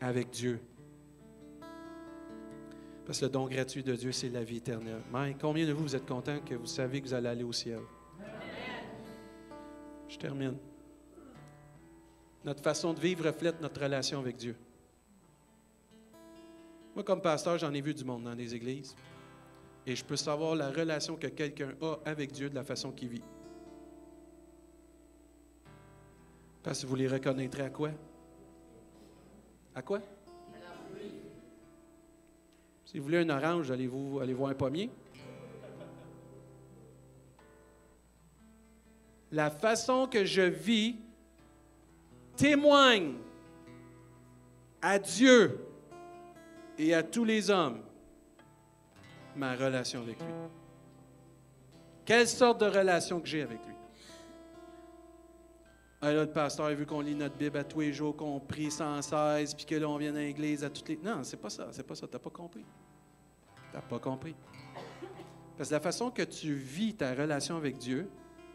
Avec 0.00 0.30
Dieu. 0.30 0.60
Parce 3.04 3.18
que 3.20 3.24
le 3.24 3.30
don 3.30 3.46
gratuit 3.46 3.82
de 3.82 3.94
Dieu, 3.94 4.12
c'est 4.12 4.28
la 4.28 4.44
vie 4.44 4.58
éternelle. 4.58 5.02
Mike, 5.10 5.38
combien 5.40 5.66
de 5.66 5.72
vous, 5.72 5.82
vous 5.82 5.96
êtes 5.96 6.06
contents 6.06 6.40
que 6.40 6.54
vous 6.54 6.66
savez 6.66 7.00
que 7.00 7.08
vous 7.08 7.14
allez 7.14 7.28
aller 7.28 7.44
au 7.44 7.52
ciel? 7.52 7.80
Je 10.08 10.16
termine. 10.16 10.56
Notre 12.44 12.62
façon 12.62 12.94
de 12.94 13.00
vivre 13.00 13.26
reflète 13.26 13.60
notre 13.60 13.82
relation 13.82 14.18
avec 14.20 14.36
Dieu. 14.36 14.56
Moi, 16.94 17.04
comme 17.04 17.20
pasteur, 17.20 17.58
j'en 17.58 17.72
ai 17.72 17.80
vu 17.80 17.94
du 17.94 18.04
monde 18.04 18.24
dans 18.24 18.34
les 18.34 18.54
églises. 18.54 18.94
Et 19.86 19.96
je 19.96 20.04
peux 20.04 20.16
savoir 20.16 20.54
la 20.54 20.70
relation 20.70 21.16
que 21.16 21.26
quelqu'un 21.26 21.72
a 21.80 21.98
avec 22.04 22.32
Dieu 22.32 22.50
de 22.50 22.54
la 22.54 22.64
façon 22.64 22.92
qu'il 22.92 23.08
vit. 23.08 23.24
Parce 26.62 26.82
que 26.82 26.86
vous 26.86 26.96
les 26.96 27.08
reconnaîtrez 27.08 27.62
à 27.62 27.70
quoi? 27.70 27.90
À 29.74 29.82
quoi? 29.82 30.00
Si 32.84 32.98
vous 32.98 33.04
voulez 33.04 33.18
un 33.18 33.30
orange, 33.30 33.70
allez-vous 33.70 34.18
allez 34.20 34.34
voir 34.34 34.50
un 34.50 34.54
pommier? 34.54 34.90
La 39.30 39.48
façon 39.50 40.08
que 40.08 40.24
je 40.24 40.42
vis 40.42 40.96
témoigne 42.36 43.14
à 44.82 44.98
Dieu 44.98 45.64
et 46.78 46.94
à 46.94 47.02
tous 47.02 47.24
les 47.24 47.48
hommes 47.48 47.82
ma 49.36 49.54
relation 49.54 50.00
avec 50.00 50.18
lui. 50.18 50.32
Quelle 52.04 52.26
sorte 52.26 52.60
de 52.60 52.66
relation 52.66 53.20
que 53.20 53.28
j'ai 53.28 53.42
avec 53.42 53.64
lui? 53.64 53.74
Ah, 56.02 56.12
là, 56.12 56.24
le 56.24 56.30
pasteur 56.30 56.70
vu 56.70 56.86
qu'on 56.86 57.02
lit 57.02 57.14
notre 57.14 57.36
Bible 57.36 57.58
à 57.58 57.64
tous 57.64 57.80
les 57.80 57.92
jours, 57.92 58.16
qu'on 58.16 58.40
prie 58.40 58.70
sans 58.70 59.02
cesse, 59.02 59.52
puis 59.52 59.66
que 59.66 59.74
là, 59.74 59.98
vient 59.98 60.14
à 60.14 60.20
l'église 60.20 60.64
à 60.64 60.70
toutes 60.70 60.88
les. 60.88 60.96
Non, 60.96 61.22
c'est 61.22 61.36
pas 61.36 61.50
ça, 61.50 61.68
c'est 61.72 61.86
pas 61.86 61.94
ça. 61.94 62.06
Tu 62.06 62.14
n'as 62.14 62.18
pas 62.18 62.30
compris. 62.30 62.64
Tu 63.70 63.76
n'as 63.76 63.82
pas 63.82 63.98
compris. 63.98 64.34
Parce 65.58 65.68
que 65.68 65.74
la 65.74 65.80
façon 65.80 66.10
que 66.10 66.22
tu 66.22 66.54
vis 66.54 66.94
ta 66.94 67.14
relation 67.14 67.56
avec 67.56 67.76
Dieu, 67.76 68.08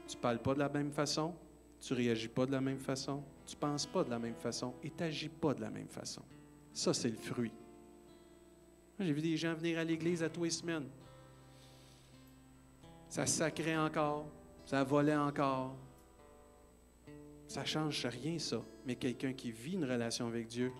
tu 0.08 0.18
parles 0.18 0.40
pas 0.40 0.56
de 0.56 0.60
la 0.60 0.70
même 0.70 0.92
façon, 0.92 1.36
tu 1.80 1.94
réagis 1.94 2.30
pas 2.30 2.48
de 2.48 2.52
la 2.52 2.62
même 2.62 2.80
façon, 2.80 3.24
tu 3.46 3.56
penses 3.56 3.86
pas 3.86 4.04
de 4.04 4.10
la 4.10 4.18
même 4.18 4.34
façon 4.34 4.74
et 4.84 4.90
tu 4.90 5.04
n'agis 5.04 5.30
pas 5.30 5.54
de 5.54 5.62
la 5.62 5.70
même 5.70 5.88
façon. 5.88 6.24
Ça, 6.74 6.96
c'est 6.96 7.10
le 7.10 7.18
fruit. 7.18 7.52
J'ai 9.00 9.14
vu 9.14 9.22
des 9.22 9.38
gens 9.38 9.54
venir 9.54 9.78
à 9.78 9.84
l'église 9.84 10.24
à 10.24 10.30
tous 10.30 10.46
les 10.46 10.50
semaines. 10.50 10.88
Ça 13.08 13.28
sacrait 13.28 13.78
encore, 13.78 14.26
ça 14.66 14.84
volait 14.84 15.16
encore, 15.16 15.76
ça 17.56 17.62
ne 17.62 17.68
change 17.68 18.06
rien, 18.08 18.38
ça. 18.38 18.62
Mais 18.86 18.96
quelqu'un 18.96 19.32
qui 19.32 19.50
vit 19.50 19.76
une 19.76 19.86
relation 19.86 20.28
avec 20.28 20.48
Dieu, 20.48 20.74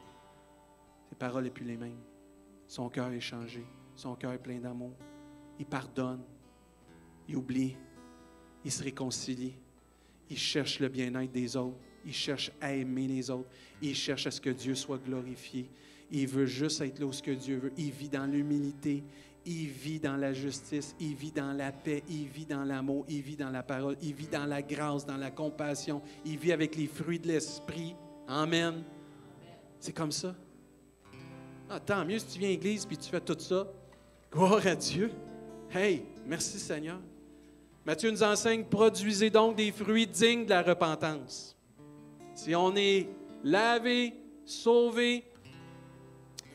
les 1.10 1.16
paroles 1.16 1.46
n'est 1.46 1.50
plus 1.50 1.64
les 1.64 1.78
mêmes. 1.78 2.02
Son 2.68 2.90
cœur 2.90 3.14
est 3.14 3.22
changé. 3.22 3.64
Son 3.96 4.14
cœur 4.16 4.34
est 4.34 4.44
plein 4.44 4.60
d'amour. 4.60 4.92
Il 5.58 5.66
pardonne. 5.66 6.22
Il 7.30 7.38
oublie. 7.38 7.78
Il 8.66 8.72
se 8.74 8.84
réconcilie. 8.84 9.56
Il 10.30 10.38
cherche 10.38 10.82
le 10.82 10.90
bien-être 10.90 11.32
des 11.32 11.56
autres. 11.56 11.78
Il 12.06 12.14
cherche 12.14 12.52
à 12.60 12.74
aimer 12.74 13.08
les 13.08 13.30
autres. 13.30 13.50
Il 13.82 13.96
cherche 13.96 14.28
à 14.28 14.32
ce 14.32 14.42
que 14.42 14.50
Dieu 14.50 14.76
soit 14.76 14.98
glorifié. 14.98 15.70
Il 16.12 16.28
veut 16.28 16.46
juste 16.46 16.82
être 16.82 17.00
là 17.00 17.06
où 17.06 17.14
ce 17.14 17.24
que 17.24 17.32
Dieu 17.32 17.58
veut. 17.58 17.74
Il 17.78 17.92
vit 17.92 18.10
dans 18.10 18.26
l'humilité. 18.26 19.02
Il 19.46 19.68
vit 19.68 20.00
dans 20.00 20.18
la 20.18 20.34
justice. 20.34 20.96
Il 21.00 21.16
vit 21.16 21.32
dans 21.32 21.54
la 21.54 21.72
paix. 21.72 22.04
Il 22.10 22.28
vit 22.28 22.46
dans 22.46 22.64
l'amour. 22.64 23.06
Il 23.08 23.22
vit 23.22 23.36
dans 23.36 23.50
la 23.50 23.64
parole. 23.64 23.96
Il 24.02 24.14
vit 24.14 24.28
dans 24.28 24.46
la 24.46 24.62
grâce, 24.62 25.06
dans 25.06 25.18
la 25.18 25.32
compassion. 25.32 26.02
Il 26.26 26.38
vit 26.38 26.52
avec 26.52 26.76
les 26.76 26.88
fruits 26.88 27.20
de 27.20 27.28
l'esprit. 27.28 27.96
Amen. 28.28 28.84
C'est 29.80 29.94
comme 29.94 30.12
ça. 30.12 30.36
Ah, 31.70 31.80
tant 31.80 32.06
mieux 32.06 32.20
si 32.20 32.26
tu 32.28 32.40
viens 32.40 32.50
à 32.50 32.52
l'église 32.52 32.86
puis 32.86 32.98
tu 32.98 33.10
fais 33.10 33.22
tout 33.22 33.38
ça. 33.40 33.68
Gloire 34.32 34.66
à 34.66 34.76
Dieu. 34.76 35.12
Hey, 35.72 36.04
merci 36.26 36.60
Seigneur. 36.60 37.00
Matthieu 37.86 38.10
nous 38.10 38.24
enseigne, 38.24 38.64
produisez 38.64 39.30
donc 39.30 39.56
des 39.56 39.72
fruits 39.72 40.08
dignes 40.08 40.46
de 40.46 40.50
la 40.50 40.62
repentance. 40.62 41.56
Si 42.34 42.56
on 42.56 42.76
est 42.76 43.08
lavé, 43.44 44.14
sauvé, 44.44 45.24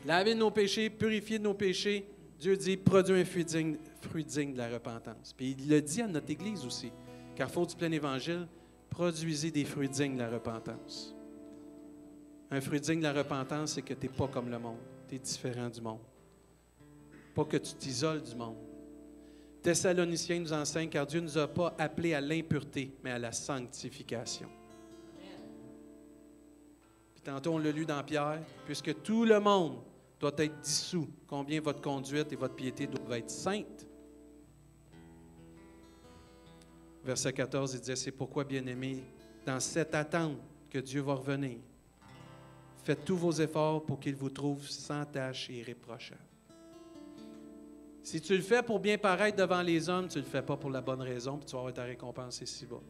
lavé 0.05 0.33
de 0.33 0.39
nos 0.39 0.51
péchés, 0.51 0.89
purifié 0.89 1.39
de 1.39 1.43
nos 1.43 1.53
péchés, 1.53 2.05
Dieu 2.41 2.57
dit, 2.57 2.75
produis 2.75 3.21
un 3.21 3.23
fruit 3.23 3.45
digne, 3.45 4.53
de 4.53 4.57
la 4.57 4.67
repentance. 4.67 5.31
Puis 5.31 5.55
il 5.59 5.69
le 5.69 5.79
dit 5.79 6.01
à 6.01 6.07
notre 6.07 6.31
Église 6.31 6.65
aussi. 6.65 6.91
Carrefour 7.35 7.67
du 7.67 7.75
plein 7.75 7.91
évangile, 7.91 8.47
produisez 8.89 9.51
des 9.51 9.63
fruits 9.63 9.87
dignes 9.87 10.15
de 10.15 10.21
la 10.21 10.29
repentance. 10.31 11.15
Un 12.49 12.59
fruit 12.59 12.81
digne 12.81 12.97
de 12.97 13.03
la 13.03 13.13
repentance, 13.13 13.73
c'est 13.73 13.83
que 13.83 13.93
tu 13.93 14.07
n'es 14.07 14.11
pas 14.11 14.27
comme 14.27 14.49
le 14.49 14.57
monde. 14.57 14.79
Tu 15.07 15.15
es 15.15 15.19
différent 15.19 15.69
du 15.69 15.81
monde. 15.81 15.99
Pas 17.35 17.45
que 17.45 17.57
tu 17.57 17.75
t'isoles 17.75 18.23
du 18.23 18.35
monde. 18.35 18.57
Thessaloniciens 19.61 20.39
nous 20.39 20.51
enseigne 20.51 20.89
car 20.89 21.05
Dieu 21.05 21.19
ne 21.19 21.25
nous 21.25 21.37
a 21.37 21.47
pas 21.47 21.75
appelés 21.77 22.15
à 22.15 22.21
l'impureté, 22.21 22.91
mais 23.03 23.11
à 23.11 23.19
la 23.19 23.31
sanctification. 23.31 24.49
Puis 27.13 27.21
tantôt, 27.23 27.53
on 27.53 27.59
l'a 27.59 27.71
lu 27.71 27.85
dans 27.85 28.03
Pierre, 28.03 28.41
puisque 28.65 29.03
tout 29.03 29.25
le 29.25 29.39
monde 29.39 29.75
doit 30.21 30.31
être 30.37 30.61
dissous, 30.61 31.09
combien 31.27 31.59
votre 31.59 31.81
conduite 31.81 32.31
et 32.31 32.35
votre 32.35 32.55
piété 32.55 32.87
doivent 32.87 33.13
être 33.13 33.29
saintes. 33.29 33.87
Verset 37.03 37.33
14, 37.33 37.73
il 37.73 37.79
disait, 37.79 37.95
c'est 37.95 38.11
pourquoi, 38.11 38.43
bien-aimés, 38.43 39.03
dans 39.45 39.59
cette 39.59 39.95
attente 39.95 40.37
que 40.69 40.77
Dieu 40.77 41.01
va 41.01 41.15
revenir, 41.15 41.57
Faites 42.83 43.05
tous 43.05 43.15
vos 43.15 43.31
efforts 43.31 43.83
pour 43.85 43.99
qu'il 43.99 44.15
vous 44.15 44.29
trouve 44.29 44.67
sans 44.67 45.05
tâche 45.05 45.49
et 45.49 45.59
irréprochable. 45.59 46.19
Si 48.03 48.19
tu 48.19 48.35
le 48.35 48.41
fais 48.41 48.63
pour 48.63 48.79
bien 48.79 48.97
paraître 48.97 49.37
devant 49.37 49.61
les 49.61 49.87
hommes, 49.87 50.07
tu 50.07 50.17
ne 50.17 50.23
le 50.23 50.29
fais 50.29 50.41
pas 50.41 50.57
pour 50.57 50.71
la 50.71 50.81
bonne 50.81 51.01
raison, 51.01 51.37
puis 51.37 51.45
tu 51.45 51.51
vas 51.51 51.59
avoir 51.59 51.73
ta 51.73 51.83
récompense 51.83 52.41
ici-bas. 52.41 52.81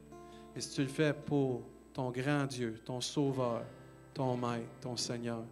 Mais 0.56 0.62
si 0.62 0.74
tu 0.74 0.82
le 0.82 0.88
fais 0.88 1.14
pour 1.14 1.64
ton 1.92 2.10
grand 2.10 2.46
Dieu, 2.46 2.80
ton 2.86 3.02
Sauveur, 3.02 3.66
ton 4.14 4.38
Maître, 4.38 4.70
ton 4.80 4.96
Seigneur, 4.96 5.44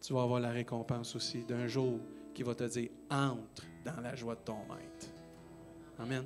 tu 0.00 0.12
vas 0.12 0.22
avoir 0.22 0.40
la 0.40 0.50
récompense 0.50 1.14
aussi 1.16 1.42
d'un 1.42 1.66
jour 1.66 1.98
qui 2.34 2.42
va 2.42 2.54
te 2.54 2.64
dire 2.64 2.90
entre 3.10 3.64
dans 3.84 4.00
la 4.00 4.14
joie 4.14 4.34
de 4.34 4.40
ton 4.40 4.58
Maître. 4.68 5.08
Amen. 5.98 6.24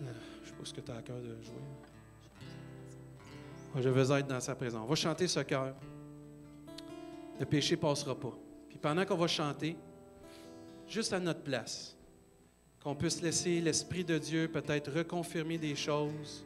Je 0.00 0.04
ne 0.04 0.08
sais 0.44 0.52
pas 0.52 0.64
ce 0.64 0.74
que 0.74 0.80
tu 0.80 0.90
as 0.92 0.96
à 0.96 1.02
cœur 1.02 1.20
de 1.20 1.40
jouer. 1.42 1.62
Je 3.76 3.88
veux 3.88 4.18
être 4.18 4.26
dans 4.26 4.40
sa 4.40 4.54
présence. 4.54 4.82
On 4.84 4.88
va 4.88 4.94
chanter 4.94 5.26
ce 5.26 5.40
cœur. 5.40 5.74
Le 7.40 7.46
péché 7.46 7.74
ne 7.76 7.80
passera 7.80 8.14
pas. 8.14 8.32
Puis 8.68 8.78
pendant 8.78 9.04
qu'on 9.04 9.16
va 9.16 9.26
chanter, 9.26 9.76
juste 10.86 11.12
à 11.12 11.18
notre 11.18 11.42
place, 11.42 11.96
qu'on 12.82 12.94
puisse 12.94 13.22
laisser 13.22 13.60
l'Esprit 13.60 14.04
de 14.04 14.18
Dieu 14.18 14.48
peut-être 14.48 14.92
reconfirmer 14.92 15.58
des 15.58 15.74
choses 15.74 16.44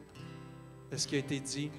de 0.89 0.97
ce 0.97 1.07
qui 1.07 1.15
a 1.15 1.19
été 1.19 1.39
dit. 1.39 1.69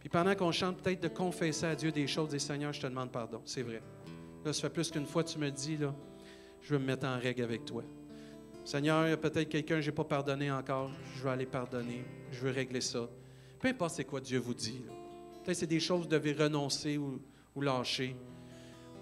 Puis 0.00 0.08
pendant 0.08 0.34
qu'on 0.34 0.50
chante, 0.50 0.78
peut-être 0.78 1.02
de 1.02 1.08
confesser 1.08 1.66
à 1.66 1.76
Dieu 1.76 1.92
des 1.92 2.06
choses, 2.06 2.30
des 2.30 2.38
Seigneur, 2.38 2.72
je 2.72 2.80
te 2.80 2.86
demande 2.86 3.12
pardon. 3.12 3.42
C'est 3.44 3.62
vrai. 3.62 3.82
Là, 4.44 4.52
ça 4.52 4.62
fait 4.62 4.70
plus 4.70 4.90
qu'une 4.90 5.06
fois 5.06 5.22
que 5.22 5.28
tu 5.28 5.38
me 5.38 5.50
dis, 5.50 5.76
là, 5.76 5.94
je 6.62 6.74
veux 6.74 6.80
me 6.80 6.86
mettre 6.86 7.06
en 7.06 7.18
règle 7.18 7.42
avec 7.42 7.64
toi. 7.66 7.84
Seigneur, 8.64 9.06
il 9.06 9.10
y 9.10 9.12
a 9.12 9.16
peut-être 9.16 9.48
quelqu'un 9.48 9.76
que 9.76 9.82
je 9.82 9.90
n'ai 9.90 9.94
pas 9.94 10.04
pardonné 10.04 10.50
encore. 10.50 10.90
Je 11.16 11.22
veux 11.22 11.30
aller 11.30 11.46
pardonner. 11.46 12.04
Je 12.32 12.40
veux 12.40 12.50
régler 12.50 12.80
ça. 12.80 13.08
Peu 13.58 13.68
importe 13.68 13.96
c'est 13.96 14.04
quoi 14.04 14.20
Dieu 14.20 14.38
vous 14.38 14.54
dit. 14.54 14.82
Peut-être 15.44 15.58
c'est 15.58 15.66
des 15.66 15.80
choses 15.80 16.00
que 16.00 16.04
vous 16.04 16.10
devez 16.10 16.32
renoncer 16.32 16.96
ou, 16.96 17.20
lâcher, 17.60 18.16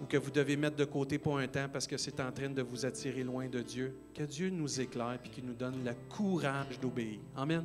ou 0.02 0.06
que 0.06 0.16
vous 0.16 0.30
devez 0.30 0.56
mettre 0.56 0.76
de 0.76 0.84
côté 0.84 1.18
pour 1.18 1.38
un 1.38 1.46
temps 1.46 1.68
parce 1.72 1.86
que 1.86 1.96
c'est 1.96 2.20
en 2.20 2.32
train 2.32 2.50
de 2.50 2.62
vous 2.62 2.86
attirer 2.86 3.22
loin 3.22 3.48
de 3.48 3.60
Dieu. 3.60 3.96
Que 4.14 4.24
Dieu 4.24 4.50
nous 4.50 4.80
éclaire 4.80 5.18
et 5.24 5.28
qu'il 5.28 5.44
nous 5.44 5.54
donne 5.54 5.84
le 5.84 5.92
courage 6.08 6.80
d'obéir. 6.80 7.18
Amen. 7.36 7.64